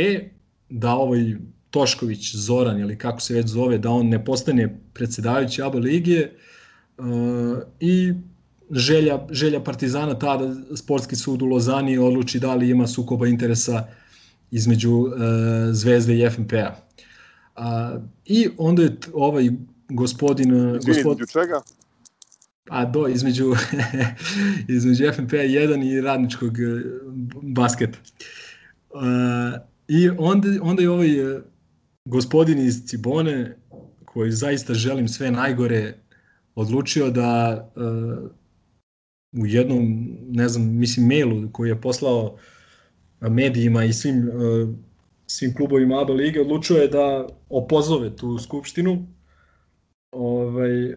da 0.70 0.94
ovaj 0.94 1.36
Tošković 1.70 2.36
Zoran 2.36 2.80
ili 2.80 2.98
kako 2.98 3.22
se 3.22 3.34
već 3.34 3.48
zove, 3.48 3.78
da 3.78 3.90
on 3.90 4.08
ne 4.10 4.26
postane 4.26 4.80
predsedavajući 4.94 5.62
ABA 5.62 5.80
lige 5.80 6.28
uh, 6.98 7.06
i 7.80 8.14
želja, 8.72 9.28
želja 9.32 9.64
Partizana 9.64 10.20
ta 10.20 10.38
da 10.38 10.76
sportski 10.76 11.16
sud 11.16 11.42
u 11.42 11.46
Lozani 11.46 11.98
odluči 11.98 12.40
da 12.40 12.56
li 12.56 12.70
ima 12.70 12.88
sukoba 12.88 13.28
interesa 13.28 13.88
između 14.52 14.92
uh, 14.92 15.14
Zvezde 15.72 16.18
i 16.18 16.30
FNP-a. 16.30 16.76
Uh, 17.58 18.02
I 18.26 18.50
onda 18.58 18.84
je 18.84 18.98
ovaj 19.14 19.50
gospodin... 19.90 20.54
Izvini, 20.54 20.80
gospod... 20.86 21.32
čega? 21.32 21.62
Pa 22.68 22.86
do, 22.86 23.08
između, 23.08 23.54
između 24.78 25.12
FNP 25.14 25.32
1 25.32 25.92
i 25.92 26.02
radničkog 26.02 26.60
e, 26.60 26.84
basketa. 27.42 28.00
Uh, 28.90 29.02
I 29.88 30.10
onda, 30.10 30.48
onda 30.62 30.82
je 30.82 30.90
ovaj 30.90 31.36
e, 31.36 31.42
gospodin 32.06 32.60
iz 32.60 32.86
Cibone, 32.86 33.58
koji 34.06 34.32
zaista 34.32 34.74
želim 34.74 35.08
sve 35.08 35.32
najgore, 35.32 35.94
odlučio 36.56 37.10
da 37.10 37.64
u 39.42 39.46
jednom, 39.46 40.08
ne 40.30 40.50
znam, 40.50 40.78
mislim, 40.78 41.08
mailu 41.08 41.50
koji 41.52 41.70
je 41.70 41.82
poslao 41.82 42.38
medijima 43.22 43.84
i 43.84 43.94
svim, 43.94 44.30
svim 45.28 45.54
klubovima 45.56 46.02
ABA 46.02 46.14
lige, 46.14 46.42
odlučio 46.42 46.78
je 46.78 46.88
da 46.88 47.28
opozove 47.50 48.16
tu 48.16 48.38
skupštinu 48.38 49.08
ovaj, 50.12 50.96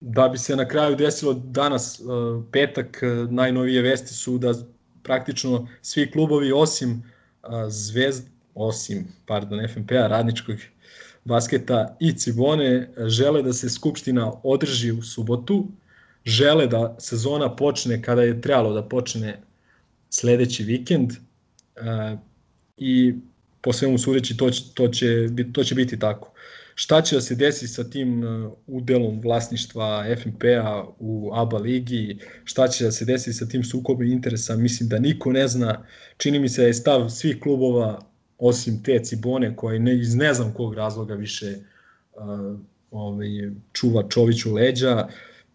da 0.00 0.28
bi 0.28 0.38
se 0.38 0.56
na 0.56 0.68
kraju 0.68 0.96
desilo 0.96 1.34
danas, 1.34 2.00
uh, 2.00 2.44
petak, 2.52 3.02
uh, 3.02 3.30
najnovije 3.30 3.82
vesti 3.82 4.14
su 4.14 4.38
da 4.38 4.54
praktično 5.02 5.68
svi 5.82 6.10
klubovi 6.10 6.52
osim 6.52 6.90
uh, 7.42 7.50
Zvezd, 7.68 8.26
osim, 8.54 9.08
pardon, 9.26 9.68
FNP-a, 9.68 10.06
radničkog 10.06 10.56
basketa 11.24 11.96
i 12.00 12.12
Cibone 12.12 12.88
žele 13.06 13.42
da 13.42 13.52
se 13.52 13.70
Skupština 13.70 14.32
održi 14.42 14.92
u 14.92 15.02
subotu, 15.02 15.66
žele 16.24 16.66
da 16.66 16.96
sezona 16.98 17.56
počne 17.56 18.02
kada 18.02 18.22
je 18.22 18.40
trebalo 18.40 18.72
da 18.72 18.82
počne 18.82 19.42
sledeći 20.10 20.64
vikend 20.64 21.12
i 22.76 23.14
po 23.60 23.72
svemu 23.72 23.98
sudeći 23.98 24.36
to, 24.36 24.50
to, 24.74 24.88
će, 24.88 25.28
to 25.52 25.64
će 25.64 25.74
biti 25.74 25.98
tako. 25.98 26.32
Šta 26.80 27.02
će 27.02 27.16
da 27.16 27.20
se 27.20 27.34
desi 27.34 27.68
sa 27.68 27.84
tim 27.90 28.22
uh, 28.22 28.52
udelom 28.66 29.20
vlasništva 29.20 30.04
FNP-a 30.22 30.84
u 30.98 31.30
ABA 31.34 31.58
ligi, 31.58 32.18
šta 32.44 32.68
će 32.68 32.84
da 32.84 32.92
se 32.92 33.04
desi 33.04 33.32
sa 33.32 33.46
tim 33.46 33.64
sukobom 33.64 34.06
interesa, 34.06 34.56
mislim 34.56 34.88
da 34.88 34.98
niko 34.98 35.32
ne 35.32 35.48
zna. 35.48 35.86
Čini 36.16 36.38
mi 36.38 36.48
se 36.48 36.60
da 36.60 36.66
je 36.66 36.74
stav 36.74 37.08
svih 37.08 37.40
klubova, 37.40 37.98
osim 38.38 38.82
te 38.82 39.00
Cibone, 39.04 39.56
koje 39.56 39.78
ne, 39.78 39.98
iz 39.98 40.14
ne 40.14 40.34
znam 40.34 40.54
kog 40.54 40.74
razloga 40.74 41.14
više 41.14 41.56
uh, 42.14 42.58
ovaj, 42.90 43.28
čuva 43.72 44.08
Čoviću 44.08 44.54
leđa. 44.54 45.08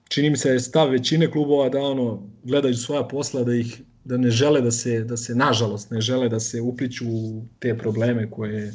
Čini 0.09 0.29
mi 0.29 0.37
se 0.37 0.49
da 0.49 0.53
je 0.53 0.59
stav 0.59 0.89
većine 0.89 1.31
klubova 1.31 1.69
da 1.69 1.79
ono 1.79 2.29
gledaju 2.43 2.75
svoja 2.75 3.07
posla, 3.07 3.43
da 3.43 3.55
ih 3.55 3.81
da 4.03 4.17
ne 4.17 4.31
žele 4.31 4.61
da 4.61 4.71
se, 4.71 5.03
da 5.03 5.17
se 5.17 5.35
nažalost, 5.35 5.91
ne 5.91 6.01
žele 6.01 6.29
da 6.29 6.39
se 6.39 6.61
upliću 6.61 7.05
u 7.07 7.45
te 7.59 7.77
probleme 7.77 8.31
koje 8.31 8.73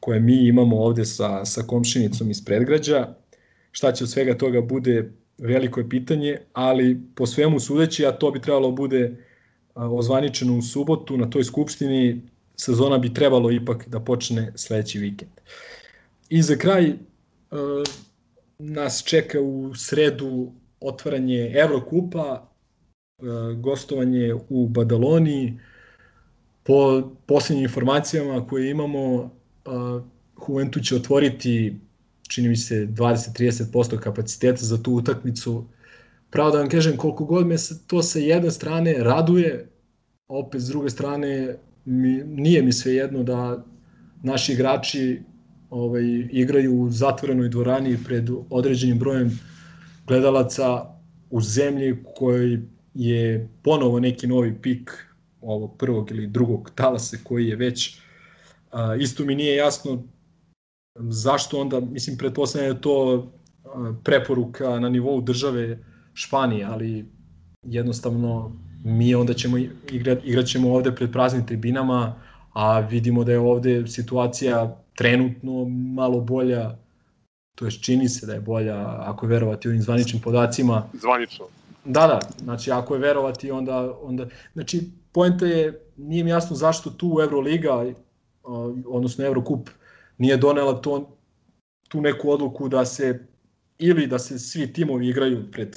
koje 0.00 0.20
mi 0.20 0.46
imamo 0.46 0.76
ovde 0.76 1.04
sa, 1.04 1.44
sa 1.44 1.62
komšinicom 1.62 2.30
iz 2.30 2.44
predgrađa. 2.44 3.14
Šta 3.72 3.92
će 3.92 4.04
od 4.04 4.10
svega 4.10 4.38
toga 4.38 4.60
bude 4.60 5.12
veliko 5.38 5.80
je 5.80 5.88
pitanje, 5.88 6.38
ali 6.52 7.00
po 7.14 7.26
svemu 7.26 7.60
sudeći, 7.60 8.06
a 8.06 8.12
to 8.12 8.30
bi 8.30 8.40
trebalo 8.40 8.70
bude 8.70 9.16
ozvaničeno 9.74 10.58
u 10.58 10.62
subotu 10.62 11.16
na 11.16 11.30
toj 11.30 11.44
skupštini, 11.44 12.22
sezona 12.56 12.98
bi 12.98 13.14
trebalo 13.14 13.50
ipak 13.50 13.88
da 13.88 14.00
počne 14.00 14.52
sledeći 14.56 14.98
vikend. 14.98 15.30
I 16.28 16.42
za 16.42 16.56
kraj 16.56 16.92
nas 18.58 19.02
čeka 19.06 19.40
u 19.40 19.74
sredu 19.74 20.52
otvaranje 20.80 21.52
Evrokupa, 21.54 22.48
gostovanje 23.56 24.34
u 24.48 24.68
Badaloni. 24.68 25.60
Po 26.62 27.02
poslednjim 27.26 27.64
informacijama 27.64 28.46
koje 28.46 28.70
imamo, 28.70 29.30
uh, 29.68 30.02
Juventus 30.48 30.82
će 30.82 30.96
otvoriti 30.96 31.80
čini 32.28 32.48
mi 32.48 32.56
se 32.56 32.86
20-30% 32.86 33.98
kapaciteta 33.98 34.64
za 34.64 34.82
tu 34.82 34.92
utakmicu. 34.92 35.64
Pravo 36.30 36.50
da 36.50 36.58
vam 36.58 36.68
kažem 36.68 36.96
koliko 36.96 37.24
god 37.24 37.46
me 37.46 37.56
to 37.86 38.02
sa 38.02 38.18
jedne 38.18 38.50
strane 38.50 38.94
raduje, 38.98 39.68
opet 40.28 40.60
s 40.60 40.68
druge 40.68 40.90
strane 40.90 41.56
mi, 41.84 42.24
nije 42.24 42.62
mi 42.62 42.72
sve 42.72 42.94
jedno 42.94 43.22
da 43.22 43.64
naši 44.22 44.52
igrači 44.52 45.22
ovaj, 45.70 46.02
igraju 46.32 46.80
u 46.80 46.90
zatvorenoj 46.90 47.48
dvorani 47.48 47.98
pred 48.04 48.30
određenim 48.50 48.98
brojem 48.98 49.38
gledalaca 50.06 50.84
u 51.30 51.40
zemlji 51.40 51.96
koji 52.16 52.60
je 52.94 53.48
ponovo 53.62 54.00
neki 54.00 54.26
novi 54.26 54.54
pik 54.62 54.90
ovog 55.40 55.76
prvog 55.78 56.10
ili 56.10 56.26
drugog 56.26 56.70
talasa 56.74 57.16
koji 57.24 57.48
je 57.48 57.56
već 57.56 58.00
A, 58.70 58.96
isto 59.00 59.24
mi 59.24 59.34
nije 59.34 59.56
jasno 59.56 60.02
zašto 60.98 61.60
onda, 61.60 61.80
mislim, 61.80 62.18
pretpostavljam 62.18 62.70
da 62.70 62.76
je 62.76 62.80
to 62.80 63.26
preporuka 64.04 64.80
na 64.80 64.88
nivou 64.88 65.20
države 65.20 65.78
Španije, 66.14 66.64
ali 66.64 67.06
jednostavno 67.62 68.52
mi 68.84 69.14
onda 69.14 69.34
ćemo 69.34 69.58
igrat, 69.90 70.18
igrat 70.24 70.46
ćemo 70.46 70.74
ovde 70.74 70.94
pred 70.94 71.12
praznim 71.12 71.46
tribinama, 71.46 72.14
a 72.52 72.80
vidimo 72.80 73.24
da 73.24 73.32
je 73.32 73.38
ovde 73.38 73.86
situacija 73.86 74.76
trenutno 74.96 75.64
malo 75.94 76.20
bolja, 76.20 76.76
to 77.54 77.64
je 77.64 77.70
čini 77.70 78.08
se 78.08 78.26
da 78.26 78.34
je 78.34 78.40
bolja, 78.40 78.76
ako 78.86 79.26
je 79.26 79.30
verovati 79.30 79.68
ovim 79.68 79.82
zvaničnim 79.82 80.22
podacima. 80.22 80.82
Zvanično. 80.92 81.44
Da, 81.84 82.06
da, 82.06 82.20
znači 82.42 82.70
ako 82.70 82.94
je 82.94 83.00
verovati 83.00 83.50
onda, 83.50 83.94
onda 84.02 84.26
znači 84.52 84.82
poenta 85.12 85.46
je, 85.46 85.80
nije 85.96 86.24
mi 86.24 86.30
jasno 86.30 86.56
zašto 86.56 86.90
tu 86.90 87.18
Euroliga 87.22 87.92
odnosno 88.86 89.24
Eurocup 89.24 89.70
nije 90.18 90.36
donela 90.36 90.80
to, 90.80 91.18
tu 91.88 92.00
neku 92.00 92.30
odluku 92.30 92.68
da 92.68 92.84
se 92.84 93.26
ili 93.78 94.06
da 94.06 94.18
se 94.18 94.38
svi 94.38 94.72
timovi 94.72 95.08
igraju 95.08 95.50
pred 95.52 95.76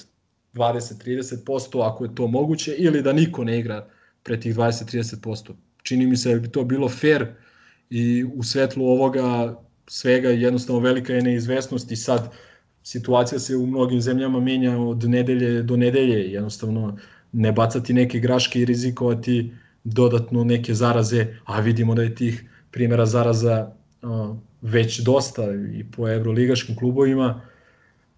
20-30% 0.53 1.91
ako 1.91 2.05
je 2.05 2.15
to 2.15 2.27
moguće 2.27 2.75
ili 2.77 3.01
da 3.01 3.13
niko 3.13 3.43
ne 3.43 3.59
igra 3.59 3.87
pred 4.23 4.41
tih 4.41 4.55
20-30%. 4.55 5.51
Čini 5.83 6.07
mi 6.07 6.17
se 6.17 6.33
da 6.33 6.39
bi 6.39 6.51
to 6.51 6.63
bilo 6.63 6.89
fair 6.89 7.25
i 7.89 8.23
u 8.23 8.43
svetlu 8.43 8.85
ovoga 8.85 9.55
svega 9.87 10.29
jednostavno 10.29 10.81
velika 10.81 11.13
je 11.13 11.21
neizvesnost 11.21 11.91
i 11.91 11.95
sad 11.95 12.31
situacija 12.83 13.39
se 13.39 13.55
u 13.55 13.65
mnogim 13.67 14.01
zemljama 14.01 14.39
menja 14.39 14.77
od 14.77 15.03
nedelje 15.09 15.63
do 15.63 15.77
nedelje, 15.77 16.31
jednostavno 16.31 16.97
ne 17.31 17.51
bacati 17.51 17.93
neke 17.93 18.19
graške 18.19 18.61
i 18.61 18.65
rizikovati 18.65 19.53
dodatno 19.83 20.43
neke 20.43 20.73
zaraze, 20.73 21.27
a 21.45 21.59
vidimo 21.59 21.95
da 21.95 22.03
je 22.03 22.15
tih 22.15 22.43
primjera 22.71 23.05
zaraza 23.05 23.71
već 24.61 24.99
dosta 24.99 25.43
i 25.73 25.85
po 25.95 26.09
evroligaškim 26.09 26.75
klubovima. 26.75 27.41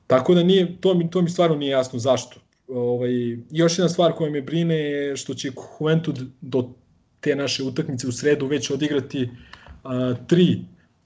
Tako 0.08 0.34
da 0.34 0.43
nije, 0.43 0.78
to 0.82 0.93
mi, 0.93 1.10
to 1.10 1.22
mi 1.22 1.30
stvarno 1.30 1.56
nije 1.56 1.72
jasno 1.72 1.99
zašto. 1.99 2.39
Ovaj, 2.68 3.12
još 3.51 3.78
jedna 3.78 3.89
stvar 3.89 4.14
koja 4.14 4.32
me 4.32 4.41
brine 4.41 4.76
je 4.76 5.18
što 5.18 5.34
će 5.34 5.51
Juventud 5.80 6.20
do 6.41 6.70
te 7.20 7.36
naše 7.36 7.64
utakmice 7.64 8.08
u 8.08 8.12
sredu 8.12 8.47
već 8.47 8.72
odigrati 8.72 9.30
a, 9.84 10.14
tri 10.28 10.60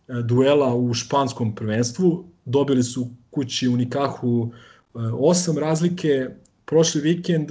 a, 0.08 0.22
duela 0.22 0.76
u 0.76 0.94
španskom 0.94 1.56
prvenstvu. 1.56 2.26
Dobili 2.46 2.84
su 2.84 3.10
kući 3.32 3.68
u 3.68 3.78
Nikahu 3.78 4.52
a, 4.94 5.12
osam 5.14 5.58
razlike. 5.58 6.30
Prošli 6.66 7.02
vikend 7.02 7.50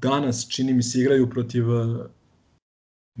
danas 0.00 0.48
čini 0.48 0.72
mi 0.72 0.82
se 0.82 1.00
igraju 1.00 1.30
protiv 1.30 1.64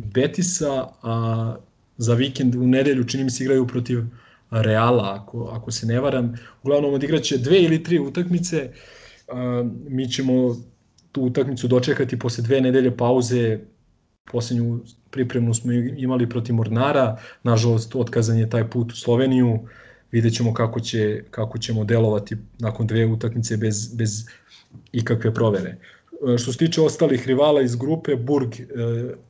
Betisa, 0.04 0.86
a 1.02 1.56
za 1.96 2.14
vikend 2.14 2.54
u 2.54 2.66
nedelju 2.66 3.04
čini 3.04 3.24
mi 3.24 3.30
se 3.30 3.44
igraju 3.44 3.66
protiv 3.66 4.02
Reala, 4.50 5.20
ako, 5.22 5.44
ako 5.52 5.70
se 5.70 5.86
ne 5.86 6.00
varam. 6.00 6.34
Uglavnom 6.62 6.94
odigraće 6.94 7.38
dve 7.38 7.62
ili 7.62 7.82
tri 7.82 7.98
utakmice. 7.98 8.70
A, 9.28 9.64
mi 9.88 10.08
ćemo 10.08 10.56
tu 11.12 11.22
utakmicu 11.22 11.68
dočekati 11.68 12.18
posle 12.18 12.44
dve 12.44 12.60
nedelje 12.60 12.96
pauze. 12.96 13.58
Poslednju 14.32 14.80
pripremnu 15.10 15.54
smo 15.54 15.72
imali 15.72 16.28
protiv 16.28 16.54
Mornara. 16.54 17.18
Nažalost, 17.42 17.96
otkazan 17.96 18.38
je 18.38 18.50
taj 18.50 18.70
put 18.70 18.92
u 18.92 18.96
Sloveniju. 18.96 19.58
Vidjet 20.12 20.34
ćemo 20.34 20.54
kako, 20.54 20.80
će, 20.80 21.24
kako 21.30 21.58
ćemo 21.58 21.84
delovati 21.84 22.36
nakon 22.58 22.86
dve 22.86 23.06
utakmice 23.06 23.56
bez, 23.56 23.94
bez 23.94 24.26
ikakve 24.92 25.34
provere. 25.34 25.76
Što 26.38 26.52
se 26.52 26.58
tiče 26.58 26.80
ostalih 26.80 27.26
rivala 27.26 27.62
iz 27.62 27.76
grupe, 27.76 28.16
Burg 28.16 28.60
e, 28.60 28.64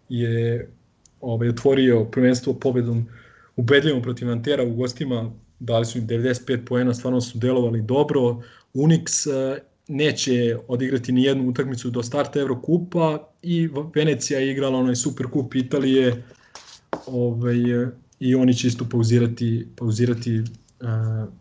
je 0.08 0.68
ovaj, 1.20 1.48
otvorio 1.48 2.04
prvenstvo 2.04 2.54
pobedom 2.54 3.06
ubedljivo 3.56 4.02
protiv 4.02 4.30
Antera 4.30 4.64
u 4.64 4.74
gostima, 4.74 5.30
dali 5.58 5.86
su 5.86 5.98
im 5.98 6.06
95 6.06 6.64
poena, 6.64 6.94
stvarno 6.94 7.20
su 7.20 7.38
delovali 7.38 7.82
dobro. 7.82 8.42
Unix 8.74 9.30
e, 9.30 9.60
neće 9.88 10.56
odigrati 10.68 11.12
ni 11.12 11.22
jednu 11.22 11.48
utakmicu 11.48 11.90
do 11.90 12.02
starta 12.02 12.40
Evrokupa 12.40 13.28
i 13.42 13.68
Venecija 13.94 14.40
je 14.40 14.50
igrala 14.50 14.78
onaj 14.78 14.96
Super 14.96 15.26
Kup 15.26 15.54
Italije 15.54 16.22
ovaj, 17.06 17.56
i 18.20 18.34
oni 18.34 18.54
će 18.54 18.68
isto 18.68 18.84
pauzirati, 18.90 19.66
pauzirati 19.76 20.42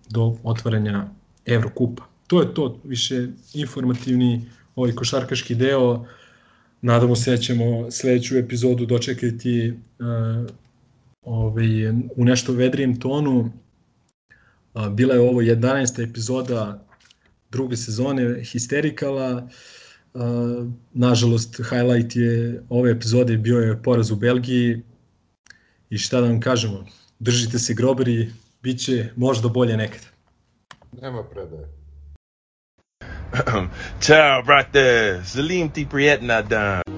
do 0.09 0.37
otvaranja 0.43 1.07
Evrokupa. 1.45 2.03
To 2.27 2.41
je 2.41 2.53
to, 2.53 2.79
više 2.83 3.27
informativni 3.53 4.41
ovaj 4.79 4.95
košarkaški 4.95 5.55
deo. 5.55 6.05
Nadamo 6.81 7.15
se 7.15 7.31
da 7.31 7.37
ćemo 7.37 7.91
sledeću 7.91 8.37
epizodu 8.37 8.85
dočekati 8.85 9.73
uh, 9.99 10.49
ovaj, 11.21 11.89
u 11.89 12.25
nešto 12.25 12.53
vedrijem 12.53 12.99
tonu. 12.99 13.51
Uh, 14.73 14.87
bila 14.87 15.13
je 15.13 15.19
ovo 15.19 15.41
11. 15.41 16.09
epizoda 16.09 16.85
druge 17.51 17.77
sezone 17.77 18.43
Histerikala. 18.43 19.47
Uh, 20.13 20.21
nažalost, 20.93 21.61
highlight 21.69 22.15
je 22.15 22.63
ove 22.69 22.91
epizode 22.91 23.37
bio 23.37 23.59
je 23.59 23.83
poraz 23.83 24.11
u 24.11 24.15
Belgiji 24.15 24.81
i 25.89 25.97
šta 25.97 26.21
da 26.21 26.27
vam 26.27 26.39
kažemo, 26.39 26.85
držite 27.19 27.59
se 27.59 27.73
groberi, 27.73 28.31
bit 28.61 28.79
će 28.79 29.09
možda 29.15 29.49
bolje 29.49 29.77
nekad. 29.77 30.01
Nema 31.01 31.23
predaje. 31.23 31.78
Ciao, 34.01 34.41
brate. 34.41 35.21
Salim 35.23 35.69
ti 35.69 35.85
prijetna 35.85 36.41
dan. 36.41 36.88